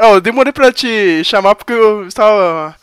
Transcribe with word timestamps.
Oh, 0.00 0.14
eu 0.14 0.20
demorei 0.20 0.52
pra 0.52 0.72
te 0.72 1.22
chamar 1.24 1.54
porque 1.54 1.72
eu 1.72 2.06
estava. 2.06 2.74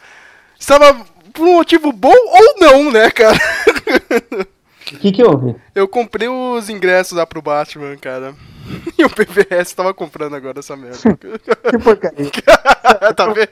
Estava 0.59 1.05
por 1.33 1.47
um 1.47 1.53
motivo 1.55 1.91
bom 1.91 2.13
ou 2.13 2.59
não, 2.59 2.91
né, 2.91 3.09
cara? 3.11 3.37
O 4.93 4.97
que 4.99 5.11
que 5.11 5.23
houve? 5.23 5.55
Eu 5.73 5.87
comprei 5.87 6.27
os 6.27 6.69
ingressos 6.69 7.17
lá 7.17 7.25
pro 7.25 7.41
Batman, 7.41 7.97
cara. 7.97 8.35
E 8.97 9.03
o 9.03 9.09
PVS 9.09 9.73
tava 9.73 9.93
comprando 9.93 10.35
agora 10.35 10.59
essa 10.59 10.75
merda. 10.75 10.97
Que 11.17 11.77
porcaria. 11.79 12.31
tá 13.15 13.25
vendo? 13.27 13.49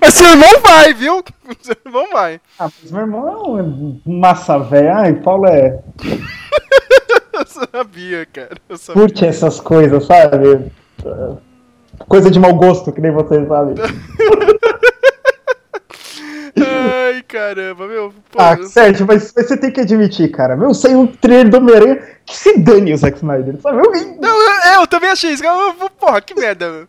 Mas 0.00 0.14
seu 0.14 0.28
irmão 0.28 0.60
vai, 0.62 0.92
viu? 0.94 1.22
Seu 1.60 1.76
irmão 1.84 2.10
vai. 2.12 2.40
Ah, 2.58 2.70
mas 2.82 2.90
meu 2.90 3.00
irmão 3.00 3.58
é 3.58 3.62
um 3.62 4.00
massa 4.04 4.58
velha. 4.58 4.96
Ai, 4.96 5.14
Paulo 5.14 5.46
é. 5.46 5.80
Eu 7.32 7.46
sabia, 7.46 8.26
cara. 8.26 8.56
Eu 8.68 8.78
sabia. 8.78 9.02
Curte 9.02 9.26
essas 9.26 9.60
coisas, 9.60 10.06
sabe? 10.06 10.70
Coisa 12.08 12.30
de 12.30 12.38
mau 12.38 12.54
gosto, 12.54 12.92
que 12.92 13.00
nem 13.00 13.10
vocês 13.10 13.46
sabem. 13.48 13.74
Ai, 16.58 17.22
caramba, 17.22 17.86
meu. 17.86 18.14
Pô, 18.30 18.38
Ah, 18.40 18.56
Sérgio, 18.64 19.06
mas, 19.06 19.32
mas 19.36 19.46
você 19.46 19.56
tem 19.56 19.70
que 19.70 19.80
admitir, 19.80 20.30
cara. 20.30 20.56
Meu, 20.56 20.72
saiu 20.72 21.00
um 21.00 21.06
trailer 21.06 21.48
do 21.50 21.58
Homem-Aranha 21.58 22.02
que 22.24 22.36
se 22.36 22.58
dane 22.58 22.92
o 22.94 22.96
Zack 22.96 23.16
Snyder, 23.18 23.60
sabe? 23.60 23.78
Eu, 23.78 23.92
Não, 24.20 24.40
eu, 24.74 24.80
eu 24.80 24.86
também 24.86 25.10
achei 25.10 25.32
isso. 25.32 25.44
Eu- 25.44 25.74
Porra, 25.90 26.20
que 26.20 26.34
merda, 26.34 26.70
meu. 26.70 26.86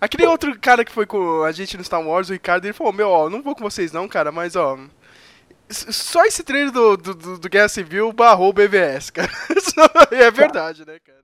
Aquele 0.00 0.26
outro 0.26 0.58
cara 0.60 0.84
que 0.84 0.92
foi 0.92 1.06
com 1.06 1.42
a 1.42 1.52
gente 1.52 1.76
no 1.76 1.84
Star 1.84 2.00
Wars, 2.06 2.28
o 2.28 2.32
Ricardo, 2.32 2.64
ele 2.66 2.72
falou, 2.74 2.92
meu, 2.92 3.08
ó, 3.08 3.30
não 3.30 3.42
vou 3.42 3.54
com 3.54 3.62
vocês 3.64 3.90
não, 3.92 4.06
cara, 4.06 4.30
mas 4.30 4.54
ó. 4.54 4.78
Só 5.70 6.24
esse 6.26 6.42
trailer 6.42 6.70
do, 6.70 6.96
do, 6.96 7.14
do- 7.38 7.48
Guerra 7.48 7.68
Civil 7.70 8.12
barrou 8.12 8.50
o 8.50 8.52
BVS, 8.52 9.10
cara. 9.10 9.30
É 10.10 10.30
verdade, 10.30 10.84
né, 10.86 10.98
cara? 11.04 11.23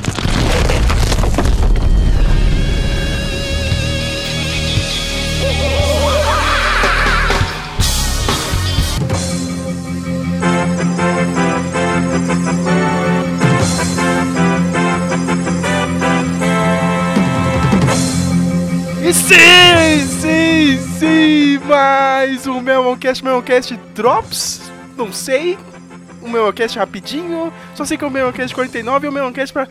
Sim, 19.35 20.07
sim, 20.19 20.99
sim, 20.99 21.57
mais 21.65 22.47
um 22.47 22.59
Memoncast, 22.59 23.23
Memoncast 23.23 23.77
Drops, 23.95 24.61
não 24.97 25.11
sei, 25.11 25.57
um 26.21 26.29
Memoncast 26.29 26.77
rapidinho, 26.77 27.51
só 27.75 27.85
sei 27.85 27.97
que 27.97 28.03
é 28.03 28.07
o 28.07 28.11
Memoncast 28.11 28.53
49 28.53 29.07
e 29.07 29.09
o 29.09 29.11
Memoncast 29.13 29.53
pra 29.53 29.67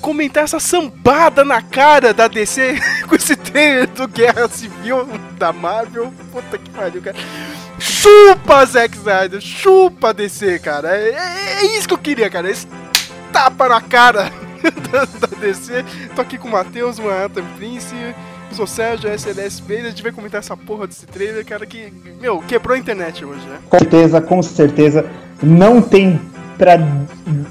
comentar 0.00 0.44
essa 0.44 0.58
sambada 0.60 1.44
na 1.44 1.62
cara 1.62 2.12
da 2.12 2.26
DC 2.28 2.78
com 3.08 3.14
esse 3.14 3.36
trailer 3.36 3.86
do 3.88 4.08
Guerra 4.08 4.48
Civil 4.48 5.06
da 5.38 5.52
Marvel, 5.52 6.12
puta 6.32 6.58
que 6.58 6.68
pariu, 6.70 7.00
cara. 7.00 7.16
Chupa, 7.78 8.64
Zack 8.66 8.96
Snyder, 8.96 9.40
chupa 9.40 10.12
DC, 10.12 10.58
cara, 10.58 10.96
é, 10.96 11.10
é- 11.10 11.54
é 11.64 11.76
isso 11.76 11.86
que 11.88 11.94
eu 11.94 11.98
queria, 11.98 12.28
cara, 12.28 12.50
esse 12.50 12.66
tapa 13.32 13.68
na 13.68 13.80
cara 13.80 14.30
da, 14.92 15.04
da 15.04 15.36
DC. 15.38 15.84
Tô 16.14 16.20
aqui 16.22 16.38
com 16.38 16.48
o 16.48 16.52
Matheus, 16.52 16.98
o 16.98 17.02
Manhattan 17.02 17.44
Prince, 17.56 17.94
sou 18.54 18.66
Sérgio, 18.66 19.10
SLSP, 19.10 19.76
a 19.76 19.88
gente 19.88 20.02
vai 20.02 20.12
comentar 20.12 20.38
essa 20.40 20.56
porra 20.56 20.86
desse 20.86 21.06
trailer, 21.06 21.44
cara, 21.44 21.66
que, 21.66 21.92
meu, 22.20 22.38
quebrou 22.38 22.74
a 22.74 22.78
internet 22.78 23.24
hoje, 23.24 23.40
né? 23.48 23.56
Com 23.68 23.78
certeza, 23.78 24.20
com 24.20 24.42
certeza. 24.42 25.06
Não 25.42 25.82
tem 25.82 26.20
pra 26.56 26.76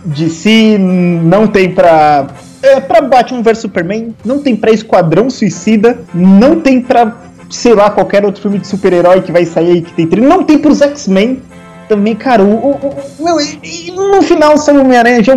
DC, 0.05 0.77
não 0.79 1.47
tem 1.47 1.69
pra. 1.73 2.27
É, 2.61 2.79
pra 2.79 3.01
Batman 3.01 3.41
vs 3.41 3.57
Superman, 3.59 4.15
não 4.23 4.39
tem 4.39 4.55
pra 4.55 4.71
Esquadrão 4.71 5.29
Suicida, 5.29 5.99
não 6.13 6.61
tem 6.61 6.79
pra, 6.81 7.13
sei 7.49 7.73
lá, 7.73 7.89
qualquer 7.89 8.23
outro 8.23 8.41
filme 8.41 8.57
de 8.57 8.65
super-herói 8.67 9.21
que 9.21 9.31
vai 9.33 9.43
sair 9.45 9.71
aí 9.71 9.81
que 9.81 9.93
tem 9.93 10.07
trailer, 10.07 10.29
não 10.29 10.43
tem 10.43 10.57
pros 10.57 10.81
X-Men. 10.81 11.41
Também, 11.89 12.15
cara, 12.15 12.41
o, 12.41 12.53
o- 12.55 12.71
o- 13.19 13.23
meu, 13.23 13.41
e- 13.41 13.59
e 13.89 13.91
no 13.91 14.21
final 14.21 14.55
o 14.55 14.79
Homem-Aranha 14.79 15.21
já. 15.21 15.33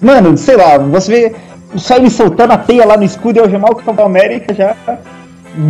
Mano, 0.00 0.36
sei 0.36 0.56
lá, 0.56 0.76
você 0.78 1.10
vê 1.30 1.36
só 1.76 1.96
ele 1.96 2.10
soltando 2.10 2.52
a 2.52 2.58
teia 2.58 2.86
lá 2.86 2.96
no 2.96 3.04
escudo 3.04 3.38
e 3.38 3.42
o 3.42 3.48
Gemal 3.48 3.74
Capitão 3.74 4.06
América 4.06 4.54
já. 4.54 4.76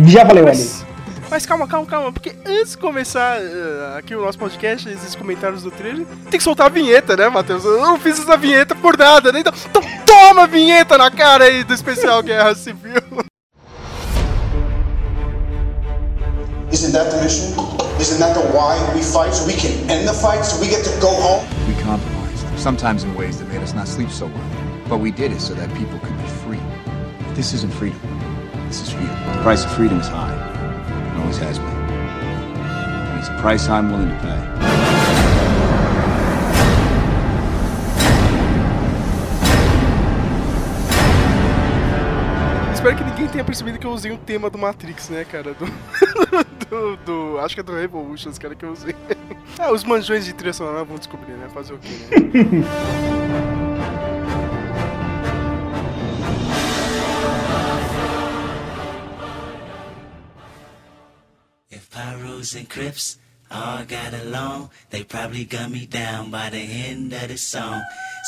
Já 0.05 0.23
valeu 0.23 0.47
ali. 0.47 0.57
Mas, 0.57 0.85
mas 1.29 1.45
calma, 1.45 1.67
calma, 1.67 1.85
calma, 1.85 2.11
porque 2.11 2.35
antes 2.45 2.71
de 2.71 2.77
começar 2.77 3.39
eh, 3.39 3.97
aqui 3.97 4.15
o 4.15 4.21
nosso 4.21 4.37
podcast, 4.37 4.89
esses 4.89 5.15
comentários 5.15 5.61
do 5.61 5.69
trailer, 5.69 6.05
tem 6.29 6.37
que 6.37 6.43
soltar 6.43 6.67
a 6.67 6.69
vinheta, 6.69 7.15
né, 7.15 7.29
Matheus? 7.29 7.63
Eu 7.63 7.81
não 7.81 7.99
fiz 7.99 8.19
essa 8.19 8.35
vinheta 8.35 8.73
por 8.73 8.97
nada, 8.97 9.31
né? 9.31 9.41
Então, 9.41 9.53
então 9.69 9.81
toma 10.05 10.43
a 10.43 10.47
vinheta 10.47 10.97
na 10.97 11.11
cara 11.11 11.45
aí 11.45 11.63
do 11.63 11.73
especial 11.73 12.21
Guerra 12.23 12.55
Civil. 12.55 13.01
Isn't 16.71 16.93
that 16.93 17.09
the 17.09 17.21
mission? 17.23 17.53
Isn't 17.99 18.19
that 18.19 18.33
the 18.33 18.41
why 18.51 18.77
we 18.93 19.01
fight? 19.01 19.33
So 19.33 19.45
we 19.45 19.53
can 19.53 19.71
end 19.89 20.07
the 20.07 20.13
fight, 20.13 20.43
so 20.43 20.59
we 20.59 20.67
get 20.67 20.83
to 20.83 20.99
go 20.99 21.07
home? 21.07 21.45
We 21.67 21.73
compromised, 21.83 22.59
sometimes 22.59 23.03
in 23.03 23.15
ways 23.15 23.37
that 23.39 23.47
made 23.47 23.61
us 23.61 23.73
not 23.73 23.87
sleep 23.87 24.09
so 24.09 24.25
well. 24.25 24.64
But 24.87 24.99
we 24.99 25.11
did 25.11 25.31
it 25.31 25.41
so 25.41 25.53
that 25.55 25.73
people 25.75 25.97
could 25.99 26.17
be 26.17 26.27
free. 26.43 26.59
This 27.33 27.53
isn't 27.53 27.73
freedom. 27.73 27.99
This 28.67 28.81
is 28.81 28.91
fear. 28.91 29.01
The 29.01 29.41
price 29.41 29.65
of 29.65 29.71
freedom 29.73 29.99
is 29.99 30.07
high. 30.07 30.33
It 31.15 31.19
always 31.19 31.37
has 31.37 31.57
been. 31.57 31.67
And 31.67 33.19
it's 33.19 33.29
a 33.29 33.37
price 33.41 33.67
I'm 33.67 33.91
willing 33.91 34.09
to 34.09 34.19
pay. 34.21 34.35
Espero 42.73 42.95
que 42.95 43.03
ninguém 43.03 43.27
tenha 43.27 43.43
percebido 43.43 43.79
que 43.79 43.87
eu 43.87 43.91
usei 43.91 44.11
um 44.11 44.17
tema 44.17 44.49
do 44.49 44.57
Matrix, 44.57 45.09
né, 45.09 45.23
cara? 45.25 45.53
Do. 45.53 45.65
do, 46.69 46.97
do- 46.97 47.39
acho 47.39 47.55
que 47.55 47.61
é 47.61 47.63
do 47.63 47.73
Revolutions, 47.73 48.37
cara, 48.37 48.55
que 48.55 48.65
eu 48.65 48.71
usei. 48.71 48.95
Ah, 49.57 49.71
os 49.71 49.85
manjões 49.85 50.25
de 50.25 50.33
trilha 50.33 50.51
sonora 50.51 50.83
vão 50.83 50.97
descobrir, 50.97 51.31
né? 51.31 51.47
Fazer 51.53 51.73
o 51.73 51.77
quê, 51.77 51.87
né? 52.11 53.54
Pyros 62.45 62.55
and 62.55 62.69
Crips 62.69 63.17
all 63.49 63.83
got 63.85 64.13
along, 64.13 64.69
they 64.91 65.03
probably 65.03 65.45
gun 65.45 65.71
me 65.71 65.85
down 65.85 66.29
by 66.29 66.49
the 66.49 66.57
end 66.57 67.11
of 67.13 67.27
the 67.27 67.37
song. 67.37 67.81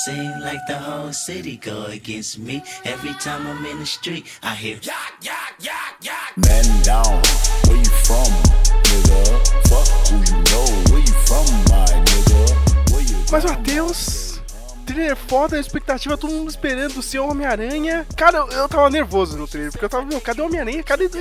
Seem 0.05 0.31
like 0.41 0.59
the 0.67 0.77
whole 0.77 1.11
city 1.11 1.57
go 1.57 1.85
against 1.85 2.39
me. 2.39 2.63
Every 2.83 3.13
time 3.15 3.45
I'm 3.45 3.65
in 3.65 3.79
the 3.79 3.85
street, 3.85 4.25
I 4.41 4.55
hear 4.55 4.77
yak, 4.81 5.13
yak, 5.21 5.55
yak, 5.59 5.97
yak. 6.01 6.37
Man 6.37 6.83
down. 6.83 7.21
Where 7.67 7.77
you 7.77 7.91
from, 8.07 8.31
nigga? 8.89 9.23
Fuck 9.69 9.87
who 10.07 10.17
you 10.17 10.37
know. 10.49 10.65
Where 10.91 11.01
you 11.01 11.17
from, 11.27 11.45
my 11.69 11.85
nigga? 12.09 12.91
Where 12.91 13.01
you 13.01 13.17
Mas, 13.31 13.45
Matheus, 13.45 14.26
trailer 14.87 15.15
foda, 15.15 15.57
a 15.57 15.59
expectativa, 15.59 16.17
todo 16.17 16.33
mundo 16.33 16.49
esperando 16.49 16.97
o 16.97 17.03
seu 17.03 17.27
Homem-Aranha. 17.27 18.05
Cara, 18.15 18.37
eu, 18.39 18.47
eu 18.51 18.69
tava 18.69 18.89
nervoso 18.89 19.37
no 19.37 19.47
trailer, 19.47 19.71
porque 19.71 19.85
eu 19.85 19.89
tava, 19.89 20.05
meu, 20.05 20.19
cadê 20.21 20.41
o 20.41 20.45
Homem-Aranha? 20.45 20.81
Cara, 20.83 21.03
ele, 21.03 21.11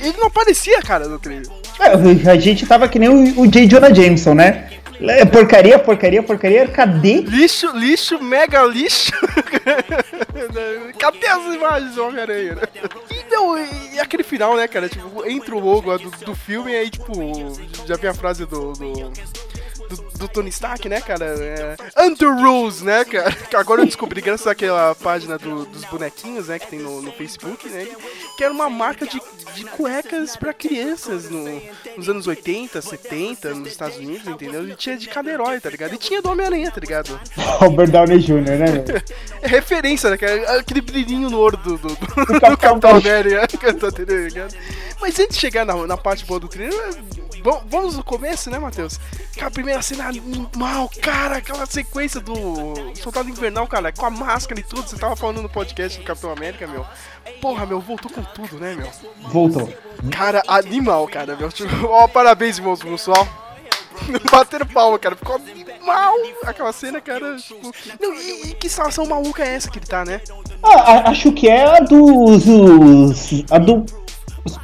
ele- 0.00 0.16
não 0.18 0.26
aparecia, 0.28 0.80
cara, 0.82 1.06
no 1.08 1.18
trailer. 1.18 1.46
É, 1.80 2.30
a 2.30 2.36
gente 2.36 2.66
tava 2.66 2.88
que 2.88 2.98
nem 2.98 3.08
o, 3.08 3.40
o 3.42 3.46
J. 3.46 3.66
Jonah 3.66 3.92
Jameson, 3.92 4.34
né? 4.34 4.70
É, 5.00 5.24
Porcaria, 5.24 5.78
porcaria, 5.78 6.22
porcaria. 6.22 6.66
Cadê? 6.66 7.20
Lixo, 7.20 7.70
lixo, 7.76 8.20
mega 8.20 8.64
lixo. 8.64 9.12
Cadê 10.98 11.26
as 11.26 11.54
imagens 11.54 11.94
do 11.94 12.04
Homem-Aranha, 12.04 12.54
né? 12.56 12.62
E, 13.10 13.30
não, 13.32 13.56
e, 13.56 13.94
e 13.94 14.00
aquele 14.00 14.22
final, 14.24 14.56
né, 14.56 14.66
cara? 14.66 14.88
Tipo, 14.88 15.24
entra 15.24 15.54
o 15.54 15.60
logo 15.60 15.96
do, 15.98 16.10
do 16.10 16.34
filme 16.34 16.72
e 16.72 16.76
aí, 16.76 16.90
tipo, 16.90 17.12
já 17.86 17.96
vem 17.96 18.10
a 18.10 18.14
frase 18.14 18.44
do. 18.46 18.72
do... 18.72 19.12
Do, 19.88 19.96
do 20.18 20.28
Tony 20.28 20.50
Stark, 20.50 20.88
né, 20.88 21.00
cara? 21.00 21.24
É, 21.26 21.76
Under 22.04 22.30
Rules, 22.34 22.82
né, 22.82 23.04
cara? 23.04 23.34
Agora 23.54 23.82
eu 23.82 23.86
descobri, 23.86 24.20
graças 24.20 24.46
àquela 24.46 24.94
página 24.94 25.38
do- 25.38 25.64
dos 25.66 25.84
bonequinhos, 25.84 26.48
né, 26.48 26.58
que 26.58 26.66
tem 26.68 26.78
no, 26.78 27.00
no 27.00 27.12
Facebook, 27.12 27.68
né? 27.68 27.86
Que 28.36 28.44
era 28.44 28.52
uma 28.52 28.68
marca 28.68 29.06
de, 29.06 29.20
de 29.54 29.64
cuecas 29.64 30.36
pra 30.36 30.52
crianças 30.52 31.30
no- 31.30 31.60
nos 31.96 32.08
anos 32.08 32.26
80, 32.26 32.80
70, 32.82 33.54
nos 33.54 33.68
Estados 33.68 33.96
Unidos, 33.96 34.26
entendeu? 34.26 34.68
E 34.68 34.74
tinha 34.74 34.96
de 34.96 35.08
cada 35.08 35.30
herói, 35.30 35.60
tá 35.60 35.70
ligado? 35.70 35.94
E 35.94 35.98
tinha 35.98 36.20
do 36.20 36.30
Homem-Aranha, 36.30 36.70
tá 36.70 36.80
ligado? 36.80 37.18
Robert 37.58 37.90
Downey 37.90 38.18
Jr., 38.18 38.34
né? 38.42 38.68
É 39.40 39.46
referência, 39.46 40.10
né, 40.10 40.16
cara? 40.16 40.58
Aquele 40.58 40.80
brilhinho 40.80 41.30
no 41.30 41.38
olho 41.38 41.56
do, 41.58 41.78
do, 41.78 41.88
do, 41.88 41.94
do 41.94 42.56
Capitão 42.58 42.90
América. 42.90 43.46
Tá 43.48 44.02
ligado? 44.04 44.54
Mas 45.00 45.18
antes 45.18 45.36
de 45.36 45.40
chegar 45.40 45.64
na, 45.64 45.74
na 45.86 45.96
parte 45.96 46.24
boa 46.24 46.40
do 46.40 46.48
trailer, 46.48 46.94
Vamos 47.68 47.96
no 47.96 48.02
começo, 48.04 48.50
né, 48.50 48.58
Matheus? 48.58 48.98
Aquela 49.34 49.50
primeira 49.50 49.80
cena 49.82 50.06
animal, 50.08 50.90
cara, 51.00 51.36
aquela 51.36 51.64
sequência 51.66 52.20
do 52.20 52.34
Soldado 52.94 53.28
Invernal, 53.28 53.66
cara, 53.66 53.92
com 53.92 54.04
a 54.06 54.10
máscara 54.10 54.60
e 54.60 54.62
tudo. 54.62 54.88
Você 54.88 54.96
tava 54.96 55.14
falando 55.16 55.42
no 55.42 55.48
podcast 55.48 55.98
do 55.98 56.04
Capitão 56.04 56.30
América, 56.32 56.66
meu. 56.66 56.84
Porra, 57.40 57.64
meu, 57.66 57.80
voltou 57.80 58.10
com 58.10 58.22
tudo, 58.22 58.58
né, 58.58 58.74
meu? 58.74 58.88
Voltou. 59.30 59.72
Cara, 60.10 60.42
animal, 60.48 61.06
cara, 61.08 61.36
meu. 61.36 61.50
Tipo, 61.52 61.86
ó, 61.86 62.08
parabéns, 62.08 62.58
irmãos, 62.58 62.80
pessoal. 62.82 63.26
Bateram 64.30 64.66
palma, 64.66 64.98
cara. 64.98 65.16
Ficou 65.16 65.36
animal 65.36 66.14
aquela 66.44 66.72
cena, 66.72 67.00
cara. 67.00 67.36
Tipo... 67.36 67.72
Não, 68.00 68.14
e, 68.14 68.50
e 68.50 68.54
que 68.54 68.68
situação 68.68 69.06
maluca 69.06 69.44
é 69.44 69.54
essa 69.54 69.70
que 69.70 69.78
ele 69.78 69.86
tá, 69.86 70.04
né? 70.04 70.20
Ah, 70.62 71.10
acho 71.10 71.32
que 71.32 71.48
é 71.48 71.64
a 71.64 71.80
dos. 71.80 72.46
os- 72.46 73.44
a 73.50 73.58
do. 73.58 73.84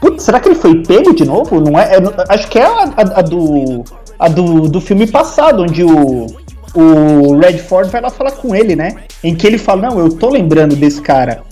Putz, 0.00 0.22
será 0.22 0.40
que 0.40 0.48
ele 0.48 0.54
foi 0.54 0.82
pego 0.82 1.14
de 1.14 1.24
novo? 1.24 1.60
Não 1.60 1.78
é? 1.78 1.96
é- 1.96 1.98
acho 2.28 2.48
que 2.48 2.58
é 2.58 2.64
a, 2.64 2.84
a- 2.96 3.18
a 3.18 3.22
do. 3.22 3.84
A 4.18 4.28
do, 4.28 4.68
do 4.68 4.80
filme 4.80 5.06
passado, 5.06 5.62
onde 5.62 5.82
o. 5.84 6.26
O 6.76 7.38
Redford 7.38 7.88
vai 7.90 8.00
lá 8.00 8.10
falar 8.10 8.32
com 8.32 8.52
ele, 8.54 8.74
né? 8.74 9.04
Em 9.22 9.32
que 9.34 9.46
ele 9.46 9.58
fala, 9.58 9.90
não, 9.90 9.98
eu 10.00 10.08
tô 10.08 10.28
lembrando 10.28 10.74
desse 10.74 11.00
cara. 11.00 11.42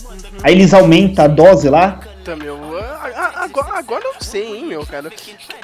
Aí 0.42 0.52
eles 0.52 0.74
aumentam 0.74 1.24
a 1.24 1.28
dose 1.28 1.68
lá. 1.68 2.00
Puta, 2.18 2.34
meu. 2.34 2.58
Agora, 3.36 3.78
agora 3.78 4.04
eu 4.04 4.14
sei, 4.20 4.56
hein, 4.58 4.66
meu, 4.66 4.84
cara. 4.84 5.10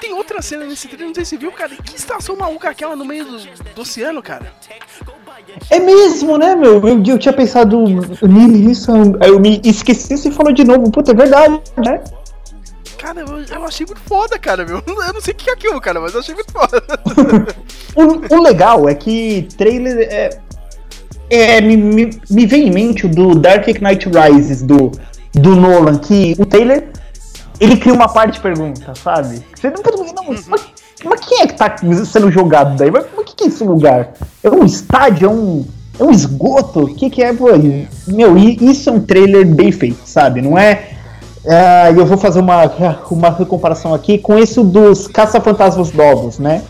Tem 0.00 0.12
outra 0.14 0.40
cena 0.42 0.64
nesse 0.64 0.86
trailer, 0.86 1.08
não 1.08 1.14
sei 1.14 1.24
se 1.24 1.36
viu, 1.36 1.50
cara. 1.50 1.70
Que 1.82 1.96
estação 1.96 2.36
maluca 2.36 2.68
aquela 2.68 2.94
no 2.94 3.04
meio 3.04 3.24
do, 3.24 3.38
do 3.74 3.82
oceano, 3.82 4.22
cara? 4.22 4.52
É 5.70 5.80
mesmo, 5.80 6.36
né, 6.38 6.54
meu? 6.54 6.74
Eu, 6.86 7.02
eu 7.04 7.18
tinha 7.18 7.32
pensado 7.32 7.78
nisso, 8.22 8.92
aí 9.20 9.30
eu 9.30 9.40
me 9.40 9.60
esqueci 9.64 10.14
e 10.28 10.30
falou 10.30 10.52
de 10.52 10.62
novo. 10.64 10.90
Puta, 10.90 11.10
é 11.10 11.14
verdade, 11.14 11.60
né? 11.78 12.00
Cara, 12.98 13.20
eu, 13.20 13.38
eu 13.40 13.64
achei 13.64 13.86
muito 13.86 14.00
foda, 14.00 14.38
cara, 14.38 14.66
meu. 14.66 14.82
Eu 14.86 15.12
não 15.14 15.20
sei 15.20 15.32
o 15.32 15.36
que 15.36 15.48
é 15.48 15.52
aquilo, 15.52 15.80
cara, 15.80 16.00
mas 16.00 16.12
eu 16.14 16.20
achei 16.20 16.34
muito 16.34 16.52
foda. 16.52 16.82
O, 17.96 18.36
o 18.36 18.42
legal 18.42 18.88
é 18.88 18.94
que 18.94 19.48
trailer 19.56 20.06
é. 20.08 20.38
é 21.30 21.60
me, 21.60 21.76
me, 21.76 22.20
me 22.30 22.46
vem 22.46 22.68
em 22.68 22.70
mente 22.70 23.06
o 23.06 23.08
do 23.08 23.34
Dark 23.34 23.66
Knight 23.66 24.08
Rises 24.08 24.62
do, 24.62 24.92
do 25.32 25.56
Nolan, 25.56 25.98
que 25.98 26.36
o 26.38 26.46
trailer 26.46 26.92
ele 27.60 27.76
cria 27.76 27.94
uma 27.94 28.08
parte 28.08 28.34
de 28.34 28.40
pergunta, 28.40 28.92
sabe? 28.94 29.42
Você 29.54 29.70
não, 29.70 29.82
não 30.14 30.34
mas, 30.46 30.66
mas 31.04 31.20
quem 31.26 31.40
é 31.40 31.46
que 31.46 31.54
tá 31.54 31.76
sendo 32.04 32.30
jogado 32.30 32.76
daí? 32.76 32.90
Mas, 32.90 33.06
mas 33.16 33.20
o 33.20 33.24
que, 33.24 33.44
é 33.44 33.46
esse 33.48 33.64
lugar? 33.64 34.12
É 34.42 34.50
um 34.50 34.64
estádio? 34.64 35.26
É 35.26 35.30
um, 35.30 35.66
é 35.98 36.04
um 36.04 36.10
esgoto? 36.10 36.84
O 36.84 36.94
que, 36.94 37.10
que 37.10 37.22
é? 37.22 37.32
Pô, 37.32 37.48
meu, 38.06 38.36
isso 38.36 38.88
é 38.88 38.92
um 38.92 39.00
trailer 39.00 39.44
bem 39.46 39.72
feito, 39.72 40.00
sabe? 40.04 40.40
Não 40.40 40.56
é. 40.56 40.87
Ah, 41.48 41.90
eu 41.90 42.04
vou 42.04 42.18
fazer 42.18 42.40
uma, 42.40 42.70
uma 43.10 43.32
comparação 43.32 43.94
aqui 43.94 44.18
com 44.18 44.38
esse 44.38 44.62
dos 44.62 45.06
Caça-Fantasmas 45.08 45.92
Novos, 45.92 46.38
né? 46.38 46.62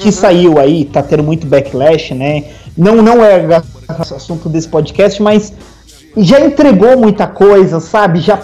que 0.00 0.10
saiu 0.10 0.58
aí, 0.58 0.86
tá 0.86 1.02
tendo 1.02 1.22
muito 1.22 1.46
backlash, 1.46 2.14
né? 2.14 2.44
Não, 2.76 2.96
não 3.02 3.22
é 3.22 3.62
assunto 3.88 4.48
desse 4.48 4.66
podcast, 4.66 5.22
mas 5.22 5.52
já 6.16 6.40
entregou 6.40 6.96
muita 6.96 7.26
coisa, 7.26 7.78
sabe? 7.80 8.20
Já 8.20 8.40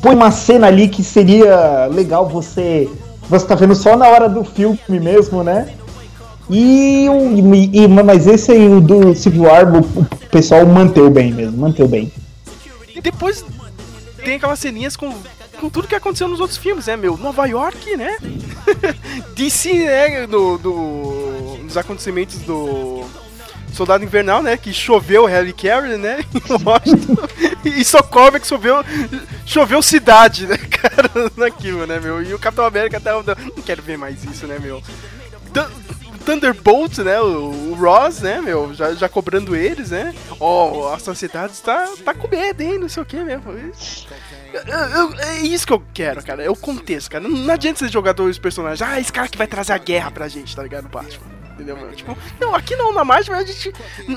põe 0.00 0.14
uma 0.14 0.30
cena 0.30 0.66
ali 0.66 0.88
que 0.88 1.04
seria 1.04 1.86
legal 1.92 2.26
você. 2.26 2.88
Você 3.28 3.46
tá 3.46 3.54
vendo 3.54 3.74
só 3.74 3.96
na 3.96 4.08
hora 4.08 4.28
do 4.28 4.44
filme 4.44 4.78
mesmo, 4.88 5.42
né? 5.44 5.68
E, 6.48 7.06
e- 7.72 7.88
mas 7.88 8.26
esse 8.26 8.52
aí, 8.52 8.68
o 8.68 8.80
do 8.80 9.14
Civil 9.14 9.44
War, 9.44 9.76
o, 9.76 10.06
pessoal 10.30 10.66
manteve 10.66 11.10
bem 11.10 11.32
mesmo, 11.32 11.58
manteve 11.58 11.88
bem. 11.88 12.12
E 12.94 13.00
depois 13.00 13.44
tem 14.24 14.36
aquelas 14.36 14.58
ceninhas 14.58 14.96
com, 14.96 15.12
com 15.60 15.68
tudo 15.68 15.86
que 15.86 15.94
aconteceu 15.94 16.26
nos 16.26 16.40
outros 16.40 16.58
filmes, 16.58 16.86
né, 16.86 16.96
meu? 16.96 17.16
Nova 17.16 17.46
York, 17.46 17.96
né? 17.96 18.16
DC, 19.36 19.72
né? 19.72 20.26
Do, 20.26 20.58
do, 20.58 21.58
nos 21.62 21.76
acontecimentos 21.76 22.38
do 22.38 23.04
Soldado 23.72 24.02
Invernal, 24.02 24.42
né? 24.42 24.56
Que 24.56 24.72
choveu 24.72 25.26
Harry 25.26 25.52
Carey, 25.52 25.98
né? 25.98 26.18
E 27.64 27.82
cobra 28.10 28.38
que 28.38 28.46
choveu, 28.46 28.84
choveu 29.46 29.80
cidade, 29.80 30.46
né, 30.46 30.58
cara? 30.70 31.10
Naquilo, 31.34 31.86
né, 31.86 31.98
meu? 31.98 32.22
E 32.22 32.34
o 32.34 32.38
Capitão 32.38 32.66
América 32.66 33.00
tá. 33.00 33.12
Não 33.12 33.62
quero 33.64 33.82
ver 33.82 33.96
mais 33.96 34.22
isso, 34.22 34.46
né, 34.46 34.58
meu? 34.58 34.82
Thun- 36.24 36.34
Thunderbolt, 36.40 36.98
né? 36.98 37.20
O, 37.20 37.70
o 37.70 37.74
Ross, 37.74 38.20
né, 38.20 38.40
meu? 38.40 38.72
Já, 38.74 38.94
já 38.94 39.08
cobrando 39.08 39.54
eles, 39.54 39.90
né? 39.90 40.14
Ó, 40.40 40.92
a 40.92 40.98
sociedade 40.98 41.52
está 41.52 41.86
tá 42.04 42.14
com 42.14 42.28
medo, 42.28 42.60
hein? 42.62 42.78
Não 42.78 42.88
sei 42.88 43.02
o 43.02 43.06
que 43.06 43.16
mesmo. 43.22 43.52
Eu- 43.52 44.62
eu- 44.64 45.14
é 45.20 45.38
isso 45.40 45.66
que 45.66 45.72
eu 45.72 45.82
quero, 45.92 46.22
cara. 46.24 46.42
É 46.42 46.50
o 46.50 46.56
contexto, 46.56 47.10
cara. 47.10 47.22
Não, 47.24 47.30
não 47.30 47.54
adianta 47.54 47.78
ser 47.80 47.90
jogador 47.90 48.24
os 48.28 48.38
personagens. 48.38 48.82
Ah, 48.82 49.00
esse 49.00 49.12
cara 49.12 49.28
que 49.28 49.38
vai 49.38 49.46
trazer 49.46 49.72
a 49.72 49.78
guerra 49.78 50.10
pra 50.10 50.28
gente, 50.28 50.54
tá 50.54 50.62
ligado? 50.62 50.84
No 50.84 50.90
Batman. 50.90 51.43
Entendeu? 51.54 51.76
Tipo, 51.94 52.18
não, 52.40 52.52
aqui 52.52 52.74
não, 52.74 52.92
na 52.92 53.04
Marvel 53.04 53.36
a 53.36 53.44
gente. 53.44 53.72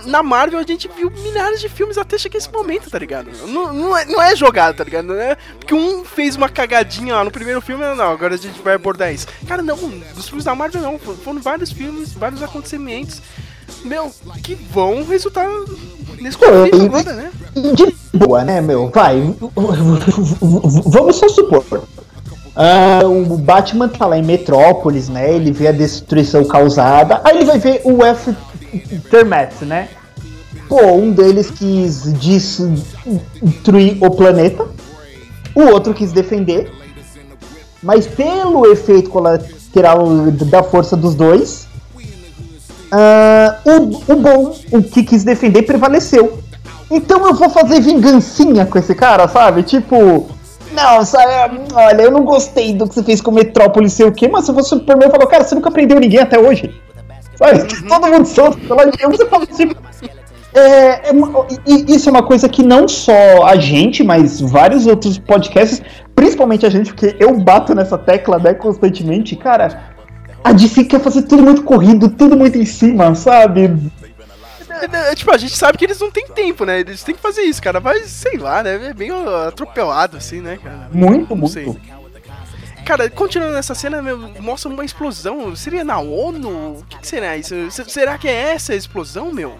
Na 0.05 0.23
Marvel 0.23 0.59
a 0.59 0.63
gente 0.63 0.87
viu 0.87 1.11
milhares 1.11 1.61
de 1.61 1.69
filmes 1.69 1.97
até 1.97 2.17
chegar 2.17 2.39
esse 2.39 2.51
momento, 2.51 2.89
tá 2.89 2.97
ligado? 2.97 3.29
Não, 3.45 3.71
não, 3.71 3.95
é, 3.95 4.05
não 4.05 4.21
é 4.21 4.35
jogado, 4.35 4.75
tá 4.75 4.83
ligado? 4.83 5.05
Não 5.05 5.15
é 5.15 5.37
porque 5.59 5.73
um 5.75 6.03
fez 6.03 6.35
uma 6.35 6.49
cagadinha 6.49 7.13
lá 7.13 7.23
no 7.23 7.29
primeiro 7.29 7.61
filme, 7.61 7.83
não, 7.95 8.11
agora 8.11 8.33
a 8.33 8.37
gente 8.37 8.59
vai 8.61 8.73
abordar 8.73 9.13
isso. 9.13 9.27
Cara, 9.47 9.61
não, 9.61 9.77
nos 9.77 10.27
filmes 10.27 10.45
da 10.45 10.55
Marvel 10.55 10.81
não. 10.81 10.97
Foram 10.97 11.39
vários 11.39 11.71
filmes, 11.71 12.11
vários 12.13 12.41
acontecimentos, 12.41 13.21
meu, 13.83 14.11
que 14.43 14.55
vão 14.55 15.03
resultar 15.05 15.47
nesse 16.19 16.37
conflito 16.37 16.85
agora, 16.85 17.13
né? 17.13 17.31
de 17.75 18.17
boa, 18.17 18.43
né, 18.43 18.61
meu? 18.61 18.89
Vai. 18.89 19.21
Vamos 20.85 21.15
só 21.17 21.29
supor. 21.29 21.63
Ah, 22.59 23.01
o 23.05 23.37
Batman 23.37 23.87
tá 23.87 24.07
lá 24.07 24.17
em 24.17 24.23
Metrópolis, 24.23 25.07
né? 25.09 25.31
Ele 25.31 25.51
vê 25.51 25.67
a 25.67 25.71
destruição 25.71 26.43
causada. 26.43 27.21
Aí 27.23 27.37
ele 27.37 27.45
vai 27.45 27.59
ver 27.59 27.81
o 27.83 27.99
Aftermath, 28.03 29.61
né? 29.61 29.89
Pô, 30.67 30.83
um 30.93 31.11
deles 31.11 31.51
quis 31.51 32.11
destruir 32.13 34.03
o 34.03 34.09
planeta. 34.09 34.67
O 35.53 35.61
outro 35.65 35.93
quis 35.93 36.11
defender. 36.11 36.71
Mas 37.83 38.07
pelo 38.07 38.65
efeito 38.65 39.11
colateral 39.11 40.07
da 40.31 40.63
força 40.63 40.97
dos 40.97 41.13
dois, 41.13 41.67
ah, 42.91 43.59
o, 43.65 44.13
o 44.13 44.15
bom, 44.15 44.57
o 44.71 44.81
que 44.81 45.03
quis 45.03 45.23
defender, 45.23 45.61
prevaleceu. 45.61 46.39
Então 46.89 47.23
eu 47.27 47.35
vou 47.35 47.51
fazer 47.51 47.81
vingancinha 47.81 48.65
com 48.65 48.79
esse 48.79 48.95
cara, 48.95 49.27
sabe? 49.27 49.61
Tipo, 49.61 50.27
não, 50.77 51.03
sabe? 51.03 51.59
Olha, 51.73 52.03
eu 52.03 52.11
não 52.11 52.23
gostei 52.23 52.73
do 52.73 52.87
que 52.87 52.93
você 52.93 53.03
fez 53.03 53.19
com 53.19 53.31
Metrópolis, 53.31 53.93
sei 53.93 54.05
o 54.05 54.11
quê, 54.11 54.27
mas 54.27 54.45
se 54.45 54.51
você 54.51 54.75
por 54.77 54.95
mim, 54.95 55.05
eu 55.05 55.11
falo, 55.11 55.27
cara, 55.27 55.43
você 55.43 55.55
nunca 55.55 55.71
prendeu 55.71 55.99
ninguém 55.99 56.19
até 56.19 56.39
hoje. 56.39 56.79
Sabe? 57.35 57.65
Todo 57.89 58.07
mundo 58.07 58.25
solto 58.25 58.57
pela 58.59 58.87
então 58.87 59.09
você 59.11 59.25
fala 59.25 59.45
assim. 59.49 59.71
É, 60.53 61.09
é 61.09 61.11
e- 61.65 61.95
isso 61.95 62.09
é 62.09 62.11
uma 62.11 62.23
coisa 62.23 62.47
que 62.47 62.63
não 62.63 62.87
só 62.87 63.45
a 63.45 63.57
gente, 63.57 64.03
mas 64.03 64.39
vários 64.39 64.87
outros 64.87 65.17
podcasts, 65.17 65.81
principalmente 66.15 66.65
a 66.65 66.69
gente, 66.69 66.93
porque 66.93 67.15
eu 67.19 67.35
bato 67.37 67.75
nessa 67.75 67.97
tecla 67.97 68.39
né, 68.39 68.53
constantemente, 68.53 69.35
cara. 69.35 69.95
A 70.43 70.53
DC 70.53 70.85
quer 70.85 71.01
fazer 71.01 71.23
tudo 71.23 71.43
muito 71.43 71.63
corrido, 71.63 72.09
tudo 72.09 72.37
muito 72.37 72.57
em 72.57 72.65
cima, 72.65 73.13
sabe? 73.15 73.75
É, 74.81 75.11
é, 75.11 75.15
tipo, 75.15 75.31
a 75.31 75.37
gente 75.37 75.55
sabe 75.55 75.77
que 75.77 75.85
eles 75.85 75.99
não 75.99 76.11
têm 76.11 76.27
tempo, 76.27 76.65
né? 76.65 76.79
Eles 76.79 77.03
têm 77.03 77.15
que 77.15 77.21
fazer 77.21 77.41
isso, 77.41 77.61
cara. 77.61 77.79
Mas, 77.79 78.07
sei 78.09 78.37
lá, 78.37 78.61
né? 78.63 78.87
É 78.89 78.93
bem 78.93 79.09
atropelado, 79.47 80.17
assim, 80.17 80.41
né, 80.41 80.57
cara? 80.61 80.89
Muito, 80.91 81.29
Não 81.29 81.37
muito. 81.37 81.51
sei. 81.53 81.75
Cara, 82.85 83.09
continuando 83.09 83.53
nessa 83.53 83.75
cena, 83.75 84.01
meu, 84.01 84.17
mostra 84.39 84.69
uma 84.71 84.85
explosão. 84.85 85.53
Seria 85.55 85.83
na 85.83 85.99
ONU? 85.99 86.49
O 86.79 86.85
que, 86.87 86.97
que 86.99 87.07
será 87.07 87.35
isso? 87.35 87.53
Se- 87.69 87.89
Será 87.89 88.17
que 88.17 88.27
é 88.29 88.53
essa 88.53 88.71
a 88.71 88.75
explosão, 88.75 89.33
meu? 89.33 89.57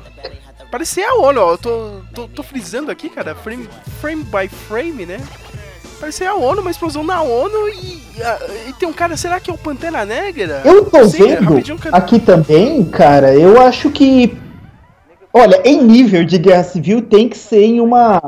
Parece 0.72 0.96
ser 0.96 1.04
a 1.04 1.16
ONU, 1.16 1.42
ó. 1.42 1.52
Eu 1.52 1.58
tô, 1.58 1.92
tô, 2.14 2.28
tô 2.30 2.44
frisando 2.44 2.90
aqui, 2.90 3.10
cara, 3.10 3.36
frame, 3.36 3.68
frame 4.00 4.24
by 4.24 4.48
frame, 4.48 5.06
né? 5.06 5.20
Parece 6.00 6.20
ser 6.20 6.26
a 6.28 6.36
ONU, 6.36 6.62
uma 6.62 6.72
explosão 6.72 7.04
na 7.04 7.22
ONU 7.22 7.70
e, 7.70 8.02
e 8.70 8.74
tem 8.74 8.88
um 8.88 8.94
cara, 8.94 9.18
será 9.18 9.40
que 9.40 9.50
é 9.50 9.54
o 9.54 9.58
Pantera 9.58 10.06
Negra? 10.06 10.62
Eu 10.64 10.86
tô 10.86 11.00
Não 11.00 11.10
sei, 11.10 11.36
vendo 11.36 11.58
aqui 11.92 12.20
também, 12.20 12.86
cara, 12.86 13.34
eu 13.34 13.60
acho 13.60 13.90
que. 13.90 14.38
Olha, 15.34 15.62
em 15.66 15.84
nível 15.84 16.24
de 16.24 16.38
guerra 16.38 16.64
civil 16.64 17.02
tem 17.02 17.30
que 17.30 17.38
ser 17.38 17.64
em 17.64 17.80
uma. 17.80 18.22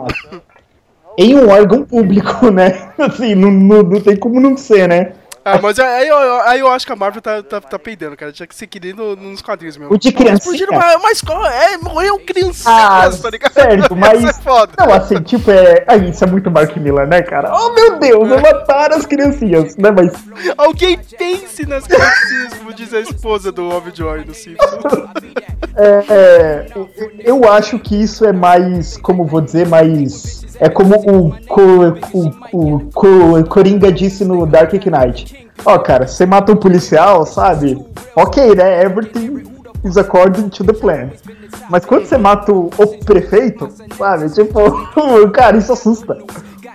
em 1.17 1.35
um 1.35 1.49
órgão 1.49 1.83
público, 1.83 2.49
né? 2.51 2.91
Assim, 2.97 3.35
não, 3.35 3.51
não, 3.51 3.83
não 3.83 4.01
tem 4.01 4.15
como 4.15 4.39
não 4.39 4.57
ser, 4.57 4.87
né? 4.87 5.13
Ah, 5.55 5.59
mas 5.61 5.79
aí 5.79 6.07
eu, 6.07 6.17
aí 6.41 6.59
eu 6.59 6.67
acho 6.69 6.85
que 6.85 6.91
a 6.91 6.95
Marvel 6.95 7.21
tá, 7.21 7.41
tá, 7.43 7.61
tá 7.61 7.79
peidando, 7.79 8.15
cara. 8.15 8.31
Tinha 8.31 8.47
que 8.47 8.55
ser 8.55 8.67
que 8.67 8.79
nem 8.79 8.93
no- 8.93 9.15
nos 9.15 9.41
quadrinhos 9.41 9.77
mesmo. 9.77 9.93
O 9.93 9.97
de 9.97 10.11
Pô, 10.11 10.23
Explodiram 10.23 10.73
uma, 10.77 10.95
uma 10.97 11.11
escola, 11.11 11.53
é, 11.53 11.77
morreu 11.77 12.19
criancinhas, 12.19 12.65
Ah, 12.67 13.09
tá 13.21 13.29
ligado? 13.29 13.53
certo, 13.53 13.95
mas. 13.97 14.19
Isso 14.23 14.29
é 14.29 14.33
foda. 14.41 14.73
Não, 14.77 14.93
assim, 14.93 15.21
tipo, 15.21 15.49
é. 15.51 15.83
Aí, 15.87 16.09
isso 16.09 16.23
é 16.23 16.27
muito 16.27 16.49
Mark 16.51 16.75
Miller, 16.77 17.07
né, 17.07 17.21
cara? 17.21 17.51
Oh, 17.53 17.73
meu 17.73 17.97
Deus, 17.99 18.29
eu 18.29 18.39
mataram 18.41 18.95
as 18.97 19.05
criancinhas, 19.05 19.75
né? 19.77 19.91
Mas. 19.91 20.11
Alguém 20.57 20.97
pense 21.17 21.65
nas 21.65 21.85
racismo, 21.85 22.73
diz 22.73 22.93
a 22.93 22.99
esposa 22.99 23.51
do 23.51 23.69
Joy 23.93 24.25
no 24.25 24.33
Simpsons. 24.33 24.83
É, 25.75 26.13
é, 26.13 26.65
eu 27.19 27.49
acho 27.51 27.79
que 27.79 27.95
isso 28.01 28.25
é 28.25 28.33
mais, 28.33 28.97
como 28.97 29.25
vou 29.25 29.39
dizer, 29.41 29.67
mais 29.67 30.38
É 30.59 30.67
como 30.69 30.95
o, 30.95 31.33
o, 32.13 32.75
o, 32.75 32.79
Co- 32.93 33.43
Coringa 33.49 33.91
disse 33.91 34.25
no 34.25 34.45
Dark 34.45 34.73
Knight. 34.73 35.47
Ó, 35.65 35.77
cara, 35.79 36.07
você 36.07 36.25
mata 36.25 36.51
um 36.51 36.55
policial, 36.55 37.25
sabe? 37.25 37.77
Ok, 38.15 38.55
né? 38.55 38.83
Everything 38.83 39.43
is 39.85 39.97
according 39.97 40.49
to 40.49 40.63
the 40.63 40.73
plan. 40.73 41.09
Mas 41.69 41.85
quando 41.85 42.05
você 42.05 42.17
mata 42.17 42.51
o, 42.51 42.69
o 42.77 42.87
prefeito, 43.05 43.69
sabe? 43.97 44.29
Tipo, 44.29 44.59
cara, 45.31 45.57
isso 45.57 45.71
assusta. 45.73 46.17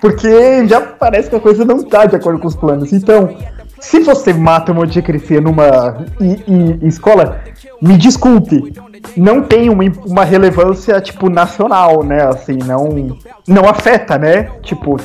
Porque 0.00 0.66
já 0.66 0.80
parece 0.80 1.30
que 1.30 1.36
a 1.36 1.40
coisa 1.40 1.64
não 1.64 1.82
tá 1.82 2.06
de 2.06 2.16
acordo 2.16 2.38
com 2.40 2.48
os 2.48 2.56
planos. 2.56 2.92
Então, 2.92 3.36
se 3.80 4.00
você 4.00 4.32
mata 4.32 4.72
um 4.72 4.76
monte 4.76 4.92
de 4.92 5.02
criança 5.02 5.40
numa 5.40 6.04
i- 6.20 6.42
i- 6.46 6.86
escola, 6.88 7.38
me 7.80 7.96
desculpe, 7.96 8.72
não 9.16 9.42
tem 9.42 9.70
uma, 9.70 9.84
uma 10.04 10.24
relevância, 10.24 11.00
tipo, 11.00 11.28
nacional, 11.28 12.02
né? 12.02 12.22
Assim, 12.22 12.58
não, 12.64 13.18
não 13.46 13.68
afeta, 13.68 14.18
né? 14.18 14.50
Tipo, 14.62 14.96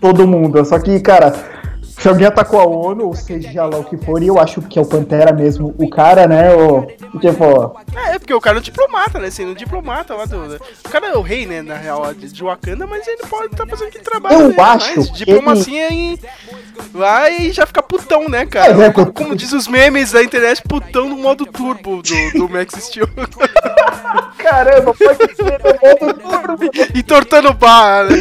todo 0.00 0.26
mundo. 0.26 0.64
Só 0.64 0.78
que, 0.78 0.98
cara, 1.00 1.34
se 2.02 2.08
alguém 2.08 2.26
atacou 2.26 2.58
a 2.58 2.66
ONU, 2.66 3.06
ou 3.06 3.14
seja 3.14 3.64
lá 3.64 3.78
o 3.78 3.84
que 3.84 3.96
for, 3.96 4.20
e 4.20 4.26
eu 4.26 4.40
acho 4.40 4.60
que 4.62 4.76
é 4.76 4.82
o 4.82 4.84
Pantera 4.84 5.32
mesmo, 5.32 5.72
o 5.78 5.88
cara, 5.88 6.26
né? 6.26 6.52
O, 6.52 6.84
tipo, 7.20 7.78
É, 7.94 8.18
porque 8.18 8.34
o 8.34 8.40
cara 8.40 8.56
é 8.56 8.58
um 8.58 8.62
diplomata, 8.62 9.20
né? 9.20 9.30
Sendo 9.30 9.52
um 9.52 9.54
diplomata 9.54 10.12
lá 10.12 10.24
do. 10.24 10.56
O 10.84 10.88
cara 10.88 11.06
é 11.06 11.16
o 11.16 11.20
rei, 11.20 11.46
né? 11.46 11.62
Na 11.62 11.76
real, 11.76 12.12
de 12.12 12.42
Wakanda, 12.42 12.88
mas 12.88 13.06
ele 13.06 13.22
pode 13.28 13.52
estar 13.52 13.68
fazendo 13.68 13.86
aquele 13.86 14.02
trabalho. 14.02 14.34
Eu 14.34 14.48
dele, 14.48 14.60
acho 14.60 14.96
mas 14.96 15.10
que 15.10 15.18
Diplomacia 15.18 15.92
e. 15.92 16.18
Vai 16.92 17.36
e 17.42 17.52
já 17.52 17.66
fica 17.66 17.82
putão, 17.82 18.28
né, 18.28 18.46
cara? 18.46 18.72
É, 18.72 18.74
né, 18.74 18.90
como, 18.90 19.12
como 19.12 19.36
diz 19.36 19.52
os 19.52 19.68
memes 19.68 20.10
da 20.10 20.24
internet, 20.24 20.60
putão 20.62 21.08
no 21.08 21.16
modo 21.16 21.46
turbo 21.46 22.02
do, 22.02 22.38
do 22.38 22.48
Max 22.48 22.74
Steel. 22.74 23.08
caramba, 24.38 24.92
pode 24.92 25.36
ser 25.36 25.60
no 25.60 26.08
modo 26.08 26.14
turbo. 26.14 26.70
Entortando 26.98 27.54
barra, 27.54 28.04
né? 28.04 28.16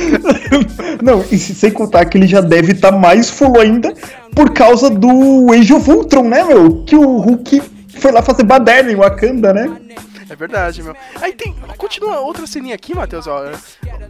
Não, 1.02 1.24
e 1.32 1.38
se- 1.38 1.56
sem 1.56 1.72
contar 1.72 2.06
que 2.06 2.18
ele 2.18 2.28
já 2.28 2.42
deve 2.42 2.74
estar 2.74 2.92
mais 2.92 3.30
full 3.30 3.60
ainda 3.60 3.94
por 4.36 4.52
causa 4.52 4.90
do 4.90 5.52
Age 5.52 5.74
of 5.74 5.90
Ultron, 5.92 6.24
né, 6.24 6.44
meu? 6.44 6.84
Que 6.86 6.96
o 6.96 7.18
Hulk 7.18 7.62
foi 8.00 8.12
lá 8.12 8.22
fazer 8.22 8.44
baderna 8.44 8.92
em 8.92 8.96
Wakanda, 8.96 9.54
né? 9.54 9.70
É 10.32 10.36
verdade, 10.36 10.82
meu. 10.82 10.96
Aí 11.22 11.34
tem. 11.34 11.54
Continua 11.78 12.20
outra 12.22 12.48
ceninha 12.48 12.74
aqui, 12.76 12.96
Matheus. 12.96 13.28
Ó- 13.28 13.42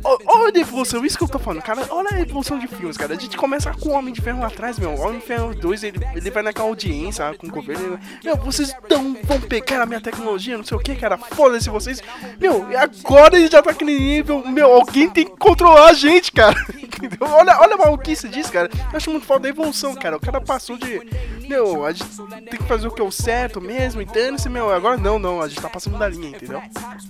Olha 0.03 0.57
a 0.57 0.59
evolução, 0.59 1.03
isso 1.05 1.17
que 1.17 1.23
eu 1.23 1.27
tô 1.27 1.39
falando, 1.39 1.61
cara. 1.63 1.83
Olha 1.89 2.09
a 2.13 2.19
evolução 2.21 2.59
de 2.59 2.67
filmes, 2.67 2.95
cara. 2.97 3.13
A 3.15 3.19
gente 3.19 3.35
começa 3.37 3.71
com 3.73 3.89
o 3.89 3.93
Homem 3.93 4.13
de 4.13 4.21
Ferro 4.21 4.39
lá 4.41 4.47
atrás, 4.47 4.77
meu. 4.77 4.91
O 4.91 5.01
Homem 5.01 5.19
de 5.19 5.25
Ferro 5.25 5.53
2, 5.55 5.83
ele, 5.83 5.99
ele 6.15 6.29
vai 6.31 6.43
naquela 6.43 6.67
audiência 6.67 7.33
com 7.37 7.47
o 7.47 7.49
governo. 7.51 7.99
Meu, 8.23 8.35
vocês 8.37 8.73
não 8.89 9.15
vão 9.23 9.39
pegar 9.41 9.81
a 9.81 9.85
minha 9.85 10.01
tecnologia, 10.01 10.57
não 10.57 10.63
sei 10.63 10.77
o 10.77 10.79
que, 10.79 10.95
cara. 10.95 11.17
Foda-se 11.17 11.69
vocês. 11.69 12.01
Meu, 12.39 12.69
e 12.71 12.75
agora 12.75 13.35
ele 13.37 13.47
já 13.49 13.61
tá 13.61 13.71
aquele 13.71 13.97
nível. 13.97 14.45
Meu, 14.47 14.71
alguém 14.71 15.09
tem 15.09 15.25
que 15.25 15.35
controlar 15.37 15.89
a 15.89 15.93
gente, 15.93 16.31
cara. 16.31 16.55
Olha, 17.19 17.57
olha 17.59 17.73
a 17.73 17.77
maluquice 17.77 18.29
disso, 18.29 18.51
cara. 18.51 18.69
Eu 18.91 18.97
acho 18.97 19.09
muito 19.09 19.25
foda 19.25 19.47
a 19.47 19.49
evolução, 19.49 19.95
cara. 19.95 20.17
O 20.17 20.19
cara 20.19 20.39
passou 20.39 20.77
de. 20.77 21.01
Meu, 21.47 21.83
a 21.83 21.91
gente 21.91 22.05
tem 22.49 22.59
que 22.59 22.63
fazer 22.67 22.87
o 22.87 22.91
que 22.91 23.01
é 23.01 23.03
o 23.03 23.11
certo 23.11 23.59
mesmo, 23.59 24.01
entende-se, 24.03 24.47
meu. 24.49 24.71
Agora 24.71 24.97
não, 24.97 25.17
não. 25.17 25.41
A 25.41 25.47
gente 25.47 25.59
tá 25.59 25.67
passando 25.69 25.97
da 25.97 26.10
linha, 26.11 26.29
entendeu? 26.29 26.61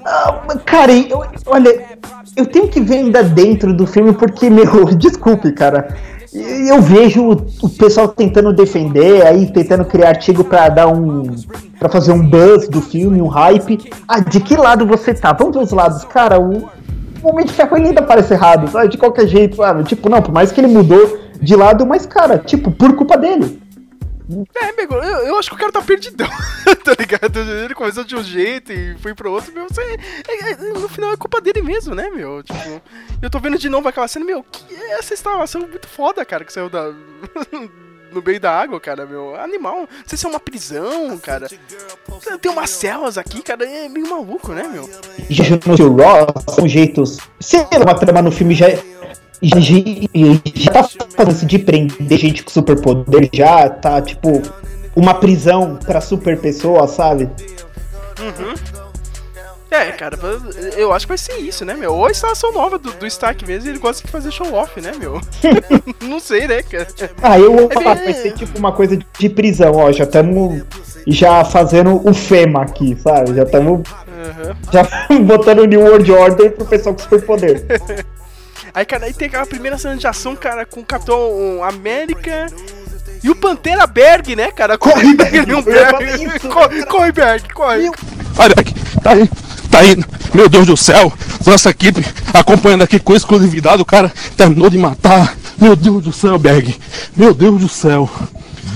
Ah, 0.06 0.42
cara, 0.66 0.92
eu, 0.92 1.24
olha, 1.46 1.98
eu 2.36 2.46
tenho 2.46 2.68
que 2.68 2.80
ver 2.80 2.98
ainda 2.98 3.24
dentro 3.24 3.74
do 3.74 3.86
filme 3.86 4.14
porque, 4.14 4.50
meu, 4.52 4.86
desculpe, 4.96 5.52
cara. 5.52 5.96
Eu 6.34 6.82
vejo 6.82 7.46
o 7.62 7.70
pessoal 7.70 8.08
tentando 8.08 8.54
defender, 8.54 9.26
aí 9.26 9.52
tentando 9.52 9.84
criar 9.84 10.10
artigo 10.10 10.46
pra 10.46 10.70
dar 10.70 10.88
um. 10.88 11.36
pra 11.78 11.90
fazer 11.90 12.14
um 12.14 12.26
buzz 12.26 12.70
do 12.70 12.82
filme, 12.82 13.22
um 13.22 13.28
hype. 13.28 13.92
Ah, 14.08 14.22
de 14.22 14.40
que 14.40 14.56
lado 14.56 14.86
você 14.86 15.14
tá? 15.14 15.34
Vamos 15.34 15.58
ver 15.58 15.64
os 15.64 15.72
lados. 15.72 16.06
Cara, 16.06 16.40
o. 16.40 16.70
O 17.24 17.30
Homem 17.30 17.46
de 17.46 17.54
Ferro 17.54 17.78
ele 17.78 17.90
ainda 17.90 18.02
parece 18.02 18.34
errado, 18.34 18.68
sabe? 18.68 18.88
De 18.88 18.98
qualquer 18.98 19.28
jeito, 19.28 19.58
sabe? 19.58 19.84
Tipo, 19.84 20.10
não, 20.10 20.22
por 20.22 20.34
mais 20.34 20.52
que 20.52 20.60
ele 20.60 20.68
mudou 20.68 21.20
de 21.40 21.56
lado, 21.56 21.86
mas, 21.86 22.06
cara, 22.06 22.40
tipo, 22.40 22.72
por 22.72 22.96
culpa 22.96 23.18
dele. 23.18 23.62
É, 24.62 24.66
amigo, 24.70 24.96
eu, 24.96 25.28
eu 25.28 25.38
acho 25.38 25.50
que 25.50 25.56
o 25.56 25.60
cara 25.60 25.72
tá 25.72 25.82
perdidão, 25.82 26.30
tá 26.84 26.96
ligado? 26.98 27.40
Ele 27.40 27.74
começou 27.76 28.04
de 28.04 28.16
um 28.16 28.24
jeito 28.24 28.72
e 28.72 28.98
foi 29.00 29.14
pro 29.14 29.32
outro, 29.32 29.54
meu. 29.54 29.68
Você, 29.68 29.82
é- 29.82 30.52
é- 30.52 30.56
no 30.74 30.88
final 30.90 31.12
é 31.12 31.18
culpa 31.18 31.42
dele 31.42 31.62
mesmo, 31.62 31.94
né, 31.96 32.10
meu? 32.10 32.42
Tipo, 32.44 32.82
eu 33.22 33.30
tô 33.30 33.40
vendo 33.40 33.58
de 33.58 33.70
novo 33.70 33.88
aquela 33.88 34.08
cena, 34.08 34.26
meu, 34.26 34.44
que 34.44 34.74
é 34.76 35.00
essa 35.00 35.14
instalação 35.14 35.62
muito 35.62 35.88
foda, 35.88 36.24
cara, 36.26 36.46
que 36.46 36.54
saiu 36.54 36.70
da. 36.70 36.92
no 38.12 38.22
meio 38.22 38.40
da 38.42 38.52
água, 38.52 38.80
cara, 38.80 39.06
meu. 39.06 39.36
Animal. 39.36 39.80
Não 39.82 39.88
sei 40.06 40.18
se 40.18 40.26
é 40.26 40.30
uma 40.30 40.40
prisão, 40.40 41.18
cara. 41.18 41.48
Tem 42.42 42.52
umas 42.52 42.70
celas 42.70 43.18
aqui, 43.18 43.42
cara, 43.42 43.64
é 43.66 43.88
meio 43.88 44.10
maluco, 44.10 44.52
né, 44.54 44.64
meu? 44.68 44.90
já 45.30 45.46
no 45.66 45.78
seu 45.78 45.96
Raw, 45.96 46.28
são 46.54 46.68
jeitos. 46.68 47.18
Sei 47.40 47.60
lá, 47.62 47.86
uma 47.86 47.96
trama 47.98 48.22
no 48.22 48.32
filme 48.32 48.54
já. 48.54 48.68
Já, 49.42 49.60
já, 49.60 50.42
já 50.56 50.72
tá 50.72 50.84
fazendo 51.16 51.32
isso 51.36 51.46
de 51.48 51.60
prender 51.60 52.18
gente 52.20 52.44
com 52.44 52.52
superpoder, 52.52 53.30
já 53.34 53.68
tá 53.70 54.02
tipo 54.02 54.42
uma 54.96 55.14
prisão 55.16 55.78
pra 55.84 56.00
super 56.02 56.40
pessoa, 56.40 56.88
sabe? 56.88 57.28
É, 59.70 59.90
cara, 59.94 60.18
eu 60.76 60.92
acho 60.92 61.06
que 61.06 61.10
vai 61.12 61.18
ser 61.18 61.38
isso, 61.38 61.64
né, 61.64 61.74
meu? 61.76 61.94
Ou 61.94 62.06
a 62.06 62.12
instalação 62.12 62.52
nova 62.52 62.78
do, 62.78 62.92
do 62.92 63.08
Stark 63.08 63.48
mesmo, 63.48 63.70
ele 63.70 63.80
gosta 63.80 64.06
de 64.06 64.12
fazer 64.12 64.30
show 64.30 64.54
off, 64.54 64.82
né, 64.82 64.92
meu? 65.00 65.22
Não 66.04 66.20
sei, 66.20 66.46
né, 66.46 66.62
cara? 66.62 66.88
Ah, 67.22 67.40
eu 67.40 67.56
vou 67.56 67.70
É 67.72 67.74
falar, 67.74 67.96
bem- 67.96 68.04
vai 68.06 68.14
ser 68.14 68.34
tipo 68.34 68.60
uma 68.60 68.74
coisa 68.74 69.00
de 69.18 69.30
prisão, 69.30 69.72
ó. 69.78 69.90
Já 69.94 70.04
estamos 70.04 70.62
já 71.08 71.46
fazendo 71.46 72.06
o 72.08 72.14
FEMA 72.14 72.64
aqui, 72.64 72.98
sabe? 73.02 73.34
Já 73.34 73.44
estamos 73.44 73.82
Aham. 73.90 74.56
já 74.74 74.88
botando 75.24 75.60
o 75.60 75.66
New 75.66 75.80
World 75.82 76.12
Order 76.12 76.52
pro 76.52 76.66
pessoal 76.66 76.94
com 76.94 77.02
superpoder. 77.04 77.66
Aí, 78.74 78.86
cara, 78.86 79.06
aí 79.06 79.14
tem 79.14 79.28
aquela 79.28 79.46
primeira 79.46 79.78
cena 79.78 79.98
de 79.98 80.08
ação, 80.08 80.36
cara, 80.36 80.66
com 80.66 80.80
o 80.80 80.86
Capitão 80.86 81.62
América 81.64 82.48
e 83.24 83.30
o 83.30 83.36
Pantera 83.36 83.86
Berg, 83.86 84.36
né, 84.36 84.50
cara? 84.52 84.78
Corre, 84.78 85.14
Berg! 85.14 85.46
Berg! 85.46 85.64
falar 85.64 86.00
Berg. 86.00 86.24
isso, 86.24 86.48
Corre, 86.48 86.86
corre, 86.86 87.12
Berg, 87.12 87.54
corre! 87.54 87.92
Olha 88.38 88.56
aqui, 88.58 88.74
tá 89.04 89.12
aí, 89.12 89.30
tá 89.70 89.80
aí, 89.80 89.98
meu 90.34 90.48
Deus 90.48 90.66
do 90.66 90.78
céu, 90.78 91.12
nossa 91.46 91.70
equipe 91.70 92.04
acompanhando 92.34 92.84
aqui 92.84 92.98
com 92.98 93.14
exclusividade, 93.14 93.82
o 93.82 93.86
cara 93.86 94.12
terminou 94.38 94.70
de 94.70 94.78
matar, 94.78 95.36
meu 95.58 95.76
Deus 95.76 96.02
do 96.02 96.14
céu, 96.14 96.40
Berg, 96.40 96.74
meu 97.16 97.34
Deus 97.34 97.60
do 97.60 97.68
céu, 97.68 98.10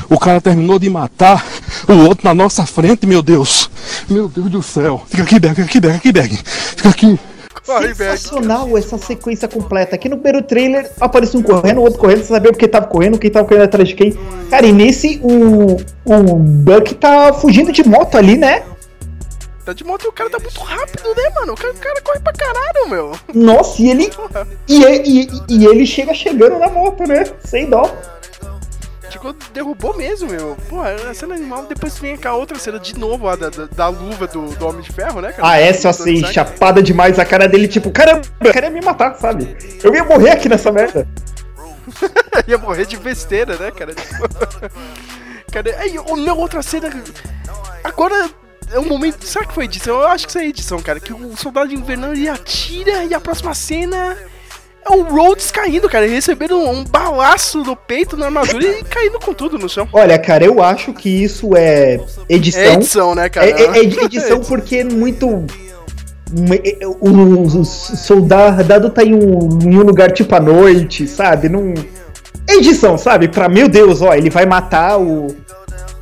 o 0.10 0.20
cara 0.20 0.42
terminou 0.42 0.78
de 0.78 0.90
matar 0.90 1.44
o 1.88 1.94
outro 2.06 2.28
na 2.28 2.34
nossa 2.34 2.66
frente, 2.66 3.08
meu 3.08 3.22
Deus, 3.22 3.70
meu 4.10 4.28
Deus 4.28 4.52
do 4.52 4.62
céu, 4.62 5.02
fica 5.10 5.24
aqui, 5.24 5.40
Berg, 5.40 5.56
fica 5.56 5.68
aqui, 5.68 5.80
Berg, 5.80 5.96
aqui, 5.96 6.12
Berg, 6.12 6.40
fica 6.76 6.90
aqui, 6.90 7.06
Berg! 7.08 7.35
Sensacional 7.66 8.78
essa 8.78 8.98
sequência 8.98 9.48
completa. 9.48 9.96
Aqui 9.96 10.08
no 10.08 10.18
primeiro 10.18 10.46
trailer 10.46 10.92
apareceu 11.00 11.40
um 11.40 11.44
correndo, 11.44 11.82
outro 11.82 12.00
correndo, 12.00 12.20
você 12.20 12.34
sabia 12.34 12.52
porque 12.52 12.68
tava 12.68 12.86
correndo, 12.86 13.18
quem 13.18 13.32
tava 13.32 13.48
correndo 13.48 13.64
atrás 13.64 13.88
de 13.88 13.96
quem. 13.96 14.18
Cara, 14.50 14.66
e 14.68 14.72
nesse 14.72 15.20
o, 15.24 15.78
o 16.06 16.36
Buck 16.36 16.94
tá 16.96 17.34
fugindo 17.34 17.72
de 17.72 17.84
moto 17.88 18.18
ali, 18.18 18.38
né? 18.38 18.64
Tá 19.66 19.74
de 19.74 19.84
moto 19.84 20.06
e 20.06 20.08
o 20.08 20.12
cara 20.12 20.30
tá 20.30 20.38
muito 20.38 20.60
rápido, 20.60 21.10
né, 21.16 21.30
mano? 21.40 21.54
O 21.54 21.56
cara, 21.56 21.74
o 21.74 21.78
cara 21.78 22.02
corre 22.02 22.20
pra 22.20 22.34
caralho, 22.34 22.88
meu! 22.88 23.12
Nossa, 23.34 23.82
e 23.82 23.90
ele. 23.90 24.12
E, 24.68 24.84
e, 24.84 25.30
e 25.50 25.66
ele 25.66 25.88
chega 25.88 26.14
chegando 26.14 26.60
na 26.60 26.70
moto, 26.70 27.08
né? 27.08 27.26
Sem 27.44 27.68
dó. 27.68 27.92
Tipo, 29.34 29.54
derrubou 29.54 29.96
mesmo, 29.98 30.30
meu. 30.30 30.56
Pô, 30.70 30.82
a 30.82 31.14
cena 31.14 31.36
animal, 31.36 31.66
depois 31.66 31.98
vem 31.98 32.14
aquela 32.14 32.36
outra 32.36 32.60
cena 32.60 32.80
de 32.80 32.98
novo 32.98 33.26
lá 33.26 33.36
da, 33.36 33.50
da, 33.50 33.66
da 33.66 33.88
luva 33.88 34.28
do, 34.28 34.48
do 34.56 34.68
Homem 34.68 34.82
de 34.82 34.92
Ferro, 34.92 35.22
né, 35.22 35.32
cara? 35.32 35.48
Ah, 35.48 35.58
essa 35.60 35.92
sangue. 35.92 36.32
chapada 36.32 36.82
demais 36.82 37.18
a 37.18 37.26
cara 37.26 37.48
dele, 37.48 37.68
tipo, 37.68 37.90
caramba, 37.90 38.22
eu 38.44 38.52
queria 38.52 38.70
me 38.70 38.82
matar, 38.82 39.16
sabe? 39.16 39.56
Eu 39.84 39.94
ia 39.96 40.04
morrer 40.04 40.32
aqui 40.32 40.48
nessa 40.48 40.72
merda. 40.72 41.08
ia 42.48 42.58
morrer 42.58 42.86
de 42.86 42.98
besteira, 42.98 43.56
né, 43.58 43.72
cara? 43.72 43.94
Tipo, 43.94 44.28
cara, 45.52 45.76
aí, 45.80 45.98
o- 45.98 46.18
na 46.18 46.34
outra 46.34 46.62
cena. 46.62 46.90
Agora 47.84 48.30
é 48.72 48.80
um 48.80 48.86
momento. 48.86 49.26
Será 49.26 49.46
que 49.46 49.54
foi 49.54 49.66
edição? 49.66 50.02
Eu 50.02 50.08
acho 50.08 50.26
que 50.26 50.32
isso 50.32 50.40
é 50.40 50.48
edição, 50.48 50.82
cara. 50.82 51.00
Que 51.00 51.14
o 51.14 51.36
soldado 51.38 51.74
invernal 51.74 52.12
ele 52.14 52.28
atira 52.30 53.04
e 53.04 53.14
a 53.14 53.20
próxima 53.20 53.54
cena. 53.54 54.16
É 54.88 54.96
o 54.96 55.02
Rhodes 55.04 55.50
caindo, 55.50 55.90
cara, 55.90 56.08
recebendo 56.08 56.56
um, 56.58 56.70
um 56.80 56.84
balaço 56.84 57.64
no 57.64 57.76
peito, 57.76 58.16
na 58.16 58.28
armadura 58.28 58.64
e 58.64 58.84
caindo 58.84 59.20
com 59.20 59.34
tudo 59.34 59.58
no 59.58 59.68
chão. 59.68 59.88
Olha, 59.92 60.18
cara, 60.20 60.46
eu 60.46 60.62
acho 60.62 60.94
que 60.94 61.10
isso 61.24 61.56
é 61.58 62.00
edição. 62.30 62.62
É 62.62 62.74
edição, 62.74 63.16
né, 63.16 63.28
cara? 63.30 63.48
É, 63.48 63.52
é- 63.64 63.78
é 63.78 63.84
edição 63.84 64.42
porque 64.48 64.78
é 64.78 64.84
muito. 64.84 65.28
O, 67.02 67.10
o- 67.10 67.42
o 67.62 67.66
soldado 67.66 68.90
tá 68.90 69.04
em 69.04 69.14
um, 69.14 69.60
em 69.64 69.78
um 69.78 69.84
lugar 69.84 70.12
tipo 70.12 70.36
à 70.36 70.40
noite, 70.40 71.08
sabe? 71.08 71.50
Não. 71.50 71.74
É 72.48 72.56
edição, 72.56 72.98
sabe? 72.98 73.28
Pra 73.28 73.48
meu 73.50 73.68
Deus, 73.68 74.02
ó, 74.02 74.14
ele 74.14 74.30
vai 74.30 74.46
matar 74.46 75.00
o. 75.00 75.28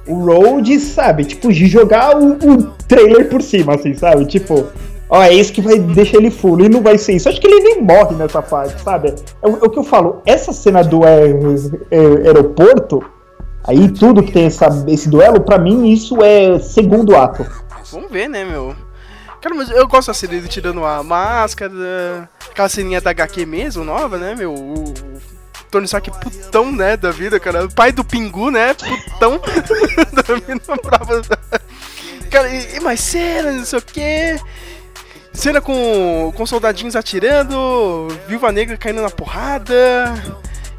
O 0.06 0.16
Rhodes, 0.26 0.84
sabe? 0.84 1.24
Tipo, 1.24 1.54
de 1.54 1.66
jogar 1.68 2.18
o, 2.18 2.34
o 2.34 2.64
trailer 2.90 3.30
por 3.30 3.42
cima, 3.42 3.76
assim, 3.76 3.94
sabe? 3.94 4.26
Tipo, 4.26 4.68
ó, 5.14 5.22
é 5.22 5.32
isso 5.32 5.54
que 5.54 5.62
vai 5.62 5.78
deixar 5.78 6.18
ele 6.18 6.32
full. 6.32 6.60
E 6.60 6.68
não 6.68 6.82
vai 6.82 6.98
ser 6.98 7.14
isso. 7.14 7.30
Acho 7.30 7.40
que 7.40 7.46
ele 7.46 7.62
nem 7.62 7.82
morre 7.82 8.16
nessa 8.16 8.42
parte, 8.42 8.82
sabe? 8.82 9.14
É, 9.42 9.48
o 9.48 9.58
é 9.58 9.66
o 9.66 9.70
que 9.70 9.78
eu 9.78 9.84
falo. 9.84 10.24
Essa 10.26 10.52
cena 10.52 10.84
do 10.84 11.06
é, 11.06 11.28
aeroporto, 12.26 13.06
aí 13.64 13.90
tudo 13.92 14.24
que 14.24 14.32
tem 14.32 14.46
essa, 14.46 14.68
esse 14.88 15.08
duelo, 15.08 15.40
pra 15.40 15.60
mim, 15.60 15.88
isso 15.88 16.18
é 16.24 16.58
segundo 16.58 17.16
ato. 17.16 17.46
Vamos 17.92 18.10
ver, 18.12 18.28
né, 18.28 18.44
meu? 18.44 18.76
Cara, 19.40 19.54
mas 19.54 19.70
eu 19.70 19.88
gosto 19.88 20.08
da 20.08 20.14
cena 20.16 20.34
dele 20.34 20.48
tirando 20.48 20.84
a 20.84 21.04
máscara, 21.04 22.28
aquela 22.50 22.70
ceninha 22.70 23.00
da 23.00 23.12
HQ 23.12 23.46
mesmo, 23.46 23.84
nova, 23.84 24.18
né, 24.18 24.34
meu? 24.34 24.52
O, 24.52 24.94
Tony 25.70 25.86
Stark 25.86 26.10
putão, 26.10 26.72
né, 26.72 26.98
da 26.98 27.12
vida, 27.12 27.40
cara. 27.40 27.68
Pai 27.68 27.92
do 27.92 28.04
Pingu, 28.04 28.50
né? 28.50 28.74
Putão 28.74 29.40
da 30.14 30.34
vida. 30.36 31.40
Cara, 32.32 32.50
e, 32.50 32.78
e 32.78 32.80
mais 32.80 33.00
cenas, 33.00 33.56
não 33.56 33.66
sei 33.66 33.80
o 33.80 33.82
quê. 33.82 34.40
Cena 35.34 35.60
com, 35.60 36.32
com 36.36 36.46
soldadinhos 36.46 36.96
atirando, 36.96 38.08
Viúva 38.28 38.52
Negra 38.52 38.78
caindo 38.78 39.02
na 39.02 39.10
porrada. 39.10 40.14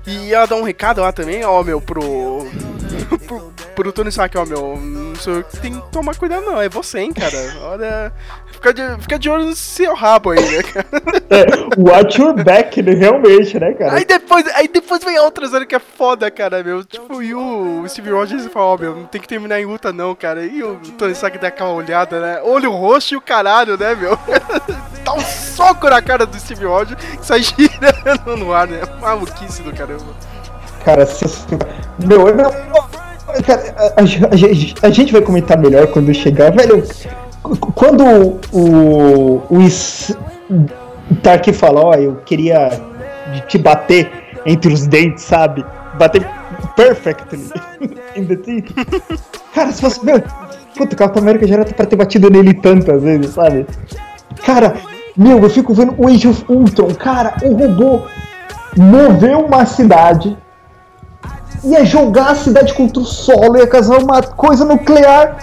E 0.07 0.33
ela 0.33 0.47
dá 0.47 0.55
um 0.55 0.63
recado 0.63 1.01
lá 1.01 1.13
também, 1.13 1.45
ó, 1.45 1.63
meu, 1.63 1.81
pro. 1.81 2.47
pro, 3.27 3.54
pro 3.75 3.93
Tony 3.93 4.09
Stark, 4.11 4.37
ó, 4.39 4.45
meu. 4.45 4.77
Não 4.77 5.15
sei 5.17 5.41
o 5.41 5.45
que 5.45 5.59
tem 5.59 5.75
que 5.81 5.91
tomar 5.91 6.17
cuidado, 6.17 6.45
não. 6.47 6.61
É 6.61 6.69
você, 6.69 7.01
hein, 7.01 7.13
cara. 7.13 7.37
Olha. 7.63 8.13
Fica 8.53 8.73
de, 8.73 9.03
fica 9.03 9.19
de 9.19 9.29
olho 9.29 9.45
no 9.47 9.55
seu 9.55 9.95
rabo 9.95 10.31
aí, 10.31 10.41
né, 10.41 10.63
cara? 10.63 10.87
É, 11.29 11.45
watch 11.79 12.19
your 12.19 12.33
back, 12.33 12.81
né, 12.81 12.95
realmente, 12.95 13.59
né, 13.59 13.75
cara? 13.75 13.95
Aí 13.95 14.05
depois, 14.07 14.47
aí 14.55 14.69
depois 14.69 15.05
vem 15.05 15.19
a 15.19 15.23
outra 15.23 15.47
cena 15.47 15.67
que 15.67 15.75
é 15.75 15.79
foda, 15.79 16.31
cara, 16.31 16.63
meu. 16.63 16.83
Tipo, 16.83 17.23
e 17.23 17.35
o 17.35 17.85
Steve 17.87 18.11
Rogers 18.11 18.47
fala, 18.47 18.67
ó, 18.67 18.79
meu, 18.79 18.95
não 18.95 19.05
tem 19.05 19.21
que 19.21 19.29
terminar 19.29 19.61
em 19.61 19.67
luta, 19.67 19.93
não, 19.93 20.15
cara. 20.15 20.47
E 20.47 20.63
o 20.63 20.77
Tony 20.97 21.13
Stark 21.13 21.37
dá 21.37 21.49
aquela 21.49 21.73
olhada, 21.73 22.21
né? 22.21 22.41
Olho 22.43 22.71
roxo 22.71 23.15
e 23.15 23.17
o 23.17 23.21
caralho, 23.21 23.77
né, 23.77 23.95
meu? 23.95 24.19
dá 25.05 25.13
um 25.13 25.21
soco 25.21 25.89
na 25.91 26.01
cara 26.01 26.25
do 26.25 26.39
Steve 26.39 26.65
Rogers 26.65 26.99
e 27.21 27.27
sai 27.27 27.43
girando 27.43 28.37
no 28.39 28.53
ar, 28.55 28.67
né? 28.67 28.81
Maluquice 29.01 29.63
do 29.63 29.75
caramba. 29.75 30.15
Cara, 30.85 31.07
meu, 31.99 32.29
eu 32.29 32.35
não- 32.35 33.04
cara, 33.45 33.75
a, 33.77 34.01
a- 34.01 34.87
a 34.87 34.91
gente 34.91 35.13
vai 35.13 35.23
comentar 35.23 35.59
melhor 35.59 35.87
quando 35.89 36.13
chegar, 36.15 36.53
velho. 36.53 36.83
qu- 37.43 37.73
Quando 37.73 38.05
o, 38.53 39.43
o 39.51 39.61
Is- 39.61 40.17
Stark 41.19 41.53
fala, 41.53 41.81
ó, 41.81 41.95
eu 41.95 42.17
queria 42.25 42.71
te 43.49 43.59
bater 43.59 44.11
entre 44.47 44.73
os 44.73 44.87
dentes, 44.87 45.25
sabe? 45.25 45.65
Bater 45.99 46.27
perfectly 46.77 47.51
in 48.17 48.25
the 48.27 48.37
teeth. 48.37 48.73
Cara, 49.55 49.71
se 49.73 49.81
fosse, 49.81 50.05
meu, 50.05 50.21
puta, 50.77 50.95
o 50.95 50.99
Capitão 50.99 51.23
América 51.23 51.47
já 51.47 51.55
era 51.57 51.65
pra 51.65 51.87
ter 51.87 51.97
batido 51.97 52.31
nele 52.31 52.55
tantas 52.55 53.03
vezes, 53.03 53.31
sabe? 53.35 53.67
Cara, 54.45 54.75
meu, 55.17 55.39
eu 55.43 55.51
fico 55.51 55.73
vendo 55.75 55.95
o 55.97 56.09
Age 56.09 56.27
of 56.29 56.45
Ultron, 56.49 56.93
cara, 56.95 57.35
o 57.43 57.55
robô 57.55 58.03
moveu 58.77 59.41
uma 59.47 59.65
cidade, 59.65 60.37
ia 61.65 61.85
jogar 61.85 62.31
a 62.31 62.35
cidade 62.35 62.75
contra 62.75 63.03
o 63.03 63.05
solo, 63.05 63.57
ia 63.57 63.67
causar 63.67 63.99
uma 63.99 64.23
coisa 64.23 64.65
nuclear. 64.65 65.37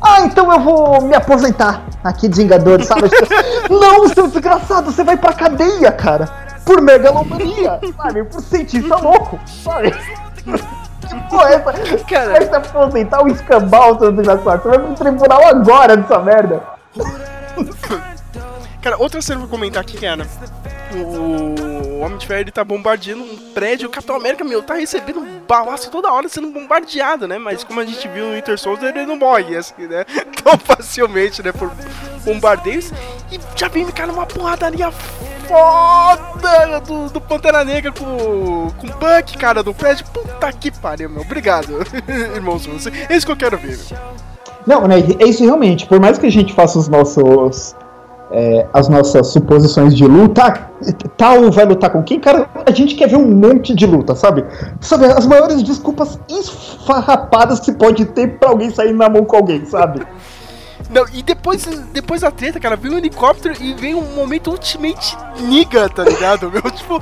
Ah, 0.00 0.22
então 0.22 0.50
eu 0.52 0.60
vou 0.60 1.02
me 1.02 1.14
aposentar 1.14 1.84
aqui 2.02 2.28
de 2.28 2.42
Vingadores, 2.42 2.86
sabe? 2.86 3.10
Não, 3.68 4.08
seu 4.08 4.28
desgraçado, 4.28 4.90
você 4.90 5.04
vai 5.04 5.16
pra 5.16 5.32
cadeia, 5.32 5.92
cara. 5.92 6.26
Por 6.64 6.80
megalomania, 6.80 7.78
sabe? 7.96 8.24
Por 8.24 8.40
cientista 8.40 8.96
louco, 8.96 9.38
sabe? 9.46 9.92
Que 11.08 11.20
porra 11.28 11.50
é 11.50 11.54
essa? 11.54 11.72
Você 11.72 12.28
vai 12.28 12.46
se 12.46 12.54
aposentar 12.54 13.22
o 13.22 13.28
escambau, 13.28 13.98
seu 13.98 14.12
desgraçado. 14.12 14.62
Você 14.62 14.68
vai 14.68 14.78
pro 14.78 14.94
tribunal 14.94 15.46
agora 15.46 15.96
dessa 15.96 16.18
merda. 16.20 16.62
Cara, 18.80 18.96
outra 18.96 19.20
cena 19.20 19.40
pra 19.40 19.48
comentar 19.48 19.82
aqui, 19.82 19.98
cara. 19.98 20.26
O 20.92 21.79
Homem 22.00 22.18
de 22.18 22.26
Ferro 22.26 22.40
ele 22.40 22.50
tá 22.50 22.64
bombardeando 22.64 23.22
um 23.22 23.36
prédio. 23.52 23.88
O 23.88 23.90
Capitão 23.90 24.16
América, 24.16 24.44
meu, 24.44 24.62
tá 24.62 24.74
recebendo 24.74 25.20
um 25.20 25.40
balaço 25.46 25.90
toda 25.90 26.12
hora 26.12 26.28
sendo 26.28 26.50
bombardeado, 26.50 27.26
né? 27.28 27.38
Mas 27.38 27.64
como 27.64 27.80
a 27.80 27.84
gente 27.84 28.06
viu 28.08 28.26
no 28.26 28.34
Winter 28.34 28.58
Soldier, 28.58 28.96
ele 28.96 29.06
não 29.06 29.16
morre, 29.16 29.56
assim, 29.56 29.86
né? 29.86 30.04
Tão 30.42 30.58
facilmente, 30.58 31.42
né? 31.42 31.52
Por 31.52 31.70
bombardeios. 32.24 32.92
E 33.30 33.38
já 33.56 33.68
vem, 33.68 33.86
cara, 33.86 34.12
uma 34.12 34.26
porradaria 34.26 34.90
foda 35.50 36.80
do, 36.80 37.10
do 37.10 37.20
Pantera 37.20 37.64
Negra 37.64 37.90
com, 37.90 38.70
com 38.78 38.86
o 38.86 38.90
Buck, 38.90 39.36
cara, 39.36 39.62
do 39.62 39.74
prédio. 39.74 40.06
Puta 40.06 40.52
que 40.52 40.70
pariu, 40.70 41.10
meu. 41.10 41.22
Obrigado, 41.22 41.68
irmãos. 42.34 42.66
É 43.08 43.16
isso 43.16 43.26
que 43.26 43.32
eu 43.32 43.36
quero 43.36 43.58
ver, 43.58 43.76
meu. 43.76 43.98
Não, 44.66 44.86
né? 44.86 44.96
É 45.18 45.24
isso 45.24 45.42
realmente. 45.42 45.86
Por 45.86 46.00
mais 46.00 46.18
que 46.18 46.26
a 46.26 46.30
gente 46.30 46.52
faça 46.52 46.78
os 46.78 46.88
nossos. 46.88 47.74
É, 48.30 48.66
as 48.72 48.88
nossas 48.88 49.28
suposições 49.28 49.94
de 49.94 50.04
luta, 50.04 50.70
tal 51.16 51.50
vai 51.50 51.64
lutar 51.64 51.90
com 51.90 52.02
quem, 52.02 52.20
cara, 52.20 52.48
a 52.64 52.70
gente 52.70 52.94
quer 52.94 53.08
ver 53.08 53.16
um 53.16 53.30
monte 53.30 53.74
de 53.74 53.86
luta, 53.86 54.14
sabe? 54.14 54.44
Sabe, 54.80 55.06
as 55.06 55.26
maiores 55.26 55.62
desculpas 55.62 56.18
esfarrapadas 56.28 57.58
que 57.60 57.66
se 57.66 57.72
pode 57.72 58.04
ter 58.06 58.38
pra 58.38 58.50
alguém 58.50 58.70
sair 58.70 58.92
na 58.92 59.08
mão 59.08 59.24
com 59.24 59.36
alguém, 59.36 59.64
sabe? 59.64 60.06
Não, 60.90 61.06
e 61.12 61.22
depois, 61.22 61.64
depois 61.92 62.22
da 62.22 62.32
treta, 62.32 62.58
cara, 62.58 62.74
vem 62.74 62.92
um 62.92 62.98
helicóptero 62.98 63.54
e 63.62 63.74
vem 63.74 63.94
um 63.94 64.14
momento 64.14 64.50
ultimate 64.50 65.16
niga, 65.40 65.88
tá 65.88 66.02
ligado? 66.02 66.50
Meu, 66.50 66.62
tipo, 66.70 67.00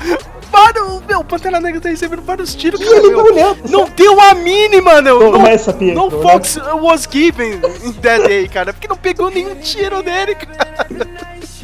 vários. 0.50 1.02
Meu, 1.06 1.20
o 1.20 1.24
Pantera 1.24 1.58
Negra 1.58 1.80
tá 1.80 1.88
recebendo 1.88 2.22
vários 2.22 2.54
tiros, 2.54 2.78
cara. 2.78 2.96
ele 2.98 3.08
meu. 3.08 3.24
olhando, 3.24 3.68
não 3.70 3.88
deu 3.88 4.20
a 4.20 4.34
mínima, 4.34 5.00
não. 5.00 5.32
Começa, 5.32 5.72
não, 5.72 5.78
Pietro, 5.78 6.02
não 6.02 6.10
né? 6.10 6.22
Fox 6.22 6.58
was 6.82 7.08
given 7.10 7.54
in 7.82 7.92
that 7.94 8.26
day, 8.28 8.46
cara. 8.46 8.74
Porque 8.74 8.88
não 8.88 8.96
pegou 8.96 9.30
nenhum 9.30 9.54
tiro 9.56 10.02
nele, 10.02 10.34
cara. 10.34 10.86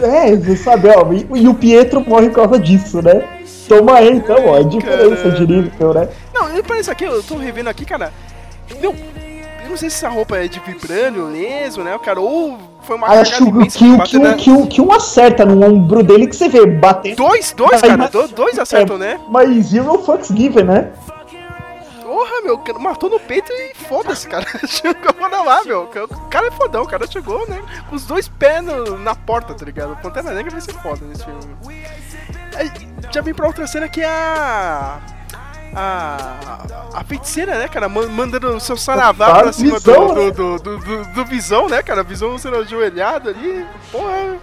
É, 0.04 0.36
você 0.36 0.56
sabe, 0.56 0.88
ó, 0.88 1.12
e, 1.12 1.26
e 1.42 1.48
o 1.48 1.54
Pietro 1.54 2.04
morre 2.06 2.28
por 2.28 2.36
causa 2.36 2.58
disso, 2.58 3.00
né? 3.02 3.22
Toma 3.68 3.94
aí, 3.94 4.10
então, 4.10 4.36
ó, 4.46 4.56
a 4.58 4.62
diferença 4.62 5.30
de 5.30 5.46
nível, 5.46 5.94
né? 5.94 6.08
Não, 6.34 6.56
e 6.56 6.62
pra 6.62 6.78
isso 6.78 6.90
aqui, 6.90 7.04
eu 7.04 7.22
tô 7.22 7.36
revendo 7.36 7.70
aqui, 7.70 7.84
cara. 7.84 8.12
Meu, 8.80 8.94
eu 9.64 9.70
não 9.70 9.76
sei 9.76 9.88
se 9.88 9.96
essa 9.96 10.08
roupa 10.08 10.36
é 10.36 10.46
de 10.48 10.60
vibrânio 10.60 11.26
mesmo, 11.26 11.82
né, 11.82 11.98
cara? 12.04 12.20
Ou 12.20 12.58
foi 12.82 12.96
uma 12.96 13.06
acho 13.08 13.36
que, 13.36 13.42
o- 13.42 13.66
que, 13.66 13.84
o- 13.86 13.96
bater 13.96 14.10
que, 14.10 14.18
na- 14.18 14.30
um, 14.30 14.36
que, 14.36 14.50
um, 14.50 14.66
que 14.66 14.80
um 14.82 14.92
acerta 14.92 15.46
no 15.46 15.64
ombro 15.64 16.02
dele 16.02 16.26
que 16.26 16.36
você 16.36 16.48
vê 16.48 16.66
batendo. 16.66 17.16
Dois, 17.16 17.54
dois, 17.56 17.80
cara, 17.80 18.10
dois 18.34 18.58
acertam, 18.58 18.96
é, 18.96 18.98
né? 18.98 19.20
Mas 19.30 19.66
zero 19.66 19.98
fucks 20.02 20.28
given, 20.28 20.64
né? 20.64 20.90
Porra, 22.14 22.42
meu, 22.42 22.62
matou 22.78 23.10
no 23.10 23.18
peito 23.18 23.50
e 23.52 23.74
foda-se, 23.74 24.28
cara. 24.28 24.46
Chegou 24.68 25.12
pra 25.14 25.42
lá, 25.42 25.64
meu. 25.64 25.82
O 25.82 26.28
cara 26.28 26.46
é 26.46 26.50
fodão, 26.52 26.84
o 26.84 26.86
cara 26.86 27.08
chegou, 27.08 27.44
né? 27.48 27.60
Com 27.90 27.96
os 27.96 28.04
dois 28.04 28.28
pés 28.28 28.62
no- 28.62 28.96
na 28.98 29.16
porta, 29.16 29.52
tá 29.52 29.64
ligado? 29.64 29.94
O 29.94 29.96
Pantera 29.96 30.30
Negra 30.32 30.52
vai 30.52 30.60
ser 30.60 30.74
foda 30.74 31.04
nesse 31.04 31.24
filme. 31.24 31.40
Aí, 32.56 32.70
já 33.10 33.20
vem 33.20 33.34
pra 33.34 33.48
outra 33.48 33.66
cena 33.66 33.88
que 33.88 34.00
é 34.00 34.06
a. 34.06 35.00
A, 35.76 36.36
a 36.94 37.02
feiticeira, 37.04 37.58
né, 37.58 37.66
cara? 37.66 37.88
Man- 37.88 38.06
Mandando 38.06 38.46
o 38.54 38.60
seu 38.60 38.76
saravá 38.76 39.40
pra 39.40 39.52
cima 39.52 39.72
né? 39.72 39.80
do, 39.80 40.30
do, 40.30 40.58
do, 40.78 41.04
do 41.06 41.24
Visão, 41.24 41.68
né, 41.68 41.82
cara? 41.82 42.04
Visão 42.04 42.38
sendo 42.38 42.58
ajoelhado 42.58 43.30
ali. 43.30 43.66
Porra, 43.90 44.38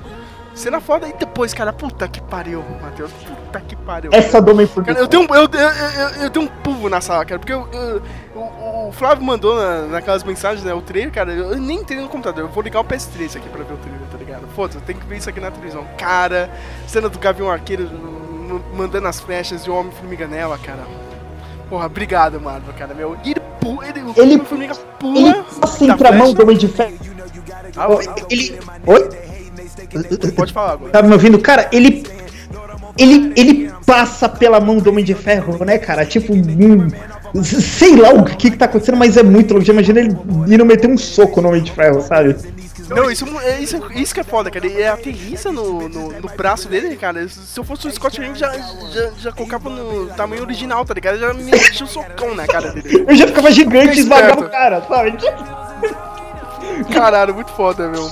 cena 0.53 0.79
foda. 0.81 1.07
E 1.07 1.13
depois, 1.13 1.53
cara, 1.53 1.71
puta 1.73 2.07
que 2.07 2.21
pariu, 2.21 2.63
Matheus. 2.81 3.11
Puta 3.11 3.59
que 3.61 3.75
pariu. 3.75 4.11
Essa 4.13 4.41
do 4.41 4.51
homem 4.51 4.67
Cara, 4.67 4.99
eu 4.99 5.07
dei 5.07 5.19
um, 5.19 5.23
eu, 5.23 5.43
eu, 5.43 5.47
eu, 5.47 6.23
eu 6.23 6.29
dei 6.29 6.41
um 6.43 6.47
pulo 6.47 6.89
na 6.89 7.01
sala, 7.01 7.25
cara, 7.25 7.39
porque 7.39 7.53
eu, 7.53 7.67
eu- 7.71 8.01
o, 8.35 8.87
o 8.89 8.91
Flávio 8.91 9.23
mandou 9.23 9.55
na, 9.55 9.81
naquelas 9.87 10.23
mensagens, 10.23 10.63
né, 10.63 10.73
o 10.73 10.81
trailer, 10.81 11.11
cara, 11.11 11.31
eu 11.31 11.55
nem 11.57 11.79
entrei 11.79 11.99
no 11.99 12.07
computador, 12.09 12.43
eu 12.45 12.47
vou 12.49 12.63
ligar 12.63 12.79
o 12.79 12.83
PS3 12.85 13.37
aqui 13.37 13.49
pra 13.49 13.63
ver 13.63 13.73
o 13.73 13.77
trailer, 13.77 14.01
tá 14.11 14.17
ligado? 14.17 14.47
Foda-se, 14.55 14.77
eu 14.77 14.81
tenho 14.81 14.99
que 14.99 15.05
ver 15.05 15.17
isso 15.17 15.29
aqui 15.29 15.39
na 15.39 15.51
televisão. 15.51 15.85
Cara, 15.97 16.49
cena 16.87 17.07
do 17.09 17.17
Gavião 17.19 17.49
Arqueiro 17.49 17.89
mandando 18.75 19.07
as 19.07 19.19
flechas 19.19 19.63
de 19.63 19.69
um 19.71 19.77
Homem-Formiga 19.77 20.27
nela, 20.27 20.57
cara. 20.57 20.85
Porra, 21.69 21.85
obrigado, 21.85 22.39
Marvel, 22.41 22.73
cara, 22.77 22.93
meu. 22.93 23.15
E 23.23 23.31
ele 23.31 23.39
pula, 23.61 23.87
ele, 23.87 24.01
o 24.01 24.09
Ele- 24.11 24.21
Homem-Formiga 24.35 24.75
pula 24.99 25.19
Ele 25.19 25.43
passa 25.59 25.85
da 25.87 25.93
entre 25.93 26.07
a 26.07 26.11
mão 26.11 26.33
do 26.33 26.41
homem 26.43 26.57
de 26.57 26.67
ferro. 26.67 26.97
Ah, 27.77 27.87
Ele. 28.29 28.59
Oi? 28.85 29.09
Pode 30.35 30.53
falar 30.53 30.73
agora. 30.73 30.91
Tá 30.91 31.01
me 31.01 31.13
ouvindo? 31.13 31.39
Cara, 31.39 31.67
ele. 31.71 32.03
Ele, 32.97 33.31
ele 33.37 33.71
passa 33.85 34.27
pela 34.27 34.59
mão 34.59 34.77
do 34.77 34.89
Homem 34.89 35.03
de 35.03 35.15
Ferro, 35.15 35.63
né, 35.63 35.77
cara? 35.77 36.05
Tipo, 36.05 36.33
sei 37.43 37.95
lá 37.95 38.09
o 38.09 38.25
que, 38.25 38.51
que 38.51 38.57
tá 38.57 38.65
acontecendo, 38.65 38.97
mas 38.97 39.15
é 39.15 39.23
muito 39.23 39.53
louco. 39.53 39.69
Imagina 39.71 40.01
ele 40.01 40.15
indo 40.47 40.65
meter 40.65 40.89
um 40.89 40.97
soco 40.97 41.41
no 41.41 41.47
Homem 41.47 41.63
de 41.63 41.71
Ferro, 41.71 42.01
sabe? 42.01 42.35
Não, 42.89 43.09
isso, 43.09 43.25
é- 43.39 43.61
isso, 43.61 43.81
isso 43.95 44.13
que 44.13 44.19
é 44.19 44.23
foda, 44.23 44.51
cara. 44.51 44.67
Ele 44.67 44.85
aterrissa 44.85 45.51
no, 45.53 45.87
no, 45.87 46.11
no 46.11 46.29
braço 46.35 46.67
dele, 46.67 46.95
cara. 46.97 47.25
Se 47.29 47.57
eu 47.57 47.63
fosse 47.63 47.87
o 47.87 47.91
Scott 47.91 48.19
Lang, 48.19 48.37
já, 48.37 48.51
já, 48.51 49.11
já 49.17 49.31
colocava 49.31 49.69
no 49.69 50.07
tamanho 50.07 50.41
original, 50.43 50.83
tá 50.83 50.93
ligado? 50.93 51.17
Já 51.17 51.33
me 51.33 51.43
metia 51.43 51.85
um 51.85 51.87
socão 51.87 52.35
na 52.35 52.45
cara 52.45 52.71
dele. 52.73 53.05
Eu 53.07 53.15
já 53.15 53.27
ficava 53.27 53.49
gigante 53.51 53.97
e 53.97 53.99
esmagava 54.01 54.41
o 54.41 54.49
cara, 54.49 54.81
sabe? 54.85 55.13
Caralho, 56.93 57.33
muito 57.33 57.51
foda, 57.51 57.87
meu. 57.87 58.11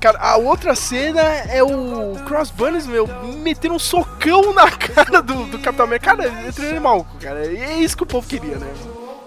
Cara, 0.00 0.18
a 0.18 0.38
outra 0.38 0.74
cena 0.74 1.20
é 1.20 1.62
o 1.62 2.14
Crossbones, 2.26 2.86
meu, 2.86 3.06
metendo 3.42 3.74
um 3.74 3.78
socão 3.78 4.54
na 4.54 4.70
cara 4.72 5.20
do, 5.20 5.44
do 5.44 5.58
Capitão 5.58 5.84
América. 5.84 6.16
Cara, 6.16 6.32
é 6.48 6.50
trailer 6.50 6.80
maluco, 6.80 7.10
cara. 7.20 7.44
E 7.44 7.58
é 7.58 7.74
isso 7.80 7.98
que 7.98 8.04
o 8.04 8.06
povo 8.06 8.26
queria, 8.26 8.56
né? 8.56 8.66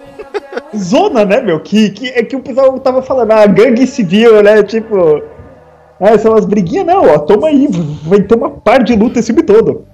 Zona, 0.76 1.24
né, 1.26 1.42
meu? 1.42 1.60
Que, 1.60 1.92
que, 1.92 2.10
é 2.10 2.24
que 2.24 2.36
o 2.36 2.40
pessoal 2.40 2.80
tava 2.80 3.04
falando, 3.04 3.32
ah, 3.32 3.46
gangue 3.46 3.86
civil, 3.86 4.42
né? 4.42 4.64
Tipo. 4.64 5.22
Ah, 6.00 6.18
são 6.18 6.32
umas 6.32 6.46
briguinhas, 6.46 6.88
não, 6.88 7.06
ó, 7.06 7.20
toma 7.20 7.48
aí, 7.48 7.68
vai 8.04 8.22
ter 8.22 8.36
uma 8.36 8.50
par 8.50 8.84
de 8.84 8.96
luta 8.96 9.20
esse 9.20 9.28
filme 9.28 9.44
todo. 9.44 9.86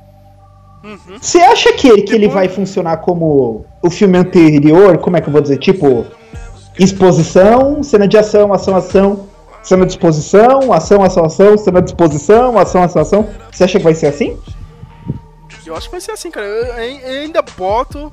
Você 1.21 1.39
acha 1.39 1.73
que, 1.73 2.03
que 2.03 2.15
ele 2.15 2.29
vai 2.29 2.47
funcionar 2.47 2.97
como 2.97 3.65
o 3.83 3.89
filme 3.89 4.17
anterior? 4.17 4.97
Como 4.97 5.17
é 5.17 5.21
que 5.21 5.27
eu 5.27 5.33
vou 5.33 5.41
dizer? 5.41 5.57
Tipo, 5.57 6.05
exposição, 6.79 7.83
cena 7.83 8.07
de 8.07 8.17
ação, 8.17 8.53
ação, 8.53 8.75
ação, 8.75 9.28
cena 9.63 9.85
de 9.85 9.93
exposição, 9.93 10.71
ação, 10.73 11.03
ação, 11.03 11.25
ação, 11.25 11.57
cena 11.57 11.81
de 11.81 11.89
exposição, 11.91 12.57
ação, 12.57 12.83
ação, 12.83 13.01
ação. 13.01 13.29
Você 13.51 13.63
acha 13.63 13.77
que 13.77 13.83
vai 13.83 13.95
ser 13.95 14.07
assim? 14.07 14.37
Eu 15.65 15.75
acho 15.75 15.87
que 15.87 15.91
vai 15.91 16.01
ser 16.01 16.11
assim, 16.11 16.31
cara. 16.31 16.45
Eu, 16.45 16.65
eu 16.65 17.21
ainda 17.21 17.41
boto. 17.41 18.11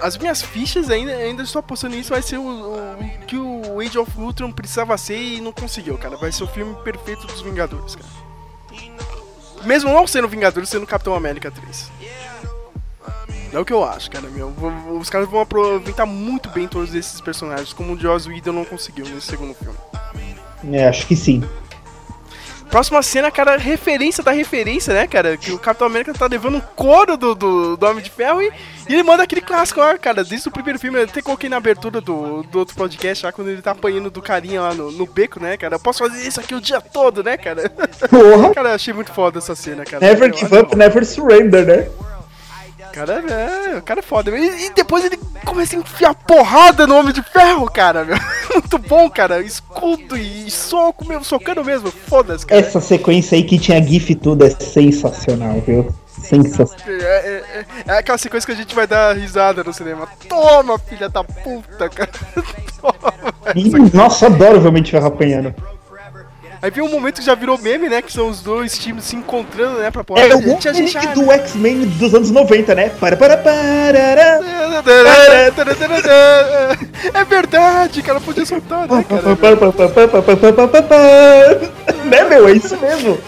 As 0.00 0.16
minhas 0.18 0.42
fichas 0.42 0.90
ainda, 0.90 1.12
ainda 1.12 1.42
estou 1.42 1.60
apostando 1.60 1.94
nisso, 1.94 2.10
vai 2.10 2.22
ser 2.22 2.38
o, 2.38 2.42
o 2.42 3.26
que 3.26 3.36
o 3.36 3.78
Age 3.80 3.98
of 3.98 4.10
Ultron 4.18 4.50
precisava 4.50 4.98
ser 4.98 5.16
e 5.16 5.40
não 5.40 5.52
conseguiu, 5.52 5.96
cara. 5.96 6.16
Vai 6.16 6.32
ser 6.32 6.42
o 6.42 6.48
filme 6.48 6.74
perfeito 6.82 7.26
dos 7.26 7.40
Vingadores, 7.40 7.94
cara. 7.94 8.08
Mesmo 9.64 9.92
não 9.92 10.06
sendo 10.08 10.26
Vingadores, 10.28 10.68
sendo 10.68 10.86
Capitão 10.86 11.14
América 11.14 11.50
3. 11.50 11.90
É 13.52 13.58
o 13.58 13.64
que 13.64 13.72
eu 13.72 13.84
acho, 13.84 14.10
cara, 14.10 14.28
meu. 14.28 14.52
Os 14.98 15.10
caras 15.10 15.28
vão 15.28 15.40
aproveitar 15.40 16.06
muito 16.06 16.48
bem 16.48 16.66
todos 16.66 16.94
esses 16.94 17.20
personagens, 17.20 17.72
como 17.72 17.92
o 17.92 17.98
Joss 17.98 18.28
Whedon 18.28 18.52
não 18.52 18.64
conseguiu 18.64 19.06
nesse 19.06 19.26
segundo 19.26 19.54
filme. 19.54 19.76
É, 20.72 20.88
acho 20.88 21.06
que 21.06 21.14
sim. 21.14 21.42
Próxima 22.72 23.02
cena, 23.02 23.30
cara, 23.30 23.58
referência 23.58 24.24
da 24.24 24.30
referência, 24.30 24.94
né, 24.94 25.06
cara? 25.06 25.36
Que 25.36 25.52
o 25.52 25.58
Capitão 25.58 25.86
América 25.86 26.14
tá 26.14 26.26
levando 26.26 26.56
um 26.56 26.60
couro 26.60 27.18
do, 27.18 27.34
do, 27.34 27.76
do 27.76 27.86
Homem 27.86 28.02
de 28.02 28.08
Ferro 28.08 28.40
e, 28.40 28.50
e 28.88 28.94
ele 28.94 29.02
manda 29.02 29.22
aquele 29.22 29.42
clássico 29.42 29.80
lá, 29.80 29.98
cara, 29.98 30.24
desde 30.24 30.48
o 30.48 30.50
primeiro 30.50 30.78
filme. 30.78 30.98
Eu 30.98 31.04
até 31.04 31.20
coloquei 31.20 31.50
na 31.50 31.58
abertura 31.58 32.00
do, 32.00 32.42
do 32.44 32.58
outro 32.58 32.74
podcast 32.74 33.26
lá, 33.26 33.32
quando 33.32 33.48
ele 33.48 33.60
tá 33.60 33.72
apanhando 33.72 34.10
do 34.10 34.22
carinha 34.22 34.62
lá 34.62 34.72
no, 34.72 34.90
no 34.90 35.04
beco, 35.04 35.38
né, 35.38 35.58
cara? 35.58 35.74
Eu 35.74 35.80
posso 35.80 35.98
fazer 35.98 36.26
isso 36.26 36.40
aqui 36.40 36.54
o 36.54 36.62
dia 36.62 36.80
todo, 36.80 37.22
né, 37.22 37.36
cara? 37.36 37.68
Porra! 37.68 38.54
cara, 38.56 38.70
eu 38.70 38.74
achei 38.76 38.94
muito 38.94 39.12
foda 39.12 39.38
essa 39.38 39.54
cena, 39.54 39.84
cara. 39.84 40.06
Never 40.06 40.30
Eu 40.30 40.38
give 40.38 40.56
up, 40.56 40.74
never 40.74 41.04
surrender, 41.04 41.66
né? 41.66 41.90
Cara, 42.92 43.24
é, 43.26 43.78
o 43.78 43.82
cara 43.82 44.00
é 44.00 44.02
foda. 44.02 44.30
E, 44.36 44.66
e 44.66 44.70
depois 44.74 45.04
ele 45.04 45.16
começa 45.44 45.74
a 45.76 45.78
enfiar 45.78 46.14
porrada 46.14 46.86
no 46.86 46.96
Homem 46.96 47.12
de 47.12 47.22
Ferro, 47.22 47.70
cara, 47.70 48.04
meu. 48.04 48.16
Muito 48.52 48.78
bom, 48.78 49.08
cara. 49.10 49.40
Escudo 49.40 50.16
e 50.16 50.50
soco, 50.50 51.06
meu, 51.06 51.24
socando 51.24 51.64
mesmo. 51.64 51.90
Foda-se, 51.90 52.44
cara. 52.46 52.60
Essa 52.60 52.80
sequência 52.80 53.36
aí 53.36 53.42
que 53.42 53.58
tinha 53.58 53.82
GIF 53.82 54.10
e 54.10 54.14
tudo 54.14 54.44
é 54.44 54.50
sensacional, 54.50 55.60
viu? 55.66 55.92
Sensacional. 56.06 56.76
É, 56.86 57.02
é- 57.02 57.44
é- 57.88 57.92
é 57.94 57.98
aquela 57.98 58.18
sequência 58.18 58.46
que 58.46 58.52
a 58.52 58.56
gente 58.62 58.74
vai 58.74 58.86
dar 58.86 59.16
risada 59.16 59.64
no 59.64 59.72
cinema. 59.72 60.06
Toma, 60.28 60.78
filha 60.78 61.08
da 61.08 61.24
puta, 61.24 61.88
cara. 61.88 62.10
Toma. 62.80 63.90
Nossa, 63.92 64.26
adoro 64.26 64.60
ver 64.60 64.68
o 64.68 64.72
Mente 64.72 64.90
Ferro 64.90 65.06
apanhando. 65.06 65.54
Aí 66.62 66.70
vem 66.70 66.84
um 66.84 66.88
momento 66.88 67.18
que 67.18 67.26
já 67.26 67.34
virou 67.34 67.58
meme, 67.58 67.88
né? 67.88 68.00
Que 68.00 68.12
são 68.12 68.28
os 68.28 68.40
dois 68.40 68.78
times 68.78 69.02
se 69.02 69.16
encontrando, 69.16 69.80
né? 69.80 69.90
Pra 69.90 70.04
porra. 70.04 70.20
É 70.20 70.32
o 70.32 70.38
ah, 70.38 71.12
do 71.12 71.32
X-Men 71.32 71.86
dos 71.98 72.14
anos 72.14 72.30
90, 72.30 72.72
né? 72.76 72.88
Para, 73.00 73.16
para, 73.16 73.36
para. 73.36 73.98
É 77.12 77.24
verdade, 77.24 78.00
cara. 78.00 78.20
Podia 78.20 78.46
soltar, 78.46 78.86
né, 78.86 79.04
cara? 79.08 79.22
Né, 82.04 82.24
meu? 82.28 82.48
É 82.48 82.52
isso 82.52 82.76
mesmo. 82.76 83.18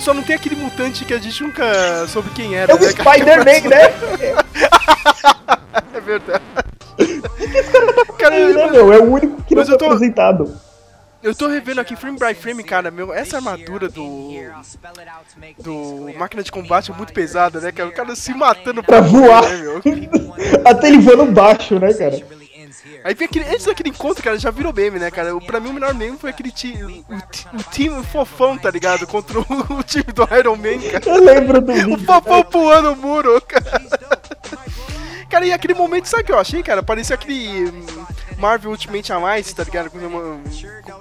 Só 0.00 0.14
não 0.14 0.22
tem 0.22 0.36
aquele 0.36 0.54
mutante 0.54 1.04
que 1.04 1.12
a 1.12 1.18
gente 1.18 1.42
nunca 1.42 2.06
soube 2.06 2.30
quem 2.30 2.54
era. 2.54 2.70
É 2.70 2.76
o 2.76 2.78
né, 2.78 2.92
cara? 2.92 3.10
Spider-Man, 3.10 3.68
né? 3.68 3.92
É 5.94 6.00
verdade. 6.00 6.42
Cara, 8.18 8.38
Né, 8.38 8.52
eu, 8.52 8.70
meu? 8.70 8.92
É 8.92 8.98
o 8.98 9.12
único 9.12 9.42
que 9.42 9.54
não 9.54 9.64
foi 9.66 9.76
tô- 9.76 9.86
apresentado. 9.86 10.54
Eu 11.22 11.34
tô 11.34 11.46
revendo 11.48 11.80
aqui 11.80 11.94
frame 11.96 12.18
by 12.18 12.34
frame, 12.34 12.62
cara, 12.64 12.90
meu, 12.90 13.12
essa 13.12 13.36
armadura 13.36 13.88
do. 13.88 14.30
Do 15.58 16.10
máquina 16.18 16.42
de 16.42 16.50
combate 16.52 16.90
é 16.90 16.94
muito 16.94 17.12
pesada, 17.12 17.60
né, 17.60 17.70
cara? 17.72 17.88
O 17.88 17.92
cara 17.92 18.14
se 18.16 18.32
matando 18.34 18.82
Pra 18.82 19.00
voar. 19.00 19.42
né, 19.42 19.56
meu? 19.58 19.80
Até 20.64 20.88
ele 20.88 20.98
voando 20.98 21.30
baixo, 21.32 21.78
né, 21.78 21.92
cara? 21.92 22.42
Aí 23.04 23.14
vem 23.14 23.26
aquele, 23.26 23.44
antes 23.48 23.64
daquele 23.66 23.88
encontro, 23.90 24.22
cara, 24.22 24.38
já 24.38 24.50
virou 24.50 24.72
meme, 24.72 24.98
né, 24.98 25.10
cara? 25.10 25.34
O- 25.36 25.40
Pra 25.44 25.58
mim 25.60 25.70
o 25.70 25.72
melhor 25.72 25.92
meme 25.94 26.16
foi 26.18 26.30
aquele 26.30 26.50
time, 26.52 27.04
o, 27.08 27.14
o 27.58 27.62
time 27.70 28.02
fofão, 28.04 28.56
tá 28.56 28.70
ligado? 28.70 29.06
Contra 29.06 29.40
o, 29.40 29.44
o 29.78 29.82
time 29.82 30.04
do 30.04 30.22
Iron 30.36 30.56
Man, 30.56 30.78
cara. 30.90 31.04
Eu 31.06 31.24
lembro 31.24 31.60
do 31.60 31.72
O 31.72 31.74
vídeo. 31.74 31.98
fofão 32.06 32.42
pulando 32.44 32.92
o 32.92 32.96
muro, 32.96 33.40
cara. 33.42 33.82
Cara, 35.28 35.46
e 35.46 35.52
aquele 35.52 35.74
momento, 35.74 36.06
sabe 36.06 36.22
o 36.22 36.26
que 36.26 36.32
eu 36.32 36.38
achei, 36.38 36.62
cara? 36.62 36.82
Parecia 36.82 37.14
aquele 37.14 37.64
hum, 37.70 37.86
Marvel 38.42 38.72
Ultimate 38.72 39.12
Alliance, 39.12 39.54
tá 39.54 39.62
ligado? 39.62 39.88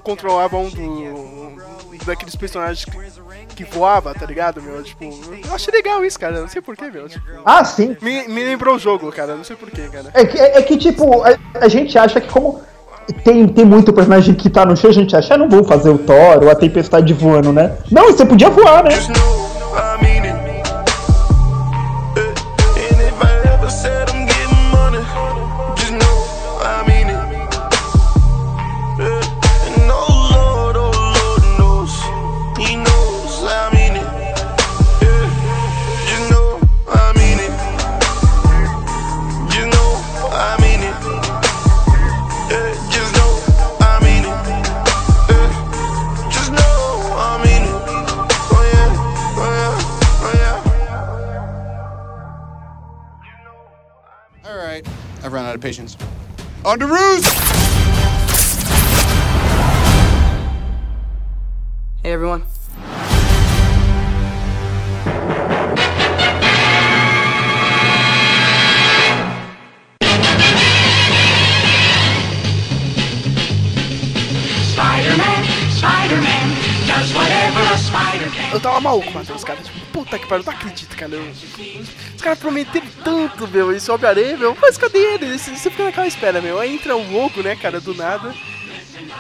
Controlava 0.04 0.58
um 0.58 0.70
do, 0.70 2.06
daqueles 2.06 2.36
personagens 2.36 2.86
que, 2.86 3.56
que 3.56 3.64
voava, 3.64 4.14
tá 4.14 4.28
ligado, 4.28 4.62
meu? 4.62 4.84
Tipo, 4.84 5.06
eu 5.06 5.56
achei 5.56 5.74
legal 5.74 6.06
isso, 6.06 6.20
cara. 6.20 6.40
Não 6.40 6.48
sei 6.48 6.62
porquê, 6.62 6.92
meu. 6.92 7.10
Tipo, 7.10 7.26
Ah, 7.44 7.66
sim. 7.66 7.98
me, 8.00 8.28
me 8.28 8.44
lembrou 8.44 8.76
o 8.76 8.80
jogo, 8.80 9.12
cara. 9.12 9.36
Não 9.36 9.44
sei 9.44 9.56
porquê, 9.56 9.90
cara. 9.92 10.12
É 10.14 10.24
que, 10.24 10.40
é, 10.40 10.60
é 10.60 10.62
que, 10.62 10.78
tipo, 10.78 11.24
a, 11.24 11.36
a 11.56 11.68
gente 11.68 11.98
acha 11.98 12.22
que 12.22 12.30
como 12.32 12.62
tem, 13.24 13.48
tem 13.48 13.66
muito 13.66 13.92
personagem 13.92 14.36
que 14.36 14.48
tá 14.48 14.64
no 14.64 14.78
chão, 14.78 14.92
a 14.92 14.94
gente 14.94 15.16
acha, 15.16 15.34
ah, 15.34 15.38
não 15.38 15.50
vou 15.50 15.64
fazer 15.64 15.90
o 15.90 15.98
Thor 15.98 16.44
ou 16.44 16.50
a 16.52 16.56
Tempestade 16.56 17.12
voando, 17.12 17.52
né? 17.52 17.76
Não, 17.92 18.06
você 18.06 18.24
podia 18.24 18.52
voar, 18.52 18.84
né? 18.84 18.92
I've 55.24 55.34
run 55.34 55.46
out 55.46 55.56
of 55.56 55.62
patience. 55.62 55.98
On 56.66 56.80
to 56.80 56.88
roost! 56.88 57.34
Hey 62.04 62.12
everyone. 62.14 62.44
Eu 78.54 78.60
tava 78.60 78.80
maluco, 78.82 79.12
Matheus, 79.12 79.44
cara. 79.44 79.60
Tipo, 79.62 79.80
puta 79.94 80.20
que 80.20 80.28
pariu, 80.28 80.44
não 80.46 80.54
acredito, 80.54 80.96
cara. 80.96 81.14
Eu- 81.16 81.32
os 82.16 82.22
caras 82.22 82.40
prometeram 82.40 82.88
tanto, 83.04 83.48
meu, 83.48 83.72
esse 83.76 83.90
Homem-Aranha, 83.92 84.38
meu. 84.38 84.58
Mas 84.62 84.78
cadê 84.78 85.00
ele? 85.00 85.38
Você 85.38 85.52
você 85.56 85.70
fica 85.70 85.84
naquela 85.86 86.08
espera, 86.08 86.42
meu. 86.42 86.60
Aí 86.60 86.74
entra 86.76 86.96
o 86.96 87.12
logo, 87.12 87.42
né, 87.42 87.56
cara, 87.56 87.80
do 87.80 87.94
nada. 87.94 88.34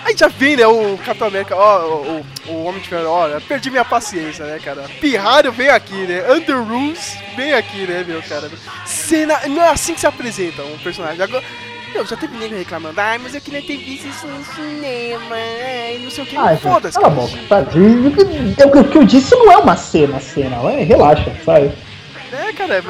Aí 0.05 0.15
já 0.15 0.27
vem, 0.27 0.55
né, 0.57 0.65
o 0.67 0.97
Capitão 1.03 1.27
América, 1.27 1.55
ó, 1.55 1.85
o, 1.85 2.25
o, 2.47 2.51
o 2.51 2.63
Homem 2.65 2.81
de 2.81 2.87
Ferro, 2.89 3.07
ó, 3.09 3.39
perdi 3.41 3.69
minha 3.71 3.83
paciência, 3.85 4.45
né, 4.45 4.59
cara. 4.63 4.83
Pirralho 4.99 5.51
vem 5.51 5.69
aqui, 5.69 5.95
né. 5.95 6.31
Under 6.31 6.61
Rules 6.61 7.15
vem 7.35 7.53
aqui, 7.53 7.85
né, 7.87 8.03
meu, 8.07 8.21
cara. 8.21 8.49
Cena. 8.85 9.39
Não 9.47 9.61
é 9.63 9.69
assim 9.69 9.93
que 9.93 9.99
se 9.99 10.07
apresenta 10.07 10.61
um 10.63 10.77
personagem. 10.77 11.21
Agora. 11.21 11.43
Meu, 11.93 12.05
já 12.05 12.15
teve 12.15 12.37
nego 12.37 12.55
reclamando, 12.55 12.99
ai, 13.01 13.17
mas 13.17 13.35
eu 13.35 13.41
queria 13.41 13.61
ter 13.61 13.77
visto 13.77 14.07
isso 14.07 14.25
no 14.25 14.43
cinema, 14.45 15.35
ai, 15.35 15.99
não 16.01 16.09
sei 16.09 16.23
o 16.23 16.27
que, 16.27 16.37
Ah, 16.37 16.53
gente, 16.53 16.61
foda-se. 16.61 16.95
cala 16.99 17.07
a 17.07 17.09
boca, 17.09 17.37
sabe? 17.49 17.79
E 17.79 18.07
O 18.65 18.85
que, 18.89 18.97
eu 18.97 19.03
disse 19.03 19.35
não 19.35 19.51
é 19.51 19.57
uma 19.57 19.75
cena, 19.75 20.19
cena, 20.19 20.55
é, 20.71 20.83
relaxa, 20.83 21.35
sabe? 21.45 21.71
É, 22.31 22.53
cara, 22.53 22.75
é, 22.75 22.81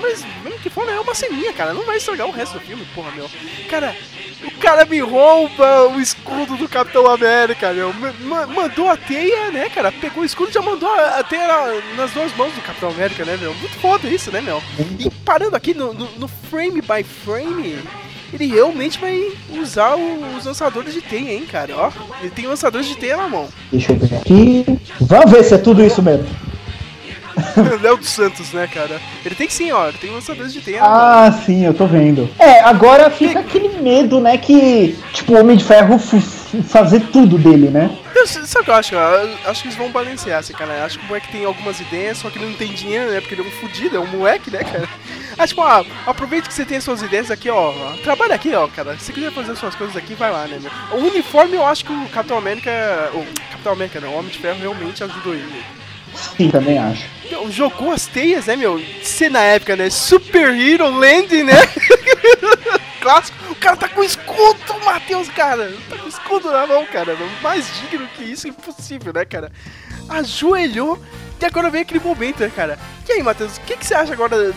mas 0.00 0.24
mesmo 0.42 0.58
que 0.60 0.70
for, 0.70 0.86
né, 0.86 0.94
é 0.94 1.00
uma 1.00 1.14
ceninha, 1.14 1.52
cara. 1.52 1.74
Não 1.74 1.84
vai 1.84 1.98
estragar 1.98 2.26
o 2.26 2.30
resto 2.30 2.54
do 2.54 2.60
filme, 2.60 2.86
porra, 2.94 3.10
meu. 3.10 3.28
Cara, 3.68 3.94
o 4.42 4.50
cara 4.52 4.86
me 4.86 4.98
rouba 5.00 5.88
o 5.88 6.00
escudo 6.00 6.56
do 6.56 6.66
Capitão 6.66 7.06
América, 7.06 7.70
meu. 7.74 7.92
Ma- 7.92 8.14
ma- 8.22 8.46
mandou 8.46 8.88
a 8.88 8.96
teia, 8.96 9.50
né, 9.50 9.68
cara? 9.68 9.92
Pegou 9.92 10.22
o 10.22 10.26
escudo 10.26 10.48
e 10.48 10.54
já 10.54 10.62
mandou 10.62 10.90
a, 10.90 11.22
teia 11.22 11.46
na- 11.46 11.96
nas 11.98 12.12
duas 12.12 12.34
mãos 12.34 12.54
do 12.54 12.62
Capitão 12.62 12.88
América, 12.88 13.26
né, 13.26 13.36
meu? 13.38 13.52
Muito 13.56 13.76
foda 13.78 14.08
isso, 14.08 14.32
né, 14.32 14.40
meu? 14.40 14.62
E 14.98 15.10
parando 15.22 15.54
aqui 15.54 15.74
no, 15.74 15.92
no- 15.92 16.10
no 16.12 16.26
frame 16.26 16.80
by 16.80 17.02
frame. 17.02 17.78
Ele 18.32 18.46
realmente 18.46 18.98
vai 18.98 19.32
usar 19.50 19.96
os 19.96 20.44
lançadores 20.44 20.92
de 20.92 21.00
teia, 21.00 21.32
hein, 21.32 21.46
cara? 21.50 21.74
Ó, 21.76 21.90
ele 22.20 22.30
tem 22.30 22.46
lançadores 22.46 22.86
de 22.86 22.96
teia 22.96 23.16
na 23.16 23.28
mão. 23.28 23.48
Deixa 23.72 23.92
eu 23.92 23.96
ver 23.96 24.16
aqui. 24.16 24.64
Vamos 25.00 25.30
ver 25.30 25.44
se 25.44 25.54
é 25.54 25.58
tudo 25.58 25.82
isso 25.84 26.02
mesmo. 26.02 26.26
Léo 27.80 27.96
dos 27.96 28.08
Santos, 28.08 28.52
né, 28.52 28.66
cara? 28.66 29.00
Ele 29.24 29.34
tem 29.34 29.48
sim, 29.48 29.70
ó. 29.70 29.88
Ele 29.88 29.98
tem 29.98 30.10
lançadores 30.10 30.52
de 30.52 30.60
teia 30.60 30.80
na 30.80 30.88
mão. 30.88 30.98
Ah, 30.98 31.32
sim, 31.32 31.64
eu 31.64 31.72
tô 31.72 31.86
vendo. 31.86 32.28
É, 32.38 32.60
agora 32.60 33.10
fica 33.10 33.40
aquele 33.40 33.80
medo, 33.80 34.20
né, 34.20 34.36
que, 34.36 34.96
tipo, 35.12 35.34
o 35.34 35.40
Homem 35.40 35.56
de 35.56 35.64
Ferro 35.64 35.98
fazer 36.64 37.00
tudo 37.12 37.38
dele, 37.38 37.68
né? 37.68 37.90
Eu- 38.20 38.26
Sabe 38.26 38.62
o 38.62 38.64
que 38.64 38.70
eu 38.70 38.74
acho? 38.74 38.94
Eu 38.94 39.38
acho 39.50 39.62
que 39.62 39.68
eles 39.68 39.78
vão 39.78 39.90
balancear, 39.90 40.40
assim, 40.40 40.52
cara. 40.52 40.72
Eu 40.78 40.84
acho 40.84 40.98
que 40.98 41.04
o 41.04 41.08
moleque 41.08 41.30
tem 41.32 41.44
algumas 41.44 41.80
ideias, 41.80 42.18
só 42.18 42.30
que 42.30 42.38
ele 42.38 42.46
não 42.46 42.54
tem 42.54 42.72
dinheiro, 42.72 43.10
né? 43.10 43.20
Porque 43.20 43.34
ele 43.34 43.42
é 43.42 43.44
um 43.44 43.50
fudido, 43.60 43.96
é 43.96 44.00
um 44.00 44.06
moleque, 44.06 44.50
né, 44.50 44.62
cara? 44.64 44.88
Ah, 45.36 45.46
tipo, 45.46 45.62
ah, 45.62 45.84
aproveita 46.06 46.48
que 46.48 46.54
você 46.54 46.64
tem 46.64 46.78
as 46.78 46.84
suas 46.84 47.00
ideias 47.02 47.30
aqui, 47.30 47.48
ó. 47.48 47.72
Trabalha 48.02 48.34
aqui, 48.34 48.52
ó, 48.54 48.66
cara. 48.68 48.96
Se 48.98 49.04
você 49.06 49.12
quiser 49.12 49.30
fazer 49.32 49.54
suas 49.56 49.74
coisas 49.74 49.96
aqui, 49.96 50.14
vai 50.14 50.30
lá, 50.30 50.46
né, 50.46 50.58
meu? 50.60 50.98
O 50.98 51.06
uniforme 51.06 51.56
eu 51.56 51.64
acho 51.66 51.84
que 51.84 51.92
o 51.92 52.08
Capitão 52.08 52.38
América. 52.38 52.70
O 53.14 53.24
Capitão 53.52 53.72
América, 53.72 54.00
não, 54.00 54.10
o 54.14 54.18
Homem 54.18 54.30
de 54.30 54.38
Ferro 54.38 54.58
realmente 54.60 55.04
ajudou 55.04 55.34
ele. 55.34 55.62
Sim, 56.36 56.50
também 56.50 56.78
acho. 56.78 57.04
Meu, 57.30 57.52
jogou 57.52 57.92
as 57.92 58.06
teias, 58.06 58.46
né, 58.46 58.56
meu? 58.56 58.82
Ser 59.02 59.30
na 59.30 59.40
época, 59.42 59.76
né? 59.76 59.88
Super 59.90 60.48
Hero 60.58 60.88
Land, 60.90 61.42
né? 61.44 61.52
Clássico. 63.00 63.52
O 63.52 63.54
cara 63.56 63.76
tá 63.76 63.88
com 63.88 64.02
escudo, 64.02 64.84
Matheus, 64.84 65.28
cara. 65.28 65.72
Tá 65.88 65.96
com 65.96 66.08
escudo 66.08 66.50
na 66.50 66.66
mão, 66.66 66.84
cara. 66.86 67.16
Mais 67.42 67.66
digno 67.80 68.06
que 68.16 68.24
isso, 68.24 68.48
impossível, 68.48 69.12
né, 69.12 69.24
cara? 69.24 69.50
Ajoelhou. 70.08 70.98
E 71.40 71.44
agora 71.44 71.70
vem 71.70 71.82
aquele 71.82 72.00
momento, 72.00 72.40
né, 72.40 72.50
cara? 72.54 72.78
E 73.08 73.12
aí, 73.12 73.22
Matheus, 73.22 73.56
o 73.56 73.60
que, 73.60 73.76
que 73.76 73.86
você 73.86 73.94
acha 73.94 74.12
agora 74.12 74.52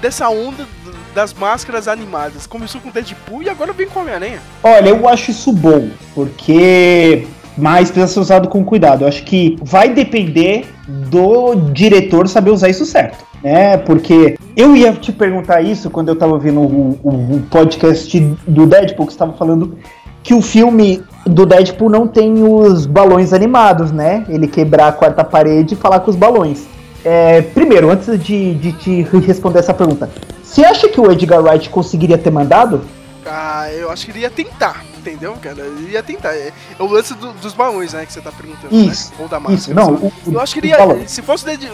dessa 0.00 0.28
onda 0.28 0.66
das 1.14 1.32
máscaras 1.32 1.86
animadas? 1.86 2.46
Começou 2.46 2.80
com 2.80 2.90
Deadpool 2.90 3.42
e 3.42 3.48
agora 3.48 3.72
vem 3.72 3.88
com 3.88 4.00
Homem-Aranha. 4.00 4.40
Olha, 4.62 4.88
eu 4.88 5.08
acho 5.08 5.30
isso 5.30 5.52
bom, 5.52 5.90
porque 6.14 7.26
mas 7.56 7.90
precisa 7.90 8.12
ser 8.12 8.20
usado 8.20 8.48
com 8.48 8.64
cuidado. 8.64 9.04
Eu 9.04 9.08
acho 9.08 9.22
que 9.22 9.56
vai 9.62 9.90
depender 9.90 10.66
do 10.88 11.54
diretor 11.72 12.26
saber 12.28 12.50
usar 12.50 12.68
isso 12.68 12.86
certo, 12.86 13.24
né? 13.42 13.76
Porque 13.78 14.36
eu 14.56 14.76
ia 14.76 14.92
te 14.92 15.12
perguntar 15.12 15.62
isso 15.62 15.90
quando 15.90 16.08
eu 16.08 16.16
tava 16.16 16.32
ouvindo 16.34 16.60
o, 16.60 16.98
o- 17.02 17.36
o 17.36 17.42
podcast 17.50 18.18
do 18.46 18.66
Deadpool 18.66 19.06
que 19.06 19.12
estava 19.12 19.32
falando 19.32 19.76
que 20.22 20.34
o 20.34 20.42
filme 20.42 21.02
do 21.26 21.46
Deadpool 21.46 21.88
não 21.88 22.06
tem 22.06 22.42
os 22.42 22.84
balões 22.86 23.32
animados, 23.32 23.90
né? 23.90 24.24
Ele 24.28 24.46
quebrar 24.46 24.88
a 24.88 24.92
quarta 24.92 25.24
parede 25.24 25.74
e 25.74 25.76
falar 25.76 26.00
com 26.00 26.10
os 26.10 26.16
balões. 26.16 26.64
É, 27.04 27.40
primeiro, 27.40 27.90
antes 27.90 28.22
de, 28.22 28.54
de 28.54 28.72
te 28.72 29.02
responder 29.26 29.60
essa 29.60 29.72
pergunta, 29.72 30.10
você 30.42 30.62
acha 30.64 30.88
que 30.88 31.00
o 31.00 31.10
Edgar 31.10 31.42
Wright 31.42 31.70
conseguiria 31.70 32.18
ter 32.18 32.30
mandado? 32.30 32.82
Ah, 33.26 33.68
eu 33.72 33.90
acho 33.90 34.04
que 34.06 34.12
ele 34.12 34.20
ia 34.20 34.30
tentar, 34.30 34.84
entendeu, 34.98 35.34
cara? 35.40 35.60
Ele 35.60 35.92
ia 35.92 36.02
tentar. 36.02 36.34
É 36.34 36.52
é 36.78 36.82
o 36.82 36.86
lance 36.86 37.14
do- 37.14 37.32
dos 37.34 37.54
balões, 37.54 37.92
né, 37.94 38.04
que 38.04 38.12
você 38.12 38.20
tá 38.20 38.30
perguntando, 38.32 38.74
Isso, 38.74 39.10
né? 39.10 39.16
Ou 39.20 39.28
da 39.28 39.38
máscara. 39.40 39.54
isso, 39.58 39.72
não, 39.74 39.94
o- 39.94 40.12
eu 40.32 40.40
acho 40.40 40.52
que 40.54 40.60
ele 40.60 40.68
ia. 40.68 41.08
Se 41.08 41.22
fosse 41.22 41.46
o 41.46 41.50
Ed- 41.50 41.70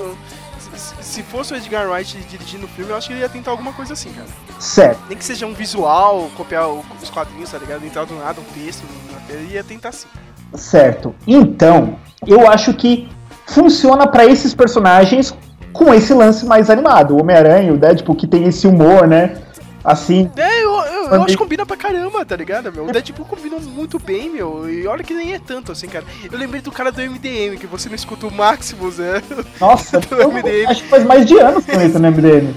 se- 1.16 1.22
se 1.22 1.22
fosse 1.22 1.52
o 1.54 1.56
Edgar 1.56 1.88
Wright 1.90 2.16
dirigindo 2.28 2.66
o 2.66 2.68
filme, 2.68 2.90
eu 2.90 2.96
acho 2.96 3.08
que 3.08 3.14
ele 3.14 3.20
ia 3.20 3.28
tentar 3.28 3.50
alguma 3.50 3.72
coisa 3.72 3.92
assim, 3.94 4.10
cara. 4.10 4.26
Certo. 4.58 4.98
Nem 5.08 5.16
que 5.16 5.24
seja 5.24 5.46
um 5.46 5.54
visual, 5.54 6.30
copiar 6.36 6.68
os 6.68 7.10
quadrinhos, 7.10 7.50
tá 7.50 7.58
ligado? 7.58 7.84
Entrar 7.84 8.04
do 8.04 8.14
nada 8.14 8.40
um 8.40 8.44
texto, 8.60 8.84
ele 9.28 9.54
ia 9.54 9.64
tentar 9.64 9.92
sim. 9.92 10.08
Certo. 10.54 11.14
Então, 11.26 11.96
eu 12.26 12.48
acho 12.50 12.72
que 12.74 13.08
funciona 13.46 14.06
pra 14.06 14.24
esses 14.26 14.54
personagens 14.54 15.34
com 15.72 15.92
esse 15.92 16.12
lance 16.14 16.44
mais 16.46 16.70
animado. 16.70 17.14
O 17.16 17.20
Homem-Aranha, 17.20 17.72
o 17.72 17.76
Deadpool, 17.78 18.14
que 18.16 18.26
tem 18.26 18.44
esse 18.44 18.66
humor, 18.66 19.06
né? 19.06 19.38
Assim. 19.84 20.30
É, 20.36 20.64
eu, 20.64 20.75
eu, 21.14 21.22
acho 21.22 21.32
que 21.32 21.36
combina 21.36 21.64
pra 21.64 21.76
caramba, 21.76 22.24
tá 22.24 22.36
ligado, 22.36 22.72
meu? 22.72 22.86
O 22.86 22.92
Deadpool 22.92 23.26
combinou 23.26 23.60
muito 23.60 23.98
bem, 23.98 24.30
meu. 24.30 24.68
E 24.68 24.86
olha 24.86 25.04
que 25.04 25.14
nem 25.14 25.34
é 25.34 25.38
tanto 25.38 25.72
assim, 25.72 25.88
cara. 25.88 26.04
Eu 26.30 26.38
lembrei 26.38 26.60
do 26.60 26.72
cara 26.72 26.92
do 26.92 27.00
MDM, 27.00 27.56
que 27.58 27.66
você 27.66 27.88
não 27.88 27.96
escuta 27.96 28.26
o 28.26 28.30
Maximus, 28.32 28.98
né? 28.98 29.22
Nossa, 29.60 29.98
do 30.00 30.14
eu 30.14 30.30
MDM. 30.30 30.66
acho 30.68 30.82
que 30.82 30.88
faz 30.88 31.04
mais 31.04 31.26
de 31.26 31.38
anos 31.38 31.64
que 31.64 31.72
eu 31.72 31.80
entro 31.80 31.98
no 31.98 32.10
MDM. 32.10 32.54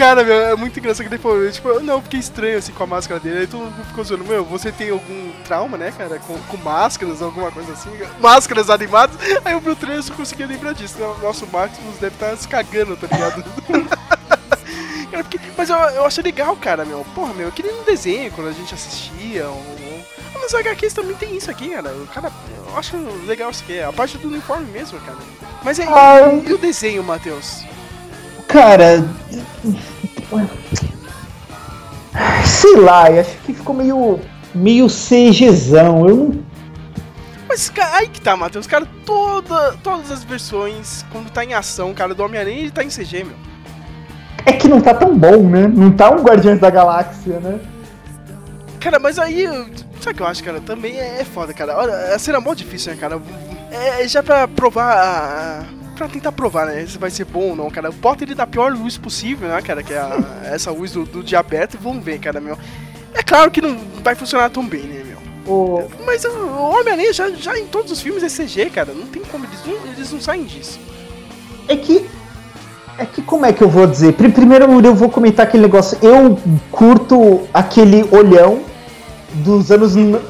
Cara, 0.00 0.24
meu, 0.24 0.34
é 0.34 0.56
muito 0.56 0.78
engraçado 0.78 1.06
que 1.10 1.18
falou, 1.18 1.50
tipo, 1.50 1.68
eu 1.68 1.80
não, 1.80 2.00
fiquei 2.00 2.20
estranho 2.20 2.56
assim 2.56 2.72
com 2.72 2.82
a 2.82 2.86
máscara 2.86 3.20
dele. 3.20 3.40
Aí 3.40 3.46
todo 3.46 3.60
mundo 3.60 3.84
ficou 3.84 4.02
zoando, 4.02 4.24
meu, 4.24 4.42
você 4.42 4.72
tem 4.72 4.88
algum 4.88 5.30
trauma, 5.44 5.76
né, 5.76 5.92
cara, 5.96 6.18
com, 6.20 6.38
com 6.38 6.56
máscaras, 6.56 7.20
alguma 7.20 7.50
coisa 7.50 7.74
assim? 7.74 7.90
Máscaras 8.18 8.70
animadas? 8.70 9.16
Aí 9.44 9.52
eu 9.52 9.60
vi 9.60 9.68
o 9.68 9.76
trailer 9.76 10.00
e 10.00 10.02
só 10.02 10.14
conseguia 10.14 10.46
lembrar 10.46 10.72
disso. 10.72 10.98
né? 10.98 11.06
Nosso 11.22 11.46
Maximus 11.46 11.98
deve 12.00 12.14
estar 12.14 12.34
se 12.34 12.48
cagando, 12.48 12.96
tá 12.96 13.08
ligado? 13.14 13.44
Cara, 15.10 15.24
porque- 15.24 15.40
mas 15.56 15.68
eu, 15.70 15.76
eu 15.76 16.04
achei 16.06 16.22
legal, 16.22 16.54
cara, 16.56 16.84
meu. 16.84 17.04
Porra, 17.14 17.34
meu, 17.34 17.46
eu 17.48 17.52
queria 17.52 17.74
um 17.74 17.82
desenho 17.84 18.30
quando 18.32 18.48
a 18.48 18.52
gente 18.52 18.72
assistia. 18.74 19.46
Ou, 19.48 19.56
ou... 19.56 20.04
Ah, 20.34 20.38
Mas 20.42 20.54
HQs 20.54 20.92
também 20.94 21.16
tem 21.16 21.36
isso 21.36 21.50
aqui, 21.50 21.70
cara. 21.70 21.90
O 21.92 22.06
cara, 22.06 22.30
eu 22.68 22.78
acho 22.78 22.96
legal 23.26 23.50
isso 23.50 23.62
aqui. 23.64 23.80
A 23.80 23.92
parte 23.92 24.16
do 24.18 24.28
uniforme 24.28 24.66
mesmo, 24.70 24.98
cara. 25.00 25.18
Mas 25.64 25.78
aí, 25.80 25.86
Ah, 25.88 26.18
e 26.46 26.52
o 26.52 26.58
desenho, 26.58 27.02
Matheus? 27.02 27.64
Cara. 28.48 29.04
Sei 32.44 32.76
lá, 32.76 33.10
eu 33.10 33.20
acho 33.20 33.36
que 33.38 33.52
ficou 33.54 33.74
meio. 33.74 34.20
meio 34.54 34.86
CGzão. 34.88 36.08
Eu 36.08 36.16
não. 36.16 36.44
Mas 37.48 37.68
ca- 37.68 37.96
aí 37.96 38.08
que 38.08 38.20
tá, 38.20 38.36
Matheus. 38.36 38.66
Cara, 38.66 38.86
toda, 39.04 39.72
todas 39.82 40.10
as 40.10 40.22
versões, 40.24 41.04
quando 41.10 41.30
tá 41.30 41.44
em 41.44 41.54
ação, 41.54 41.92
cara, 41.94 42.14
do 42.14 42.22
Homem-Aranha, 42.22 42.58
ele 42.60 42.70
tá 42.70 42.82
em 42.84 42.88
CG, 42.90 43.24
meu. 43.24 43.36
É 44.46 44.52
que 44.52 44.68
não 44.68 44.80
tá 44.80 44.94
tão 44.94 45.16
bom, 45.16 45.48
né? 45.48 45.66
Não 45.68 45.90
tá 45.92 46.10
um 46.10 46.22
Guardiões 46.22 46.58
da 46.58 46.70
Galáxia, 46.70 47.38
né? 47.40 47.58
Cara, 48.80 48.98
mas 48.98 49.18
aí, 49.18 49.44
sabe 50.00 50.12
o 50.12 50.14
que 50.14 50.22
eu 50.22 50.26
acho, 50.26 50.42
cara? 50.42 50.60
Também 50.60 50.98
é, 50.98 51.20
é 51.20 51.24
foda, 51.24 51.52
cara. 51.52 51.76
Olha, 51.76 52.14
a 52.14 52.18
cena 52.18 52.38
é 52.38 52.40
mó 52.40 52.54
difícil, 52.54 52.92
né, 52.92 52.98
cara? 52.98 53.20
É 53.70 54.06
já 54.08 54.22
pra 54.22 54.48
provar. 54.48 54.96
a- 54.96 55.80
Pra 55.96 56.08
tentar 56.08 56.32
provar, 56.32 56.64
né? 56.64 56.86
Se 56.86 56.96
vai 56.96 57.10
ser 57.10 57.26
bom 57.26 57.50
ou 57.50 57.56
não, 57.56 57.68
cara. 57.70 57.90
Bota 57.90 58.24
ele 58.24 58.34
na 58.34 58.46
pior 58.46 58.72
luz 58.72 58.96
possível, 58.96 59.50
né, 59.50 59.60
cara? 59.60 59.82
Que 59.82 59.92
é 59.92 59.98
a- 59.98 60.18
essa 60.50 60.70
luz 60.70 60.92
do, 60.92 61.04
do 61.04 61.22
dia 61.22 61.38
aberto 61.38 61.74
e 61.74 61.76
vamos 61.76 62.02
ver, 62.02 62.18
cara, 62.18 62.40
meu. 62.40 62.56
É 63.12 63.22
claro 63.22 63.50
que 63.50 63.60
não 63.60 63.76
vai 64.02 64.14
funcionar 64.14 64.48
tão 64.48 64.64
bem, 64.66 64.80
né, 64.84 65.04
meu? 65.04 65.18
O... 65.54 65.86
Mas 66.06 66.24
o 66.24 66.28
o 66.30 66.70
Homem-Aranha 66.80 67.12
já, 67.12 67.28
já 67.32 67.58
em 67.58 67.66
todos 67.66 67.92
os 67.92 68.00
filmes 68.00 68.22
é 68.22 68.28
CG, 68.28 68.70
cara. 68.70 68.94
Não 68.94 69.06
tem 69.08 69.22
como, 69.24 69.44
eles 69.44 69.58
não, 69.66 69.92
eles 69.92 70.10
não 70.10 70.20
saem 70.22 70.44
disso. 70.44 70.80
É 71.68 71.76
que. 71.76 72.08
É 73.00 73.06
que 73.06 73.22
como 73.22 73.46
é 73.46 73.52
que 73.52 73.62
eu 73.64 73.68
vou 73.68 73.86
dizer? 73.86 74.12
Pri- 74.12 74.28
Primeiro 74.30 74.66
eu 74.84 74.94
vou 74.94 75.08
comentar 75.08 75.46
aquele 75.46 75.62
negócio. 75.62 75.96
Eu 76.02 76.38
curto 76.70 77.40
aquele 77.52 78.04
olhão 78.10 78.60
dos 79.36 79.70
anos 79.70 79.94
no- 79.96 80.20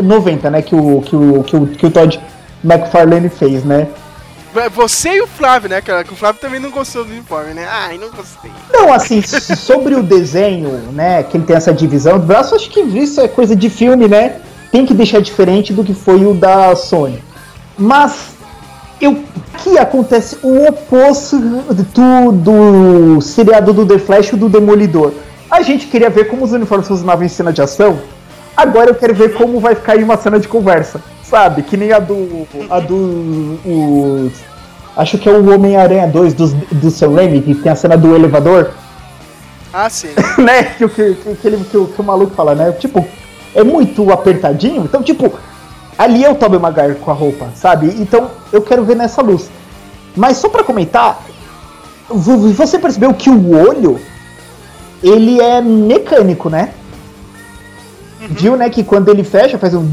90, 0.00 0.48
né? 0.48 0.62
Que 0.62 0.72
o, 0.74 1.02
que 1.02 1.16
o, 1.16 1.42
que 1.42 1.56
o, 1.56 1.66
que 1.66 1.86
o 1.86 1.90
Todd 1.90 2.20
McFarlane 2.64 3.28
fez, 3.28 3.64
né? 3.64 3.88
Você 4.72 5.16
e 5.16 5.20
o 5.22 5.26
Flávio, 5.26 5.68
né, 5.68 5.80
cara? 5.80 6.04
Que 6.04 6.12
o 6.12 6.16
Flávio 6.16 6.40
também 6.40 6.60
não 6.60 6.70
gostou 6.70 7.04
do 7.04 7.10
uniforme, 7.10 7.54
né? 7.54 7.66
Ai, 7.68 7.98
não 7.98 8.10
gostei. 8.10 8.52
Não, 8.72 8.92
assim, 8.92 9.20
sobre 9.22 9.96
o 9.96 10.02
desenho, 10.02 10.68
né? 10.92 11.24
Que 11.24 11.38
ele 11.38 11.44
tem 11.44 11.56
essa 11.56 11.72
divisão 11.72 12.20
do 12.20 12.26
braço, 12.26 12.54
acho 12.54 12.70
que 12.70 12.80
isso 12.80 13.20
é 13.20 13.26
coisa 13.26 13.56
de 13.56 13.68
filme, 13.68 14.06
né? 14.06 14.36
Tem 14.70 14.86
que 14.86 14.94
deixar 14.94 15.20
diferente 15.20 15.72
do 15.72 15.82
que 15.82 15.92
foi 15.94 16.24
o 16.24 16.34
da 16.34 16.76
Sony. 16.76 17.20
Mas 17.78 18.31
eu 19.04 19.22
aqui 19.54 19.78
acontece 19.78 20.38
o 20.42 20.66
oposto 20.66 21.38
do, 21.38 22.32
do 22.32 23.20
seriado 23.20 23.72
do 23.72 23.84
The 23.86 23.98
Flash 23.98 24.32
e 24.32 24.36
do 24.36 24.48
Demolidor. 24.48 25.12
A 25.50 25.62
gente 25.62 25.86
queria 25.86 26.08
ver 26.10 26.24
como 26.28 26.44
os 26.44 26.52
uniformes 26.52 26.88
funcionavam 26.88 27.24
em 27.24 27.28
cena 27.28 27.52
de 27.52 27.60
ação. 27.60 27.98
Agora 28.56 28.90
eu 28.90 28.94
quero 28.94 29.14
ver 29.14 29.34
como 29.34 29.60
vai 29.60 29.74
ficar 29.74 29.96
em 29.96 30.02
uma 30.04 30.16
cena 30.16 30.38
de 30.38 30.48
conversa. 30.48 31.00
Sabe? 31.22 31.62
Que 31.62 31.76
nem 31.76 31.92
a 31.92 31.98
do. 31.98 32.46
A 32.70 32.80
do. 32.80 33.58
Os, 33.64 34.32
acho 34.96 35.16
que 35.18 35.28
é 35.28 35.32
o 35.32 35.54
Homem-Aranha 35.54 36.06
2 36.06 36.34
do, 36.34 36.48
do 36.48 36.90
Sam 36.90 37.14
Raimi, 37.14 37.40
que 37.42 37.54
tem 37.54 37.72
a 37.72 37.76
cena 37.76 37.96
do 37.96 38.14
elevador. 38.14 38.70
Ah, 39.72 39.88
sim. 39.88 40.08
né? 40.38 40.64
Que, 40.64 40.84
o- 40.84 40.88
que, 40.90 41.14
que, 41.14 41.34
que, 41.36 41.46
ele- 41.48 41.64
que, 41.70 41.76
o- 41.76 41.86
que 41.86 42.00
o 42.00 42.04
maluco 42.04 42.34
fala, 42.34 42.54
né? 42.54 42.72
Tipo, 42.72 43.06
é 43.54 43.62
muito 43.64 44.10
apertadinho. 44.12 44.82
Então, 44.84 45.02
tipo, 45.02 45.32
ali 46.02 46.24
é 46.24 46.30
o 46.30 46.34
Tobey 46.34 46.58
Maguire 46.58 46.96
com 46.96 47.10
a 47.10 47.14
roupa, 47.14 47.48
sabe? 47.54 47.86
Então, 47.98 48.30
eu 48.52 48.62
quero 48.62 48.84
ver 48.84 48.96
nessa 48.96 49.22
luz. 49.22 49.50
Mas 50.16 50.36
só 50.38 50.48
pra 50.48 50.62
comentar, 50.64 51.22
vo- 52.08 52.52
você 52.52 52.78
percebeu 52.78 53.12
que 53.14 53.30
o 53.30 53.56
olho, 53.56 54.00
ele 55.02 55.40
é 55.40 55.60
mecânico, 55.60 56.48
né? 56.50 56.72
Viu, 58.20 58.56
né? 58.56 58.70
Que 58.70 58.84
quando 58.84 59.08
ele 59.08 59.24
fecha, 59.24 59.58
faz 59.58 59.74
um... 59.74 59.88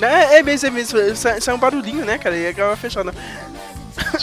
É, 0.00 0.38
é 0.38 0.42
mesmo, 0.42 0.68
é 0.68 0.70
mesmo. 0.70 1.16
Sai, 1.16 1.40
sai 1.40 1.54
um 1.54 1.58
barulhinho, 1.58 2.04
né, 2.04 2.18
cara? 2.18 2.36
E 2.36 2.48
acaba 2.48 2.76
fechando. 2.76 3.12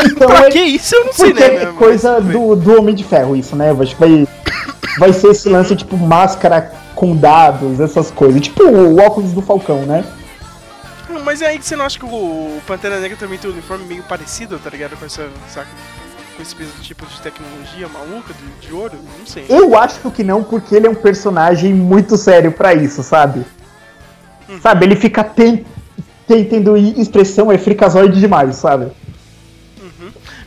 Então, 0.05 0.27
pra 0.27 0.47
é- 0.47 0.51
que 0.51 0.59
isso? 0.59 0.95
Eu 0.95 1.05
não 1.05 1.13
sei, 1.13 1.33
né? 1.33 1.63
é 1.63 1.65
coisa 1.77 2.19
do, 2.19 2.55
do 2.55 2.79
Homem 2.79 2.93
de 2.93 3.03
Ferro 3.03 3.35
isso, 3.35 3.55
né? 3.55 3.71
Eu 3.71 3.81
acho 3.81 3.95
que 3.95 3.99
vai, 3.99 4.27
vai 4.99 5.13
ser 5.13 5.29
esse 5.29 5.47
lance, 5.49 5.75
tipo, 5.75 5.95
máscara 5.97 6.71
com 6.95 7.15
dados, 7.15 7.79
essas 7.79 8.11
coisas. 8.11 8.41
Tipo 8.41 8.63
o 8.63 8.99
óculos 8.99 9.31
do 9.33 9.41
Falcão, 9.41 9.85
né? 9.85 10.03
Mas 11.25 11.41
aí 11.41 11.61
você 11.61 11.75
não 11.75 11.85
acha 11.85 11.99
que 11.99 12.05
o 12.05 12.59
Pantera 12.65 12.99
Negra 12.99 13.17
também 13.17 13.37
tem 13.37 13.49
um 13.49 13.53
uniforme 13.53 13.85
meio 13.85 14.03
parecido, 14.03 14.57
tá 14.59 14.69
ligado? 14.69 14.95
Com 14.97 15.05
essa, 15.05 15.29
saca? 15.49 15.67
Com 16.35 16.41
esse 16.41 16.55
mesmo 16.55 16.73
tipo 16.81 17.05
de 17.05 17.19
tecnologia 17.21 17.87
maluca, 17.89 18.33
de, 18.33 18.67
de 18.67 18.73
ouro? 18.73 18.97
Não 19.19 19.25
sei. 19.25 19.45
Eu 19.49 19.77
acho 19.77 20.09
que 20.11 20.23
não, 20.23 20.41
porque 20.43 20.73
ele 20.75 20.87
é 20.87 20.89
um 20.89 20.95
personagem 20.95 21.73
muito 21.73 22.15
sério 22.17 22.51
pra 22.51 22.73
isso, 22.73 23.03
sabe? 23.03 23.45
Sabe, 24.61 24.85
ele 24.85 24.95
fica 24.95 25.23
ten- 25.23 25.65
ten- 26.27 26.43
tendo 26.45 26.75
expressão, 26.77 27.51
é 27.51 27.57
fricazoide 27.57 28.19
demais, 28.19 28.55
sabe? 28.55 28.87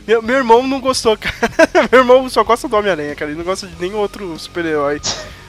Meu, 0.06 0.20
meu 0.20 0.36
irmão 0.36 0.66
não 0.66 0.80
gostou, 0.80 1.16
cara. 1.20 1.88
meu 1.90 2.00
irmão 2.00 2.28
só 2.28 2.44
gosta 2.44 2.68
do 2.68 2.76
Homem-Aranha, 2.76 3.14
cara. 3.14 3.30
Ele 3.30 3.38
não 3.38 3.44
gosta 3.44 3.66
de 3.66 3.74
nenhum 3.80 3.96
outro 3.98 4.38
super-herói 4.38 5.00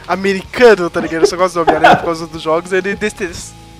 americano, 0.07 0.89
tá 0.89 0.99
ligado? 1.01 1.21
Ele 1.21 1.27
só 1.27 1.35
gosta 1.37 1.59
do 1.59 1.63
Homem-Aranha 1.69 1.95
por 1.97 2.05
causa 2.05 2.27
dos 2.27 2.41
jogos. 2.41 2.71
Ele 2.71 2.97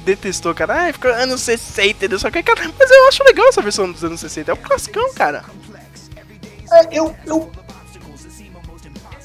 detestou, 0.05 0.53
cara. 0.53 0.73
Ai, 0.73 0.93
ficou 0.93 1.11
anos 1.11 1.41
60, 1.41 2.07
não 2.07 2.19
sei 2.19 2.29
o 2.29 2.33
que, 2.33 2.43
cara. 2.43 2.61
Mas 2.79 2.91
eu 2.91 3.07
acho 3.07 3.23
legal 3.23 3.47
essa 3.47 3.61
versão 3.61 3.91
dos 3.91 4.03
anos 4.03 4.19
60. 4.19 4.51
É 4.51 4.53
um 4.53 4.57
classicão, 4.57 5.13
cara. 5.13 5.43
É, 6.71 6.85
eu, 6.91 7.15
eu, 7.25 7.49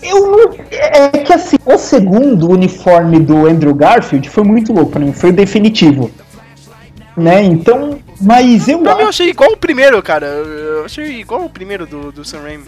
eu 0.02 0.26
não. 0.26 0.54
É 0.70 1.08
que 1.18 1.32
assim, 1.32 1.56
o 1.64 1.76
segundo 1.78 2.48
uniforme 2.50 3.18
do 3.20 3.46
Andrew 3.46 3.74
Garfield 3.74 4.28
foi 4.30 4.44
muito 4.44 4.72
louco 4.72 4.92
pra 4.92 5.00
mim, 5.00 5.12
foi 5.12 5.30
o 5.30 5.32
definitivo. 5.32 6.10
Né? 7.16 7.42
Então. 7.42 7.98
Mas 8.20 8.68
eu 8.68 8.80
Pra 8.80 8.94
mim 8.94 9.02
eu 9.02 9.08
acho. 9.08 9.22
achei 9.22 9.30
igual 9.30 9.52
o 9.52 9.56
primeiro, 9.56 10.02
cara. 10.02 10.26
Eu 10.26 10.84
achei 10.84 11.20
igual 11.20 11.44
o 11.44 11.50
primeiro 11.50 11.86
do, 11.86 12.12
do 12.12 12.24
Sam 12.24 12.42
Raimi. 12.42 12.64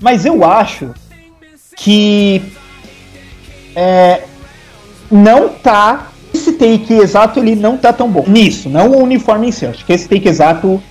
Mas 0.00 0.24
eu 0.26 0.44
acho 0.44 0.94
que. 1.76 2.42
É, 3.74 4.22
não 5.10 5.48
tá. 5.48 6.08
Esse 6.32 6.52
take 6.52 6.94
exato 6.94 7.38
ele 7.38 7.54
não 7.54 7.76
tá 7.76 7.92
tão 7.92 8.10
bom. 8.10 8.24
Nisso, 8.26 8.68
não 8.68 8.90
o 8.90 9.02
uniforme 9.02 9.48
em 9.48 9.52
si. 9.52 9.66
Acho 9.66 9.84
que 9.84 9.92
esse 9.92 10.08
take 10.08 10.28
exato 10.28 10.82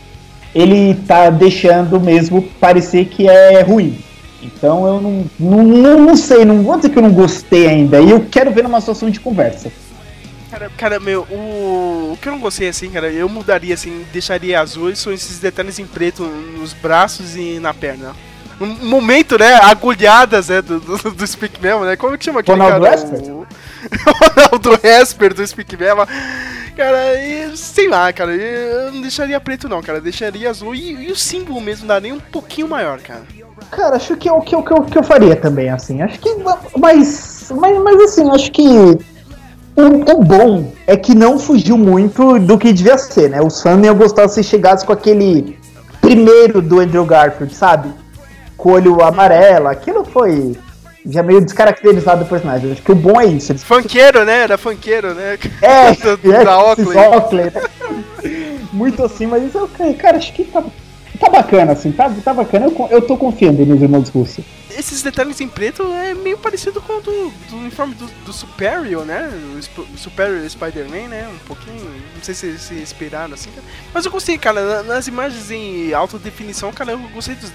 ele 0.54 0.96
tá 1.08 1.30
deixando 1.30 2.00
mesmo 2.00 2.42
parecer 2.60 3.06
que 3.06 3.28
é 3.28 3.62
ruim. 3.62 3.98
Então 4.42 4.86
eu 4.88 5.02
não, 5.02 5.26
não, 5.40 6.00
não, 6.00 6.16
sei, 6.16 6.44
não 6.44 6.64
vou 6.64 6.76
dizer 6.76 6.90
que 6.90 6.98
eu 6.98 7.04
não 7.04 7.14
gostei 7.14 7.68
ainda. 7.68 8.02
E 8.02 8.10
eu 8.10 8.26
quero 8.30 8.52
ver 8.52 8.64
numa 8.64 8.80
situação 8.80 9.10
de 9.10 9.20
conversa. 9.20 9.72
Cara, 10.50 10.70
cara, 10.78 11.00
meu, 11.00 11.22
o, 11.32 12.12
o 12.14 12.18
que 12.22 12.28
eu 12.28 12.34
não 12.34 12.40
gostei 12.40 12.68
assim, 12.68 12.90
cara, 12.90 13.10
eu 13.10 13.30
mudaria 13.30 13.74
assim, 13.74 14.06
deixaria 14.12 14.60
azul, 14.60 14.94
são 14.96 15.14
esses 15.14 15.40
detalhes 15.40 15.80
em 15.80 15.86
preto 15.86 16.24
nos 16.24 16.74
braços 16.74 17.38
e 17.38 17.58
na 17.60 17.74
perna. 17.74 18.14
Um 18.62 18.86
momento, 18.88 19.38
né, 19.38 19.56
agulhadas, 19.56 20.50
né, 20.50 20.62
do, 20.62 20.80
do, 20.80 21.12
do 21.12 21.28
Speak 21.28 21.60
Memo, 21.62 21.84
né? 21.86 21.96
Como 21.96 22.18
que 22.18 22.26
chama 22.26 22.42
aquele 22.42 22.62
Ronaldo 22.62 22.86
cara? 22.86 22.96
Esper? 22.96 23.20
O... 23.34 23.48
Ronaldo 24.06 24.80
Esper 24.84 25.34
do 25.34 25.46
Speak 25.48 25.76
Memo. 25.78 26.06
Cara, 26.76 27.16
e, 27.22 27.56
sei 27.58 27.88
lá, 27.88 28.12
cara, 28.14 28.32
eu 28.34 28.92
não 28.94 29.02
deixaria 29.02 29.40
preto 29.40 29.68
não, 29.68 29.82
cara, 29.82 30.00
deixaria 30.00 30.50
azul 30.50 30.74
e, 30.74 31.08
e 31.08 31.12
o 31.12 31.16
símbolo 31.16 31.60
mesmo 31.60 31.88
daria 31.88 32.14
um 32.14 32.20
pouquinho 32.20 32.68
maior, 32.68 33.00
cara. 33.00 33.24
Cara, 33.70 33.96
acho 33.96 34.16
que 34.16 34.28
é 34.28 34.32
o 34.34 34.42
que, 34.42 34.56
eu- 34.56 34.64
que, 34.64 34.74
eu- 34.74 34.84
que 34.84 34.98
eu 34.98 35.04
faria 35.04 35.36
também, 35.36 35.70
assim. 35.70 36.02
Acho 36.02 36.20
que. 36.20 36.30
Mas. 36.78 37.52
Mas, 37.56 37.78
mas 37.84 38.02
assim, 38.04 38.30
acho 38.32 38.52
que. 38.52 38.64
O, 39.76 40.12
o 40.18 40.24
bom 40.24 40.74
é 40.86 40.98
que 40.98 41.16
não 41.16 41.40
fugiu 41.40 41.78
muito 41.78 42.38
do 42.40 42.58
que 42.58 42.74
devia 42.74 42.98
ser, 42.98 43.30
né? 43.30 43.42
Os 43.42 43.62
fãs 43.62 43.82
iam 43.86 43.96
gostar 43.96 44.28
se 44.28 44.44
chegasse 44.44 44.86
com 44.86 44.92
aquele 44.92 45.58
primeiro 46.02 46.62
do 46.62 46.80
Andrew 46.80 47.06
Garfield, 47.06 47.54
sabe? 47.56 47.90
Com 48.62 48.74
olho 48.74 49.02
amarelo. 49.04 49.68
Aquilo 49.68 50.06
foi 50.06 50.56
já 51.06 51.24
meio 51.24 51.42
descaracterizado 51.42 52.24
do 52.24 52.30
personagem. 52.30 52.72
Acho 52.72 52.82
que 52.82 52.92
o 52.92 52.96
bom 52.96 53.20
é 53.20 53.26
isso. 53.26 53.52
Eles 53.52 53.64
Funkeiro, 53.64 54.24
né? 54.24 54.44
Era 54.44 54.58
funkeiro, 54.58 55.16
né? 55.16 55.38
é, 55.62 55.92
do, 56.18 56.32
é, 56.34 56.46
da 56.46 56.64
Oakley. 56.64 56.98
Oakley, 56.98 57.46
né? 57.46 57.62
Muito 58.72 59.04
assim, 59.04 59.26
mas 59.26 59.44
isso, 59.44 59.58
eu- 59.58 59.96
cara, 59.96 60.18
acho 60.18 60.32
que 60.34 60.44
tá, 60.46 60.64
tá 61.20 61.30
bacana, 61.30 61.72
assim, 61.74 61.92
tá, 61.92 62.10
tá 62.24 62.34
bacana. 62.34 62.68
Eu, 62.68 62.88
eu 62.92 63.02
tô 63.02 63.18
confiando 63.18 63.66
nos 63.66 63.82
irmãos 63.82 64.10
russos. 64.10 64.46
Esses 64.78 65.02
detalhes 65.02 65.42
em 65.42 65.48
preto 65.50 65.84
é 65.92 66.14
meio 66.14 66.38
parecido 66.38 66.80
com 66.82 66.94
o 66.94 67.02
do, 67.02 67.30
do 67.50 67.58
uniforme 67.58 67.94
do, 67.96 68.06
do 68.26 68.32
Superior, 68.32 69.04
né? 69.06 69.30
O 69.58 69.98
Superior 69.98 70.48
Spider-Man, 70.50 71.10
né? 71.10 71.28
Um 71.34 71.46
pouquinho. 71.48 71.82
Não 72.16 72.24
sei 72.24 72.34
se 72.34 72.58
se 72.58 72.76
inspiraram 72.76 73.34
assim. 73.34 73.50
cara. 73.50 73.64
Mas 73.94 74.06
eu 74.06 74.12
gostei, 74.12 74.38
cara. 74.38 74.62
na- 74.84 74.84
Nas 74.94 75.08
imagens 75.08 75.52
em 75.52 75.94
alta 75.94 76.18
definição, 76.18 76.72
cara, 76.72 76.92
eu 76.94 77.00
gostei 77.14 77.36
dos. 77.36 77.52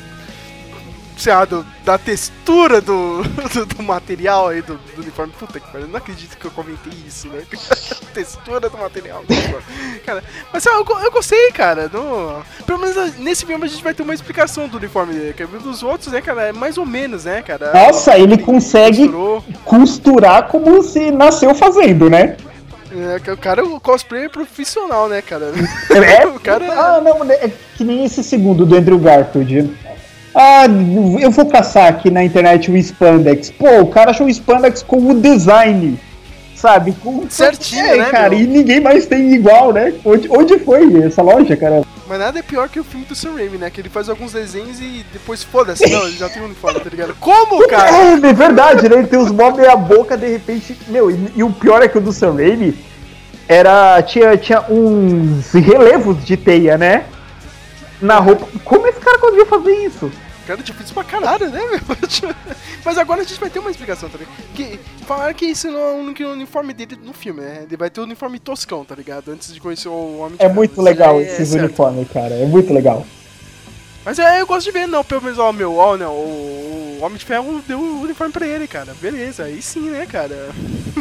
Sei 1.17 1.33
lá, 1.33 1.45
do- 1.47 1.65
da 1.85 1.97
textura 1.97 2.81
do, 2.81 3.23
do, 3.55 3.67
do 3.67 3.83
material 3.83 4.49
aí 4.49 4.61
do, 4.61 4.75
do 4.95 5.01
uniforme. 5.03 5.33
Puta 5.39 5.59
que 5.59 5.71
pariu, 5.73 5.89
não 5.89 5.97
acredito 5.97 6.37
que 6.37 6.45
eu 6.45 6.51
comentei 6.51 6.93
isso, 7.07 7.29
né? 7.29 7.43
textura 8.13 8.69
do 8.69 8.77
material 8.79 9.23
do 9.27 9.33
uniforme. 9.33 9.65
Cara, 10.05 10.23
mas 10.53 10.63
sei 10.63 10.73
lá, 10.73 10.79
eu, 10.79 10.99
eu 11.05 11.11
gostei, 11.11 11.51
cara. 11.53 11.91
No, 11.93 12.43
pelo 12.67 12.79
menos 12.79 13.17
nesse 13.17 13.47
filme 13.47 13.65
a 13.65 13.69
gente 13.69 13.83
vai 13.83 13.95
ter 13.95 14.03
uma 14.03 14.15
explicação 14.15 14.69
do 14.69 14.77
uniforme 14.77 15.15
dele. 15.15 15.33
Que 15.35 15.47
dos 15.47 15.83
outros, 15.83 16.13
né, 16.13 16.21
cara, 16.21 16.43
é 16.49 16.53
mais 16.53 16.77
ou 16.77 16.85
menos, 16.87 17.25
né, 17.25 17.41
cara? 17.43 17.73
Nossa, 17.73 18.19
ele 18.19 18.37
consegue 18.39 19.09
Costurou. 19.09 19.45
costurar 19.65 20.49
como 20.49 20.83
se 20.83 21.11
nasceu 21.11 21.55
fazendo, 21.55 22.11
né? 22.11 22.37
É, 22.93 23.33
o 23.33 23.37
cara 23.37 23.61
é 23.61 23.65
o 23.65 23.81
cosplayer 23.81 24.31
profissional, 24.31 25.09
né, 25.09 25.21
cara? 25.21 25.53
É, 25.91 26.27
o 26.29 26.39
cara 26.41 26.67
Ah, 26.73 27.01
não, 27.01 27.25
é 27.31 27.51
que 27.77 27.85
nem 27.85 28.05
esse 28.05 28.23
segundo 28.23 28.65
do 28.65 28.77
Andrew 28.77 28.99
Garfield. 28.99 29.77
Ah, 30.39 30.67
eu 31.19 31.31
vou 31.31 31.47
caçar 31.47 31.89
aqui 31.89 32.11
na 32.11 32.23
internet 32.23 32.71
o 32.71 32.77
Spandex. 32.77 33.51
Pô, 33.51 33.81
o 33.81 33.87
cara 33.87 34.11
achou 34.11 34.27
o 34.27 34.31
Spandex 34.31 34.83
com 34.83 34.99
o 34.99 35.19
design, 35.19 35.99
sabe? 36.55 36.93
Com, 36.93 37.25
Certinho, 37.31 37.87
é, 37.87 37.97
né, 37.97 38.11
cara? 38.11 38.29
meu? 38.29 38.41
E 38.41 38.47
ninguém 38.47 38.79
mais 38.79 39.07
tem 39.07 39.33
igual, 39.33 39.73
né? 39.73 39.95
Onde, 40.05 40.29
onde 40.31 40.59
foi 40.59 41.05
essa 41.05 41.23
loja, 41.23 41.57
cara? 41.57 41.83
Mas 42.07 42.19
nada 42.19 42.39
é 42.39 42.43
pior 42.43 42.69
que 42.69 42.79
o 42.79 42.85
filme 42.85 43.07
do 43.07 43.15
Sam 43.15 43.33
Raimi, 43.33 43.57
né? 43.57 43.71
Que 43.71 43.81
ele 43.81 43.89
faz 43.89 44.11
alguns 44.11 44.33
desenhos 44.33 44.79
e 44.79 45.07
depois 45.11 45.43
foda-se, 45.43 45.89
não, 45.89 46.07
ele 46.07 46.19
já 46.19 46.29
tem 46.29 46.43
um 46.43 46.45
uniforme, 46.45 46.81
tá 46.81 46.91
ligado? 46.91 47.17
Como, 47.19 47.67
cara? 47.67 47.91
É, 47.91 48.13
é 48.29 48.33
verdade, 48.35 48.91
né? 48.91 48.99
Ele 48.99 49.09
tem 49.09 49.19
os 49.19 49.31
mó 49.31 49.53
meia 49.53 49.75
boca, 49.75 50.19
de 50.19 50.29
repente. 50.29 50.77
Meu, 50.89 51.11
e, 51.11 51.33
e 51.35 51.43
o 51.43 51.51
pior 51.51 51.83
é 51.83 51.89
que 51.89 51.97
o 51.97 52.01
do 52.01 52.13
Sam 52.13 52.35
Raimi 52.35 52.77
era. 53.49 54.03
Tinha, 54.03 54.37
tinha 54.37 54.63
uns 54.69 55.51
relevos 55.53 56.23
de 56.23 56.37
teia, 56.37 56.77
né? 56.77 57.07
Na 58.03 58.19
roupa. 58.19 58.47
Como 58.67 58.87
esse 58.87 59.01
cara 59.01 59.19
conseguiu 59.19 59.47
fazer 59.47 59.73
isso? 59.73 60.13
Cara, 60.47 60.63
difícil 60.63 60.95
pra 60.95 61.03
caralho, 61.05 61.51
né, 61.51 61.61
meu? 61.61 61.81
Mas 62.85 62.97
agora 62.99 63.21
a 63.23 63.25
gente 63.25 63.41
vai 63.41 63.51
ter 63.51 63.59
uma 63.59 63.71
explicação, 63.71 64.09
tá 64.09 64.17
ligado? 64.19 64.35
Que 64.55 64.79
falaram 65.07 65.35
que 65.35 65.47
isso 65.47 65.69
não 65.71 65.79
é 65.81 65.93
o 65.93 65.97
único 65.97 66.23
uniforme 66.23 66.73
dele 66.73 66.97
no 67.05 67.13
filme, 67.13 67.41
né? 67.41 67.63
Ele 67.67 67.77
vai 67.77 67.91
ter 67.91 68.01
o 68.01 68.05
uniforme 68.05 68.39
toscão, 68.39 68.85
tá 68.85 68.95
ligado? 68.95 69.31
Antes 69.33 69.53
de 69.53 69.61
conhecer 69.61 69.89
o 69.89 70.19
Homem 70.21 70.37
de 70.39 70.45
É 70.45 70.49
muito 70.49 70.81
legal 70.81 71.19
é- 71.21 71.25
é 71.25 71.27
esses 71.27 71.49
certo. 71.49 71.65
uniformes, 71.65 72.07
cara. 72.13 72.35
É 72.35 72.47
muito 72.47 72.73
legal. 72.73 73.05
Mas 74.05 74.21
é, 74.21 74.41
eu 74.41 74.47
gosto 74.47 74.67
de 74.67 74.71
ver, 74.71 74.87
não, 74.87 75.03
pelo 75.03 75.21
menos, 75.21 75.37
ó, 75.37 75.51
meu, 75.53 75.75
ó, 75.75 75.97
não, 75.97 76.13
o, 76.13 76.99
o 77.01 77.05
Homem 77.05 77.19
de 77.19 77.25
Ferro 77.25 77.61
deu 77.67 77.81
o 77.81 78.03
uniforme 78.03 78.33
pra 78.33 78.47
ele, 78.47 78.69
cara. 78.69 78.95
Beleza, 79.03 79.43
aí 79.43 79.61
sim, 79.61 79.91
né, 79.91 80.07
cara? 80.07 80.51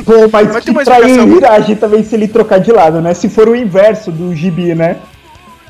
Pô, 0.04 0.28
mas 0.32 0.48
Vai 0.48 0.56
ter 0.56 0.62
que 0.66 0.72
uma 0.72 0.82
explicação. 0.82 1.38
trairagem 1.38 1.76
também 1.76 2.04
se 2.04 2.16
ele 2.16 2.28
trocar 2.28 2.60
de 2.60 2.72
lado, 2.72 3.00
né? 3.02 3.14
Se 3.14 3.30
for 3.30 3.48
o 3.48 3.56
inverso 3.56 4.12
do 4.12 4.34
gibi, 4.36 4.74
né? 4.74 4.98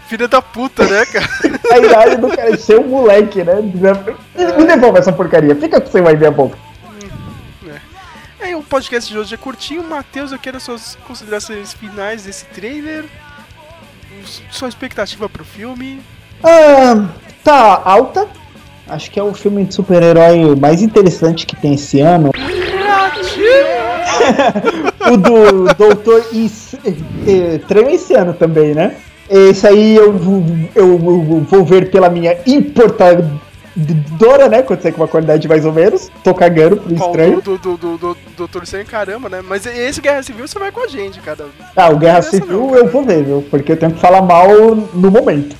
Filha 0.08 0.28
da 0.28 0.42
puta, 0.42 0.86
né, 0.86 1.06
cara? 1.06 1.28
A 1.72 1.78
iragem 1.80 2.20
do 2.20 2.28
cara 2.30 2.58
ser 2.58 2.80
um 2.80 2.88
moleque, 2.88 3.44
né? 3.44 3.62
Me 3.62 4.66
devolve 4.66 5.00
essa 5.00 5.12
porcaria. 5.12 5.56
Fica 5.56 5.82
com 5.82 5.90
você 5.90 6.02
vai 6.02 6.16
ver 6.16 6.28
a 6.28 6.32
boca. 6.32 6.58
É, 8.40 8.56
o 8.56 8.62
podcast 8.62 9.12
de 9.12 9.18
hoje 9.18 9.34
é 9.34 9.38
curtinho. 9.38 9.84
Matheus, 9.84 10.32
eu 10.32 10.38
quero 10.38 10.60
suas 10.60 10.96
considerações 11.08 11.74
finais 11.74 12.26
desse 12.26 12.46
trailer. 12.46 13.06
Sua 14.52 14.70
expectativa 14.70 15.28
pro 15.28 15.44
filme. 15.44 16.00
Ah, 16.44 17.08
tá 17.44 17.82
alta. 17.84 18.28
Acho 18.88 19.10
que 19.10 19.20
é 19.20 19.24
o 19.24 19.34
filme 19.34 19.66
de 19.66 19.74
super-herói 19.74 20.56
mais 20.56 20.84
interessante 20.84 21.48
que 21.48 21.56
tem 21.56 21.74
esse 21.74 22.02
ano. 22.02 22.30
o 25.12 25.18
do 25.18 25.74
Doutor 25.74 26.24
Estranho 26.32 27.90
esse 27.90 28.14
ano 28.14 28.36
também, 28.36 28.76
né? 28.76 28.96
Esse 29.30 29.68
aí 29.68 29.96
eu, 29.96 30.14
vou- 30.14 30.44
eu, 30.76 30.88
eu 30.94 31.46
vou 31.50 31.66
ver 31.66 31.90
pela 31.90 32.10
minha 32.10 32.38
importadora, 32.46 34.50
né? 34.50 34.62
Quando 34.62 34.82
sai 34.82 34.92
com 34.92 35.02
uma 35.02 35.08
qualidade 35.08 35.48
mais 35.48 35.66
ou 35.66 35.74
menos. 35.74 36.12
Tô 36.24 36.34
cagando 36.34 36.78
pro 36.78 36.96
Qual 36.96 37.10
estranho. 37.10 37.42
do, 37.42 37.58
do, 37.58 37.78
do, 37.78 37.98
do, 37.98 38.18
Doutor 38.38 38.64
Estranho, 38.64 38.86
caramba, 38.86 39.30
né? 39.30 39.42
Mas 39.42 39.66
esse 39.66 40.00
Guerra 40.00 40.22
Civil 40.22 40.48
você 40.48 40.60
vai 40.60 40.72
com 40.72 40.82
a 40.82 40.88
gente, 40.88 41.20
cara. 41.22 41.48
Ah, 41.76 41.90
o 41.90 41.98
Guerra 41.98 42.22
Civil 42.22 42.68
não, 42.68 42.76
eu 42.76 42.88
vou 42.88 43.04
ver, 43.04 43.24
viu? 43.24 43.44
Porque 43.50 43.72
eu 43.72 43.78
tenho 43.78 43.94
que 43.94 44.00
falar 44.00 44.22
mal 44.22 44.48
no 44.76 45.10
momento. 45.10 45.56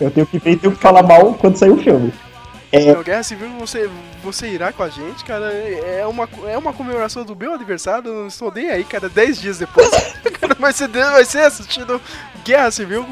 Eu 0.00 0.10
tenho 0.10 0.26
que 0.26 0.38
ver 0.38 0.52
e 0.52 0.56
tenho 0.56 0.74
que 0.74 0.82
falar 0.82 1.02
mal 1.02 1.34
quando 1.34 1.56
sair 1.56 1.70
o 1.70 1.76
filme. 1.78 2.12
É, 2.72 2.92
Não, 2.92 3.02
Guerra 3.02 3.22
Civil 3.22 3.48
você, 3.60 3.88
você 4.22 4.48
irá 4.48 4.72
com 4.72 4.82
a 4.82 4.88
gente, 4.88 5.24
cara. 5.24 5.46
É 5.52 6.04
uma, 6.06 6.28
é 6.48 6.58
uma 6.58 6.72
comemoração 6.72 7.24
do 7.24 7.36
meu 7.36 7.54
aniversário. 7.54 8.08
Eu 8.10 8.14
não 8.22 8.26
estou 8.26 8.52
nem 8.52 8.68
aí, 8.68 8.82
cara. 8.84 9.08
10 9.08 9.40
dias 9.40 9.58
depois. 9.58 9.88
cara, 10.40 10.54
vai, 10.58 10.72
ser, 10.72 10.88
vai 10.88 11.24
ser 11.24 11.38
assistindo 11.40 12.00
Guerra 12.46 12.70
Civil 12.70 13.04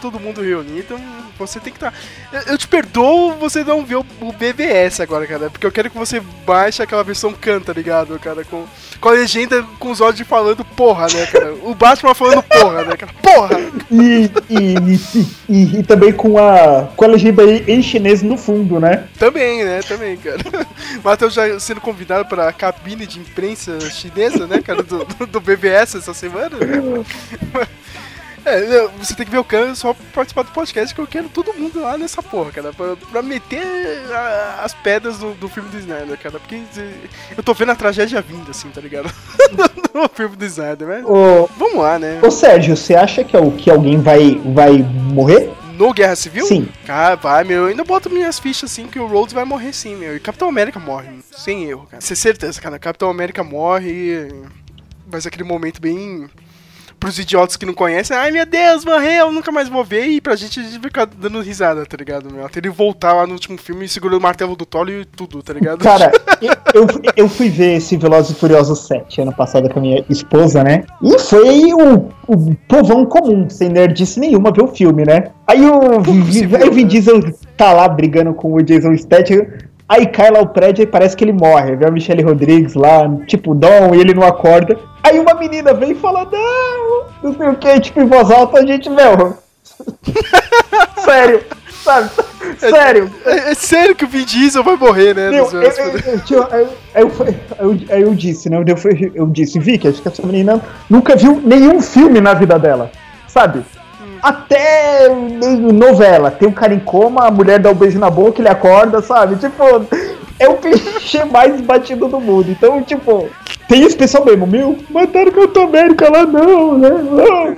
todo 0.00 0.18
mundo 0.18 0.40
reunido. 0.40 0.78
Então 0.78 1.00
você 1.38 1.60
tem 1.60 1.72
que 1.72 1.76
estar. 1.76 1.92
Eu, 2.32 2.52
eu 2.52 2.58
te 2.58 2.66
perdoo 2.66 3.34
você 3.34 3.62
não 3.62 3.84
ver 3.84 3.96
o, 3.96 4.32
BBS 4.32 5.00
agora, 5.00 5.26
cara. 5.26 5.50
Porque 5.50 5.66
eu 5.66 5.72
quero 5.72 5.90
que 5.90 5.98
você 5.98 6.20
baixe 6.46 6.82
aquela 6.82 7.04
versão 7.04 7.32
canta, 7.32 7.72
ligado, 7.72 8.18
cara? 8.18 8.44
Com, 8.44 8.64
com 9.00 9.08
a 9.08 9.12
legenda 9.12 9.62
com 9.78 9.90
os 9.90 10.00
olhos 10.00 10.20
falando 10.20 10.64
porra, 10.64 11.06
né, 11.12 11.26
cara? 11.26 11.54
O 11.62 11.74
Batman 11.74 12.14
falando 12.14 12.42
porra, 12.42 12.84
né, 12.84 12.96
cara? 12.96 13.12
Porra! 13.22 13.58
e, 13.90 14.30
e, 14.48 15.00
e, 15.48 15.78
e- 15.78 15.82
também 15.82 16.12
com 16.12 16.38
a, 16.38 16.88
com 16.96 17.04
a 17.04 17.08
legenda 17.08 17.42
em 17.44 17.82
chinês 17.82 18.22
no 18.22 18.36
fundo, 18.36 18.80
né? 18.80 19.08
Também, 19.18 19.64
né? 19.64 19.80
Também, 19.82 20.16
cara. 20.16 20.38
Matheus 21.04 21.34
já 21.34 21.58
sendo 21.60 21.80
convidado 21.80 22.26
pra 22.26 22.52
cabine 22.52 23.06
de 23.06 23.18
imprensa 23.18 23.78
chinesa, 23.90 24.46
né, 24.46 24.62
cara, 24.62 24.82
do, 24.82 25.04
do, 25.04 25.26
do 25.26 25.40
BBS 25.40 25.96
essa 25.96 26.14
semana. 26.14 26.56
É, 28.44 28.60
não, 28.66 28.88
você 28.98 29.14
tem 29.14 29.26
que 29.26 29.30
ver 29.32 29.38
o 29.38 29.44
Khan 29.44 29.74
só 29.74 29.92
pra 29.92 30.02
participar 30.14 30.42
do 30.42 30.50
podcast, 30.52 30.94
que 30.94 31.00
eu 31.00 31.06
quero 31.06 31.28
todo 31.28 31.52
mundo 31.54 31.80
lá 31.80 31.96
nessa 31.98 32.22
porra, 32.22 32.50
cara, 32.50 32.72
pra, 32.72 32.96
pra 32.96 33.22
meter 33.22 33.62
a- 34.12 34.60
as 34.64 34.72
pedras 34.74 35.18
do, 35.18 35.32
do 35.34 35.48
filme 35.48 35.68
do 35.68 35.78
Snyder, 35.78 36.18
cara, 36.18 36.38
porque 36.40 36.62
eu 37.36 37.42
tô 37.42 37.52
vendo 37.54 37.72
a 37.72 37.76
tragédia 37.76 38.20
vindo, 38.22 38.50
assim, 38.50 38.68
tá 38.70 38.80
ligado? 38.80 39.10
no 39.94 40.08
filme 40.08 40.36
do 40.36 40.44
Snyder, 40.44 40.88
mas 40.88 41.04
Ô, 41.04 41.48
vamos 41.58 41.78
lá, 41.82 41.98
né? 41.98 42.20
ô 42.22 42.30
Sérgio, 42.30 42.76
você 42.76 42.94
acha 42.94 43.22
que, 43.24 43.36
que 43.58 43.70
alguém 43.70 44.00
vai, 44.00 44.40
vai 44.54 44.78
morrer? 44.78 45.50
No 45.76 45.94
Guerra 45.94 46.14
Civil? 46.14 46.44
Sim. 46.44 46.68
Cara, 46.86 47.16
vai, 47.16 47.42
meu. 47.42 47.62
Eu 47.62 47.66
ainda 47.68 47.84
boto 47.84 48.10
minhas 48.10 48.38
fichas 48.38 48.70
assim 48.70 48.86
que 48.86 48.98
o 48.98 49.06
Rhodes 49.06 49.32
vai 49.32 49.46
morrer 49.46 49.72
sim, 49.72 49.96
meu. 49.96 50.14
E 50.14 50.20
Capitão 50.20 50.46
América 50.46 50.78
morre. 50.78 51.08
Sem 51.34 51.64
erro, 51.64 51.86
cara. 51.90 52.02
É 52.06 52.14
certeza, 52.14 52.60
cara. 52.60 52.78
Capitão 52.78 53.08
América 53.08 53.42
morre 53.42 54.28
ser 55.18 55.28
aquele 55.28 55.44
momento 55.44 55.80
bem. 55.80 56.28
Pros 57.00 57.18
idiotas 57.18 57.56
que 57.56 57.64
não 57.64 57.72
conhecem, 57.72 58.14
ai 58.14 58.30
meu 58.30 58.44
Deus, 58.44 58.84
morreu, 58.84 59.32
nunca 59.32 59.50
mais 59.50 59.70
vou 59.70 59.82
ver. 59.82 60.06
E 60.06 60.20
pra 60.20 60.36
gente, 60.36 60.60
a 60.60 60.62
gente 60.62 60.78
fica 60.78 61.06
dando 61.06 61.40
risada, 61.40 61.86
tá 61.86 61.96
ligado, 61.96 62.30
meu? 62.30 62.44
Até 62.44 62.60
ele 62.60 62.68
voltar 62.68 63.14
lá 63.14 63.26
no 63.26 63.32
último 63.32 63.56
filme 63.56 63.86
e 63.86 63.88
segurando 63.88 64.18
o 64.18 64.22
martelo 64.22 64.54
do 64.54 64.66
Thor 64.66 64.88
e 64.90 65.06
tudo, 65.06 65.42
tá 65.42 65.54
ligado? 65.54 65.82
Cara, 65.82 66.12
eu, 66.74 66.86
eu 67.16 67.28
fui 67.28 67.48
ver 67.48 67.78
esse 67.78 67.96
Velozes 67.96 68.32
e 68.32 68.34
Furiosos 68.34 68.80
7 68.80 69.22
ano 69.22 69.34
passado 69.34 69.70
com 69.70 69.78
a 69.78 69.82
minha 69.82 70.04
esposa, 70.10 70.62
né? 70.62 70.84
E 71.02 71.18
foi 71.18 71.72
o, 71.72 72.10
o 72.28 72.54
povão 72.68 73.06
comum, 73.06 73.48
sem 73.48 73.70
nerdice 73.70 74.20
nenhuma, 74.20 74.52
ver 74.52 74.62
o 74.62 74.68
filme, 74.68 75.04
né? 75.04 75.30
Aí 75.46 75.64
o, 75.64 75.92
aí 75.92 75.96
o 75.98 76.72
Vin 76.72 76.82
né? 76.82 76.88
Diesel 76.88 77.20
tá 77.56 77.72
lá 77.72 77.88
brigando 77.88 78.34
com 78.34 78.52
o 78.52 78.62
Jason 78.62 78.94
Statham. 78.94 79.46
Aí 79.88 80.06
cai 80.06 80.30
lá 80.30 80.40
o 80.40 80.46
prédio 80.46 80.84
e 80.84 80.86
parece 80.86 81.16
que 81.16 81.24
ele 81.24 81.32
morre. 81.32 81.74
Vê 81.74 81.86
a 81.86 81.90
Michelle 81.90 82.22
Rodrigues 82.22 82.74
lá, 82.74 83.08
tipo, 83.26 83.54
Dom, 83.56 83.92
e 83.92 84.00
ele 84.00 84.14
não 84.14 84.22
acorda. 84.22 84.78
Aí 85.02 85.18
uma 85.18 85.34
menina 85.34 85.72
vem 85.72 85.92
e 85.92 85.94
fala, 85.94 86.28
não, 86.30 87.04
não 87.22 87.36
sei 87.36 87.48
o 87.48 87.56
que, 87.56 87.80
tipo, 87.80 88.00
em 88.00 88.06
voz 88.06 88.30
alta, 88.30 88.58
a 88.58 88.66
gente, 88.66 88.90
meu. 88.90 89.38
Sério, 91.04 91.42
sabe? 91.82 92.10
Sério. 92.58 93.10
É, 93.24 93.50
é 93.50 93.54
sério 93.54 93.94
que 93.94 94.04
o 94.04 94.08
Vin 94.08 94.24
Diesel 94.24 94.62
vai 94.62 94.76
morrer, 94.76 95.14
né? 95.14 95.30
Meu, 95.30 95.48
eu, 95.50 95.62
eu, 97.88 98.14
disse, 98.14 98.50
né? 98.50 98.58
Eu, 98.58 98.64
eu 99.14 99.26
disse, 99.26 99.58
Vicky, 99.58 99.88
acho 99.88 100.02
que 100.02 100.08
essa 100.08 100.26
menina 100.26 100.60
nunca 100.88 101.16
viu 101.16 101.40
nenhum 101.42 101.80
filme 101.80 102.20
na 102.20 102.34
vida 102.34 102.58
dela, 102.58 102.90
sabe? 103.26 103.64
Até 104.22 105.08
meio 105.08 105.72
novela. 105.72 106.30
Tem 106.30 106.46
um 106.46 106.52
cara 106.52 106.74
em 106.74 106.80
coma, 106.80 107.26
a 107.26 107.30
mulher 107.30 107.58
dá 107.58 107.70
um 107.70 107.74
beijo 107.74 107.98
na 107.98 108.10
boca, 108.10 108.40
ele 108.40 108.48
acorda, 108.48 109.00
sabe? 109.00 109.36
Tipo, 109.36 109.86
é 110.38 110.48
o 110.48 110.56
clichê 110.56 111.24
mais 111.24 111.58
batido 111.60 112.08
do 112.08 112.20
mundo. 112.20 112.50
Então, 112.50 112.82
tipo, 112.82 113.30
tem 113.70 113.84
esse 113.84 113.96
pessoal 113.96 114.24
mesmo, 114.24 114.48
meu, 114.48 114.76
mataram 114.90 115.30
o 115.30 115.32
Capitão 115.32 115.62
América 115.62 116.10
lá 116.10 116.26
não, 116.26 116.76
né? 116.76 116.90
Não. 116.90 117.56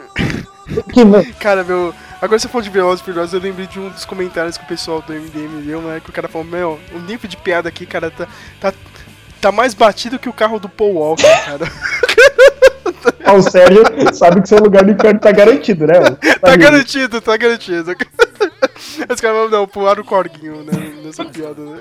Que, 0.92 1.32
Cara, 1.40 1.64
meu. 1.64 1.94
Agora 2.20 2.38
você 2.38 2.48
falou 2.48 2.62
de 2.62 2.68
Velozes 2.68 3.00
e 3.00 3.04
Furiosos, 3.04 3.32
eu 3.32 3.40
lembrei 3.40 3.66
de 3.66 3.80
um 3.80 3.88
dos 3.88 4.04
comentários 4.04 4.58
que 4.58 4.64
o 4.64 4.68
pessoal 4.68 5.00
do 5.00 5.12
MDM 5.12 5.62
deu, 5.66 5.80
né? 5.80 6.00
Que 6.04 6.10
o 6.10 6.12
cara 6.12 6.28
falou, 6.28 6.46
meu, 6.46 6.78
o 6.94 6.98
nível 6.98 7.28
de 7.28 7.36
piada 7.38 7.68
aqui, 7.68 7.86
cara, 7.86 8.10
tá. 8.10 8.28
tá 8.60 8.72
Tá 9.40 9.50
mais 9.50 9.74
batido 9.74 10.20
que 10.20 10.28
o 10.28 10.32
carro 10.32 10.60
do 10.60 10.68
Paul 10.68 10.94
Walker, 10.94 11.24
cara. 11.44 11.66
ó, 13.26 13.34
o 13.34 13.42
Sérgio 13.42 13.82
sabe 14.12 14.40
que 14.40 14.48
seu 14.48 14.58
lugar 14.58 14.84
no 14.84 14.92
inferno 14.92 15.18
tá 15.18 15.32
garantido, 15.32 15.84
né? 15.84 15.94
tá 16.40 16.54
garantido, 16.54 17.20
tá 17.20 17.36
garantido. 17.36 17.90
Os 19.10 19.20
caras 19.20 19.36
vão 19.36 19.48
não, 19.48 19.66
pularam 19.66 20.02
o 20.02 20.06
corguinho, 20.06 20.62
né? 20.62 20.94
Nessa 21.04 21.24
piada, 21.24 21.60
né? 21.60 21.80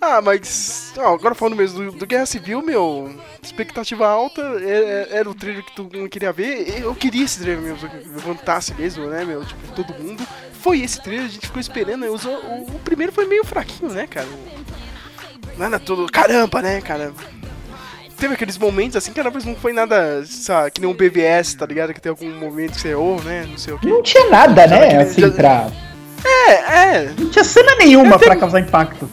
Ah, 0.00 0.20
mas. 0.20 0.92
ó, 0.98 1.14
agora 1.14 1.34
falando 1.34 1.56
mesmo 1.56 1.90
do, 1.90 1.98
do 1.98 2.06
Guerra 2.06 2.26
Civil, 2.26 2.62
meu. 2.62 3.10
Expectativa 3.42 4.06
alta, 4.06 4.40
é- 4.60 5.08
é- 5.12 5.18
era 5.18 5.28
o 5.30 5.34
trailer 5.34 5.64
que 5.64 5.74
todo 5.74 5.96
mundo 5.96 6.08
queria 6.08 6.32
ver. 6.32 6.80
Eu 6.82 6.94
queria 6.94 7.24
esse 7.24 7.40
trailer 7.40 7.62
mesmo, 7.62 7.88
que 7.88 8.08
levantasse 8.08 8.74
mesmo, 8.74 9.06
né, 9.06 9.24
meu? 9.24 9.44
Tipo, 9.44 9.72
todo 9.74 9.94
mundo. 10.02 10.22
Foi 10.60 10.80
esse 10.80 11.00
trailer, 11.02 11.26
a 11.26 11.28
gente 11.30 11.46
ficou 11.46 11.60
esperando. 11.60 12.00
né, 12.02 12.08
Usou, 12.10 12.34
o, 12.34 12.66
o 12.76 12.78
primeiro 12.80 13.12
foi 13.12 13.24
meio 13.26 13.44
fraquinho, 13.44 13.90
né, 13.92 14.06
cara? 14.06 14.26
Nada 15.56 15.78
tudo. 15.78 16.06
Caramba, 16.12 16.60
né, 16.60 16.80
cara? 16.80 17.12
Teve 18.18 18.34
aqueles 18.34 18.56
momentos 18.58 18.96
assim, 18.96 19.12
cara, 19.12 19.30
mas 19.30 19.44
não 19.44 19.54
foi 19.54 19.72
nada, 19.74 20.24
sabe, 20.26 20.70
que 20.70 20.80
nem 20.80 20.88
um 20.88 20.94
BBS, 20.94 21.54
tá 21.54 21.66
ligado? 21.66 21.92
Que 21.92 22.00
tem 22.00 22.08
algum 22.10 22.30
momento 22.38 22.72
que 22.72 22.80
você 22.80 22.94
ou, 22.94 23.22
né? 23.22 23.46
Não 23.48 23.58
sei 23.58 23.74
o 23.74 23.78
que. 23.78 23.86
Não 23.88 24.02
tinha 24.02 24.28
nada, 24.30 24.66
né? 24.66 25.00
aquele- 25.00 25.26
Assim, 25.26 25.30
pra. 25.32 25.68
É, 26.24 26.50
é, 26.96 27.14
Não 27.18 27.28
tinha 27.30 27.44
cena 27.44 27.74
nenhuma 27.76 28.14
Eu 28.14 28.18
tenho- 28.18 28.30
pra 28.30 28.36
causar 28.40 28.60
impacto. 28.60 29.08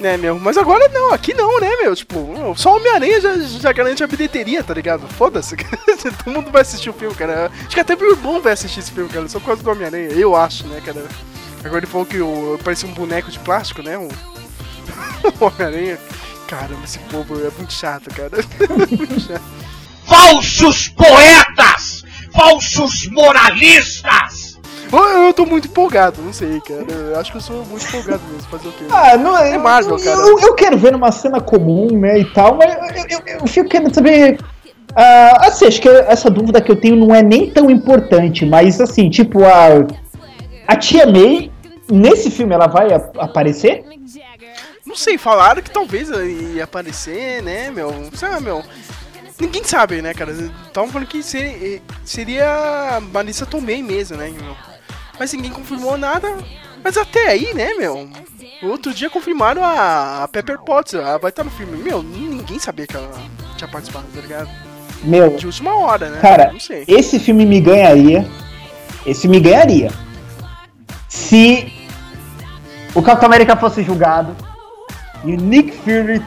Né, 0.00 0.16
meu? 0.16 0.38
Mas 0.38 0.56
agora 0.56 0.88
não, 0.88 1.12
aqui 1.12 1.34
não, 1.34 1.60
né, 1.60 1.70
meu? 1.82 1.94
Tipo, 1.94 2.54
só 2.56 2.76
Homem-Aranha 2.76 3.20
já, 3.20 3.36
já 3.38 3.72
garante 3.72 4.02
a 4.02 4.06
bilheteria, 4.06 4.62
tá 4.62 4.74
ligado? 4.74 5.06
Foda-se. 5.08 5.56
Todo 6.24 6.34
mundo 6.34 6.50
vai 6.50 6.62
assistir 6.62 6.90
o 6.90 6.92
filme, 6.92 7.14
cara. 7.14 7.50
Acho 7.60 7.74
que 7.74 7.80
até 7.80 7.96
meu 7.96 8.10
irmão 8.12 8.40
vai 8.40 8.52
assistir 8.52 8.80
esse 8.80 8.90
filme, 8.90 9.08
cara, 9.08 9.28
só 9.28 9.38
por 9.38 9.46
causa 9.46 9.62
do 9.62 9.70
Homem-Aranha. 9.70 10.10
Eu 10.10 10.36
acho, 10.36 10.66
né, 10.66 10.80
cara? 10.84 11.04
Agora 11.64 11.78
ele 11.78 11.86
falou 11.86 12.06
que 12.06 12.20
o, 12.20 12.58
parece 12.62 12.86
um 12.86 12.92
boneco 12.92 13.30
de 13.30 13.38
plástico, 13.40 13.82
né? 13.82 13.98
Um, 13.98 14.08
o 14.08 15.44
Homem-Aranha. 15.44 15.98
Caramba, 16.46 16.84
esse 16.84 16.98
povo 17.00 17.34
é 17.34 17.50
muito 17.58 17.72
chato, 17.72 18.08
cara. 18.14 18.30
muito 18.88 19.20
chato. 19.20 19.42
Falsos 20.06 20.88
poetas! 20.88 22.04
Falsos 22.32 23.06
moralistas! 23.08 24.37
Eu, 24.92 25.22
eu 25.24 25.34
tô 25.34 25.44
muito 25.44 25.68
empolgado, 25.68 26.22
não 26.22 26.32
sei, 26.32 26.60
cara. 26.60 26.84
Eu 26.90 27.18
acho 27.20 27.30
que 27.30 27.36
eu 27.36 27.40
sou 27.42 27.64
muito 27.66 27.84
empolgado 27.86 28.22
mesmo. 28.32 28.48
Fazer 28.48 28.68
o 28.68 28.72
quê? 28.72 28.84
Ah, 28.90 29.16
não 29.16 29.36
É 29.36 29.58
Marvel, 29.58 29.98
eu, 29.98 30.04
cara. 30.04 30.16
Eu, 30.20 30.38
eu 30.40 30.54
quero 30.54 30.78
ver 30.78 30.92
numa 30.92 31.12
cena 31.12 31.40
comum, 31.40 31.98
né, 31.98 32.18
e 32.18 32.24
tal, 32.32 32.56
mas 32.56 32.74
eu, 33.10 33.20
eu, 33.40 33.46
fico 33.46 33.68
querendo 33.68 33.94
saber. 33.94 34.38
ah, 34.94 35.46
assim, 35.46 35.66
acho 35.66 35.80
que 35.80 35.88
essa 35.88 36.30
dúvida 36.30 36.60
que 36.60 36.70
eu 36.70 36.76
tenho 36.76 36.96
não 36.96 37.14
é 37.14 37.22
nem 37.22 37.50
tão 37.50 37.70
importante, 37.70 38.46
mas 38.46 38.80
assim, 38.80 39.10
tipo, 39.10 39.44
a. 39.44 39.86
A 40.66 40.76
tia 40.76 41.06
May, 41.06 41.50
nesse 41.90 42.30
filme, 42.30 42.54
ela 42.54 42.66
vai 42.66 42.92
a- 42.92 43.10
aparecer? 43.18 43.84
Não 44.84 44.94
sei, 44.96 45.16
falaram 45.16 45.62
que 45.62 45.70
talvez 45.70 46.08
ia 46.54 46.64
aparecer, 46.64 47.42
né, 47.42 47.70
meu? 47.70 47.94
Sei 48.14 48.28
lá, 48.28 48.38
meu. 48.40 48.62
Ninguém 49.40 49.62
sabe, 49.64 50.02
né, 50.02 50.12
cara? 50.12 50.32
Estavam 50.32 50.90
falando 50.90 51.06
que 51.08 51.22
ser- 51.22 51.80
seria 52.04 52.96
a 52.96 53.00
Marissa 53.00 53.46
Tomei 53.46 53.82
mesmo, 53.82 54.16
né, 54.16 54.30
meu? 54.30 54.56
Mas 55.18 55.32
ninguém 55.32 55.50
confirmou 55.50 55.96
nada. 55.96 56.36
Mas 56.82 56.96
até 56.96 57.28
aí, 57.28 57.52
né, 57.54 57.74
meu? 57.74 58.08
Outro 58.62 58.92
dia 58.94 59.10
confirmaram 59.10 59.62
a, 59.64 60.28
Pepper 60.30 60.58
Potts, 60.58 60.94
ela 60.94 61.18
vai 61.18 61.30
estar 61.30 61.44
no 61.44 61.50
filme. 61.50 61.76
Meu, 61.82 62.02
ninguém 62.02 62.58
sabia 62.58 62.86
que 62.86 62.96
ela 62.96 63.10
tinha 63.56 63.68
participado, 63.68 64.06
tá 64.14 64.20
ligado? 64.20 64.48
Meu, 65.02 65.36
De 65.36 65.46
última 65.46 65.74
hora, 65.76 66.08
né? 66.10 66.18
cara, 66.20 66.52
Não 66.52 66.58
sei. 66.60 66.84
esse 66.88 67.18
filme 67.20 67.46
me 67.46 67.60
ganharia. 67.60 68.26
Esse 69.06 69.28
me 69.28 69.38
ganharia. 69.40 69.90
Se 71.08 71.72
o 72.94 73.02
Capitão 73.02 73.26
América 73.28 73.56
fosse 73.56 73.82
julgado 73.82 74.34
e 75.24 75.32
o 75.32 75.36
Nick 75.36 75.72
Fury 75.78 76.22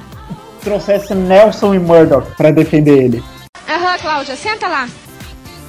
trouxesse 0.63 1.13
Nelson 1.13 1.73
e 1.75 1.79
Murdoch 1.79 2.31
pra 2.35 2.51
defender 2.51 3.03
ele. 3.05 3.23
Aham, 3.67 3.97
Cláudia, 3.99 4.35
senta 4.35 4.67
lá. 4.67 4.87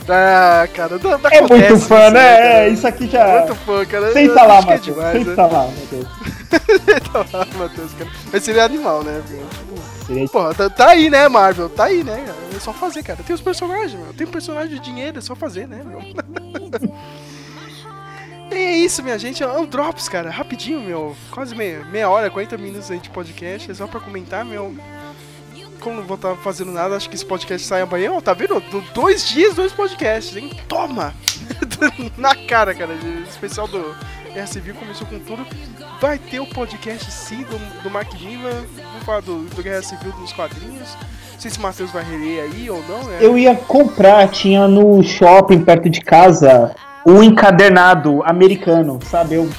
Ah, 0.09 0.67
cara, 0.75 0.99
não, 0.99 1.19
não 1.19 1.31
É 1.31 1.41
muito 1.41 1.55
fã, 1.57 1.75
isso, 1.77 1.89
né? 2.13 2.37
cara. 2.37 2.45
É, 2.45 2.69
isso 2.69 2.87
aqui 2.87 3.09
já. 3.09 3.27
Muito 3.41 3.55
fã, 3.57 3.85
cara. 3.87 4.13
Senta 4.13 4.41
Eu 4.41 4.49
lá, 4.49 4.59
acho 4.59 4.67
que 4.67 4.73
é 4.73 4.77
Matheus. 4.77 4.97
demais, 4.97 5.15
né? 5.15 5.25
Senta 5.25 5.47
lá, 5.47 5.67
Matheus. 5.67 6.07
Lá, 7.33 7.47
Matheus, 7.59 7.93
cara. 7.95 8.11
Mas 8.33 8.43
seria 8.45 8.65
animal, 8.65 9.03
né? 9.03 9.23
Seria- 10.07 10.29
Pô, 10.29 10.53
tá, 10.53 10.69
tá 10.69 10.89
aí, 10.91 11.09
né, 11.09 11.27
Marvel? 11.29 11.69
Tá 11.71 11.85
aí, 11.85 12.03
né? 12.05 12.23
cara? 12.27 12.37
É 12.55 12.61
só 12.61 12.73
fazer, 12.75 13.03
cara. 13.03 13.21
Tem 13.27 13.35
os 13.35 13.41
personagens, 13.41 13.95
meu. 13.95 14.13
Tem 14.13 14.27
personagem 14.27 14.69
de 14.71 14.79
dinheiro, 14.81 15.19
é 15.19 15.23
só 15.23 15.35
fazer, 15.35 15.67
né, 15.67 15.81
meu? 15.85 16.01
e 18.51 18.55
é 18.55 18.77
isso, 18.77 19.03
minha 19.03 19.19
gente. 19.19 19.43
É 19.43 19.47
um 19.49 19.65
Drops, 19.65 20.09
cara. 20.09 20.31
Rapidinho, 20.31 20.81
meu. 20.81 21.17
Quase 21.31 21.55
meia, 21.55 21.85
meia 21.85 22.11
hora, 22.11 22.29
40 22.31 22.59
minutos 22.59 22.91
aí 22.91 22.99
de 22.99 23.09
podcast. 23.11 23.71
É 23.71 23.75
só 23.75 23.87
pra 23.87 24.01
comentar, 24.01 24.45
meu. 24.45 24.75
Como 25.83 25.97
não 25.97 26.05
vou 26.05 26.14
estar 26.16 26.35
fazendo 26.37 26.70
nada, 26.70 26.97
acho 26.97 27.09
que 27.09 27.14
esse 27.16 27.24
podcast 27.26 27.66
sai 27.66 27.83
amanhã. 27.83 28.12
Ó, 28.12 28.20
tá 28.20 28.33
vendo? 28.33 28.61
Do- 28.61 28.85
Dois 28.95 29.28
dias, 29.28 29.55
dois 29.55 29.72
podcasts, 29.72 30.37
hein? 30.37 30.51
Toma! 30.68 31.12
Na 32.16 32.35
cara, 32.35 32.74
cara. 32.74 32.93
O 32.95 33.22
especial 33.28 33.66
do 33.66 33.95
Guerra 34.33 34.47
Civil 34.47 34.74
começou 34.74 35.07
com 35.07 35.18
tudo. 35.18 35.45
Vai 36.01 36.18
ter 36.18 36.41
o 36.41 36.47
podcast 36.47 37.11
sim 37.11 37.43
do, 37.43 37.83
do 37.83 37.91
Mark 37.91 38.12
Lima. 38.20 38.51
Vamos 38.51 39.05
falar 39.05 39.20
do, 39.22 39.45
do 39.45 39.62
Guerra 39.62 39.83
Civil 39.83 40.12
dos 40.12 40.33
quadrinhos. 40.33 40.97
Não 41.33 41.41
sei 41.41 41.51
se 41.51 41.59
o 41.59 41.62
Matheus 41.62 41.91
vai 41.91 42.05
reler 42.05 42.45
aí 42.45 42.70
ou 42.70 42.83
não, 42.89 43.03
né? 43.05 43.18
Eu 43.20 43.37
ia 43.37 43.55
comprar, 43.57 44.28
tinha 44.28 44.68
no 44.68 45.03
shopping 45.03 45.61
perto 45.62 45.91
de 45.91 46.01
casa 46.01 46.74
um 47.05 47.20
encadernado 47.22 48.22
americano, 48.24 49.01
sabe? 49.11 49.35
Eu, 49.35 49.51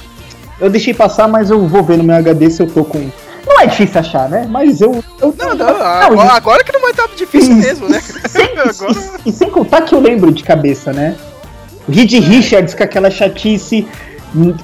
eu 0.58 0.70
deixei 0.70 0.94
passar, 0.94 1.28
mas 1.28 1.50
eu 1.50 1.66
vou 1.68 1.82
ver 1.82 1.98
no 1.98 2.04
meu 2.04 2.16
HD 2.16 2.48
se 2.50 2.62
eu 2.62 2.70
tô 2.70 2.84
com. 2.84 3.10
Não 3.46 3.60
é 3.60 3.66
difícil 3.66 4.00
achar, 4.00 4.28
né? 4.28 4.46
Mas 4.48 4.80
eu. 4.80 5.02
eu 5.20 5.34
Não, 5.36 5.54
não, 5.54 5.68
agora, 5.68 6.32
agora 6.32 6.64
que 6.64 6.72
não 6.72 6.80
vai 6.80 6.90
estar 6.90 7.08
difícil 7.14 7.54
mesmo, 7.54 7.88
né? 7.88 8.02
agora. 8.56 8.94
E, 9.24 9.28
e 9.28 9.32
sem 9.32 9.50
contar 9.50 9.82
que 9.82 9.94
eu 9.94 10.00
lembro 10.00 10.32
de 10.32 10.42
cabeça, 10.42 10.92
né? 10.92 11.16
O 11.86 11.92
Reed 11.92 12.12
Richards 12.12 12.74
com 12.74 12.82
aquela 12.82 13.10
chatice 13.10 13.86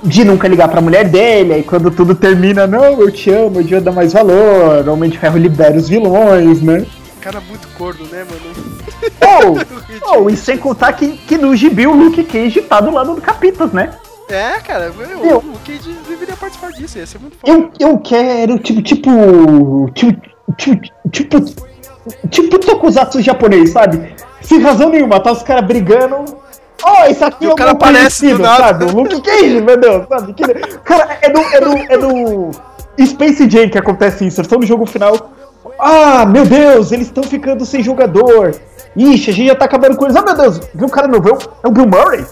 de 0.03 0.25
nunca 0.25 0.49
ligar 0.49 0.69
pra 0.69 0.81
mulher 0.81 1.09
dele, 1.09 1.55
aí 1.55 1.63
quando 1.63 1.91
tudo 1.91 2.15
termina, 2.15 2.67
não, 2.67 3.01
eu 3.01 3.11
te 3.11 3.31
amo, 3.31 3.59
eu 3.59 3.63
devia 3.63 3.81
dar 3.81 3.93
mais 3.93 4.13
valor, 4.13 4.87
o 4.87 4.93
Homem 4.93 5.09
de 5.09 5.19
Ferro 5.19 5.39
libera 5.39 5.77
os 5.77 5.89
vilões, 5.89 6.61
né? 6.61 6.85
Cara 7.21 7.41
muito 7.41 7.69
corno, 7.77 8.05
né, 8.07 8.25
mano? 8.25 9.57
Ou, 10.03 10.17
ou, 10.23 10.31
e 10.31 10.37
sem 10.37 10.57
contar 10.57 10.93
que, 10.95 11.19
que 11.19 11.37
no 11.37 11.55
gibi 11.55 11.87
o 11.87 11.95
Luke 11.95 12.25
Cage 12.25 12.63
tá 12.63 12.81
do 12.81 12.91
lado 12.91 13.15
do 13.15 13.21
Capitas, 13.21 13.71
né? 13.73 13.91
É, 14.31 14.61
cara, 14.61 14.93
meu, 14.97 15.25
Eu- 15.25 15.39
o 15.39 15.59
Cage 15.67 15.93
deveria 16.09 16.37
participar 16.37 16.71
disso, 16.73 16.99
ia 16.99 17.07
ser 17.07 17.19
muito 17.19 17.37
foda. 17.39 17.53
Eu, 17.53 17.71
eu 17.81 17.99
quero, 17.99 18.59
tipo, 18.59 18.81
tipo. 18.83 19.91
Tipo. 19.95 20.21
Tipo. 21.11 21.41
Tipo. 22.31 22.59
Tokusatsu 22.59 23.21
japonês, 23.21 23.71
sabe? 23.71 24.15
sem 24.43 24.59
razão 24.61 24.89
nenhuma, 24.89 25.21
tá 25.21 25.33
os 25.33 25.43
caras 25.43 25.65
brigando. 25.67 26.25
Ó, 26.83 27.05
esse 27.07 27.23
aqui 27.23 27.45
E 27.45 27.49
é 27.49 27.53
o 27.53 27.55
cara 27.55 27.73
aparece 27.73 28.33
do 28.33 28.39
nada. 28.39 28.65
sabe? 28.65 28.85
O 28.87 28.97
Luke 29.03 29.21
Cage, 29.21 29.61
meu 29.61 29.77
Deus, 29.77 30.07
sabe? 30.09 30.33
Que- 30.33 30.55
Cara, 30.79 31.19
é 31.21 31.29
no, 31.29 31.41
é, 31.41 31.61
no, 31.61 31.79
é 31.93 31.97
no 31.97 32.51
Space 33.07 33.49
Jam 33.51 33.69
que 33.69 33.79
acontece 33.79 34.27
isso. 34.27 34.41
Estão 34.41 34.59
no 34.59 34.67
jogo 34.67 34.87
final. 34.87 35.31
Ah, 35.79 36.25
meu 36.25 36.47
Deus, 36.47 36.91
eles 36.91 37.07
estão 37.09 37.23
ficando 37.23 37.65
sem 37.67 37.83
jogador. 37.83 38.55
Ixi, 38.97 39.31
a 39.31 39.35
gente 39.35 39.49
já 39.49 39.55
tá 39.55 39.67
acabando 39.67 39.97
com 39.97 40.05
eles. 40.07 40.17
Ah, 40.17 40.23
meu 40.23 40.35
Deus, 40.35 40.59
viu 40.75 40.87
o 40.87 40.91
cara 40.91 41.07
não 41.07 41.21
viu? 41.21 41.37
É 41.63 41.69
o 41.69 41.71
Bill 41.71 41.87
Murray? 41.87 42.25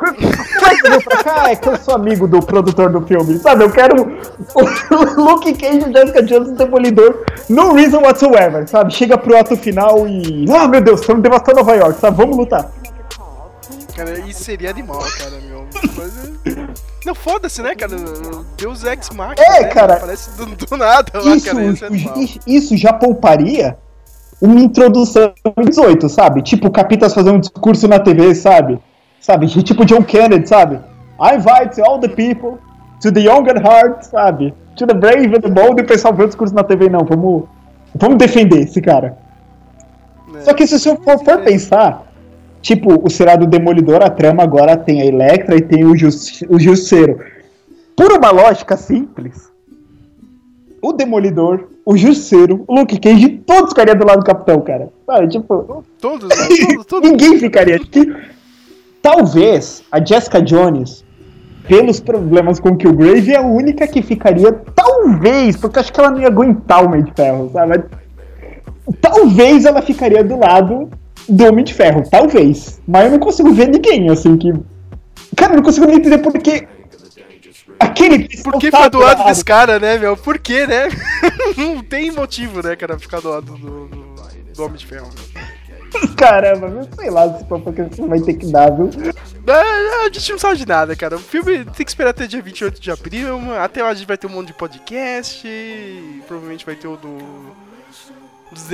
Como 0.00 0.66
é 0.66 0.98
que 0.98 1.04
pra 1.04 1.22
cá? 1.22 1.50
É 1.50 1.56
que 1.56 1.68
eu 1.68 1.76
sou 1.76 1.94
amigo 1.94 2.26
do 2.26 2.40
produtor 2.40 2.90
do 2.90 3.02
filme, 3.06 3.38
sabe? 3.38 3.64
Eu 3.64 3.70
quero 3.70 4.02
o 4.54 5.20
Luke 5.20 5.52
Cage 5.52 5.84
e 5.88 5.92
Jessica 5.92 6.22
Jones 6.22 6.48
no 6.48 6.56
Demolidor. 6.56 7.24
No 7.50 7.74
reason 7.74 7.98
whatsoever, 8.00 8.66
sabe? 8.66 8.94
Chega 8.94 9.18
pro 9.18 9.36
ato 9.38 9.56
final 9.56 10.08
e. 10.08 10.46
Ah, 10.50 10.66
meu 10.66 10.80
Deus, 10.80 11.00
estamos 11.00 11.22
devastando 11.22 11.58
Nova 11.58 11.74
York, 11.74 12.00
sabe? 12.00 12.16
Vamos 12.16 12.36
lutar. 12.36 12.70
Cara, 13.94 14.18
isso 14.20 14.42
seria 14.42 14.70
animal, 14.70 15.00
cara, 15.18 15.32
meu. 15.46 15.66
Mas, 15.96 16.56
é- 16.56 16.66
Não, 17.04 17.14
foda-se, 17.14 17.60
né, 17.60 17.74
cara? 17.74 17.94
Deus 18.56 18.84
Ex 18.84 19.10
Machina, 19.10 19.46
É, 19.46 19.60
né? 19.60 19.68
cara. 19.68 19.96
Parece 19.96 20.30
do, 20.38 20.46
do 20.46 20.76
nada 20.78 21.10
lá, 21.20 21.36
Isso, 21.36 21.46
cara. 21.46 21.62
Isso 21.66 21.84
é 21.84 22.50
isso 22.50 22.76
já 22.76 22.92
pouparia 22.94 23.76
uma 24.40 24.58
introdução 24.58 25.34
em 25.58 25.64
18, 25.66 26.08
sabe? 26.08 26.40
Tipo, 26.40 26.68
o 26.68 26.70
Capitas 26.70 27.12
fazer 27.12 27.30
um 27.30 27.38
discurso 27.38 27.86
na 27.86 27.98
TV, 28.00 28.34
sabe? 28.34 28.80
Sabe? 29.20 29.46
Tipo 29.62 29.84
John 29.84 30.02
Kennedy, 30.02 30.48
sabe? 30.48 30.80
I 31.20 31.36
invite 31.36 31.80
all 31.80 31.98
the 32.00 32.08
people 32.08 32.58
to 33.00 33.12
the 33.12 33.20
young 33.20 33.48
at 33.48 33.62
heart, 33.62 34.04
sabe? 34.04 34.54
To 34.76 34.86
the 34.86 34.94
brave 34.94 35.34
and 35.34 35.42
the 35.42 35.50
bold, 35.50 35.80
e 35.80 35.84
o 35.84 35.86
pessoal 35.86 36.14
vê 36.14 36.24
o 36.24 36.26
discurso 36.26 36.54
na 36.54 36.64
TV, 36.64 36.88
não, 36.88 37.04
vamos, 37.04 37.44
vamos 37.94 38.16
defender 38.16 38.60
esse 38.62 38.80
cara. 38.80 39.18
É. 40.34 40.40
Só 40.40 40.54
que 40.54 40.66
se 40.66 40.78
você 40.78 40.96
for, 40.96 41.18
for 41.22 41.42
pensar, 41.42 42.06
tipo, 42.62 42.98
o 43.04 43.10
seriado 43.10 43.46
Demolidor, 43.46 44.02
a 44.02 44.08
trama 44.08 44.42
agora 44.42 44.76
tem 44.76 45.02
a 45.02 45.06
Electra 45.06 45.56
e 45.56 45.60
tem 45.60 45.84
o, 45.84 45.96
Justi 45.96 46.46
o 46.48 46.58
Justiceiro. 46.58 47.18
Por 47.94 48.12
uma 48.12 48.30
lógica 48.30 48.76
simples, 48.76 49.50
o 50.80 50.92
Demolidor, 50.92 51.68
o 51.84 51.96
Justiceiro, 51.96 52.64
o 52.66 52.74
Luke 52.74 52.98
Cage, 52.98 53.28
todos 53.46 53.70
ficariam 53.70 53.96
do 53.96 54.06
lado 54.06 54.20
do 54.20 54.24
Capitão, 54.24 54.60
cara. 54.62 54.88
Sabe, 55.04 55.28
tipo, 55.28 55.84
Todos, 56.00 56.28
né? 56.28 56.34
todos, 56.72 56.86
todos. 56.86 57.10
ninguém 57.10 57.38
ficaria. 57.38 57.78
Talvez 59.02 59.82
a 59.90 60.04
Jessica 60.04 60.40
Jones, 60.40 61.04
pelos 61.66 62.00
problemas 62.00 62.58
com 62.58 62.70
o 62.70 62.76
Killgrave, 62.76 63.32
é 63.32 63.36
a 63.36 63.42
única 63.42 63.86
que 63.86 64.02
ficaria, 64.02 64.52
talvez, 64.74 65.56
porque 65.56 65.78
acho 65.78 65.92
que 65.92 66.00
ela 66.00 66.10
não 66.10 66.20
ia 66.20 66.28
aguentar 66.28 66.82
o 66.82 66.86
Homem 66.86 67.02
de 67.02 67.12
Ferro, 67.12 67.50
sabe? 67.52 67.84
Talvez 69.00 69.64
ela 69.64 69.82
ficaria 69.82 70.24
do 70.24 70.38
lado 70.38 70.90
do 71.28 71.44
Homem 71.46 71.64
de 71.64 71.74
Ferro, 71.74 72.02
talvez. 72.10 72.80
Mas 72.86 73.04
eu 73.04 73.12
não 73.12 73.18
consigo 73.18 73.52
ver 73.52 73.68
ninguém, 73.68 74.10
assim, 74.10 74.36
que. 74.36 74.52
Cara, 75.36 75.52
eu 75.52 75.56
não 75.56 75.62
consigo 75.62 75.86
nem 75.86 75.96
entender 75.96 76.18
porque. 76.18 76.66
Aquele. 77.78 78.28
Por 78.42 78.58
que 78.58 78.66
ficar 78.66 78.88
do 78.88 78.98
lado 78.98 79.24
desse 79.24 79.44
cara, 79.44 79.78
né, 79.78 79.96
meu? 79.96 80.16
Por 80.16 80.38
que, 80.38 80.66
né? 80.66 80.88
Não 81.56 81.82
tem 81.82 82.10
motivo, 82.10 82.62
né, 82.62 82.76
cara, 82.76 82.98
ficar 82.98 83.20
do 83.20 83.30
lado 83.30 83.56
do, 83.56 83.86
do, 83.86 83.96
do 84.54 84.62
Homem 84.62 84.76
de 84.76 84.84
Ferro. 84.84 85.08
Caramba, 86.16 86.68
meu, 86.68 86.88
sei 86.98 87.10
lá 87.10 87.36
se 87.38 87.44
for 87.46 87.60
porque 87.60 87.82
vai 88.06 88.20
ter 88.20 88.34
que 88.34 88.50
dar, 88.50 88.70
viu? 88.70 88.90
Ah, 89.46 90.04
A 90.06 90.12
gente 90.12 90.32
não 90.32 90.38
sabe 90.38 90.58
de 90.58 90.66
nada, 90.66 90.94
cara. 90.94 91.16
O 91.16 91.20
filme 91.20 91.64
tem 91.64 91.84
que 91.84 91.90
esperar 91.90 92.10
até 92.10 92.26
dia 92.26 92.42
28 92.42 92.80
de 92.80 92.90
abril. 92.90 93.38
Até 93.60 93.82
lá 93.82 93.90
a 93.90 93.94
gente 93.94 94.06
vai 94.06 94.16
ter 94.16 94.26
um 94.26 94.30
monte 94.30 94.48
de 94.48 94.54
podcast. 94.54 95.46
Provavelmente 96.26 96.66
vai 96.66 96.76
ter 96.76 96.88
o 96.88 96.96
do. 96.96 97.18
Dos 98.52 98.66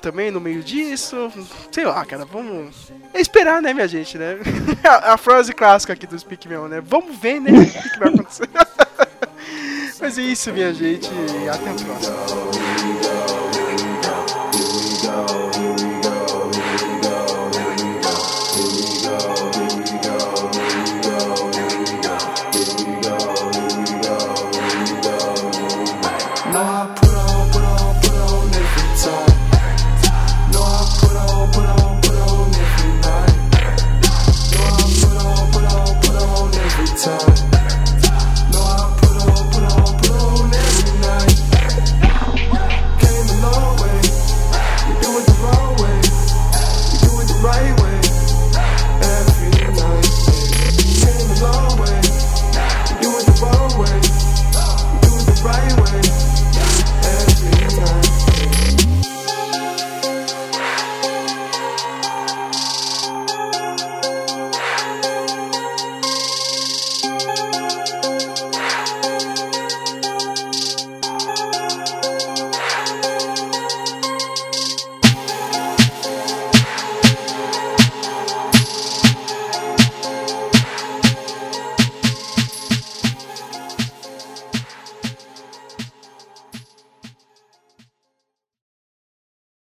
também 0.00 0.30
no 0.30 0.40
meio 0.40 0.62
disso. 0.62 1.32
Sei 1.70 1.84
lá, 1.84 2.04
cara. 2.04 2.24
Vamos. 2.26 2.92
É 3.14 3.20
esperar, 3.20 3.62
né, 3.62 3.72
minha 3.72 3.88
gente, 3.88 4.18
né? 4.18 4.36
A, 4.84 5.14
a 5.14 5.16
frase 5.16 5.54
clássica 5.54 5.92
aqui 5.94 6.06
do 6.06 6.18
Speak 6.18 6.46
Mel, 6.48 6.68
né? 6.68 6.82
Vamos 6.84 7.16
ver, 7.16 7.40
né? 7.40 7.50
O 7.50 7.66
que, 7.66 7.90
que 7.90 7.98
vai 7.98 8.08
acontecer. 8.08 8.48
Mas 10.00 10.18
é 10.18 10.22
isso, 10.22 10.52
minha 10.52 10.74
gente. 10.74 11.08
Até 11.48 11.70
a 11.70 11.74
próxima. 11.74 13.12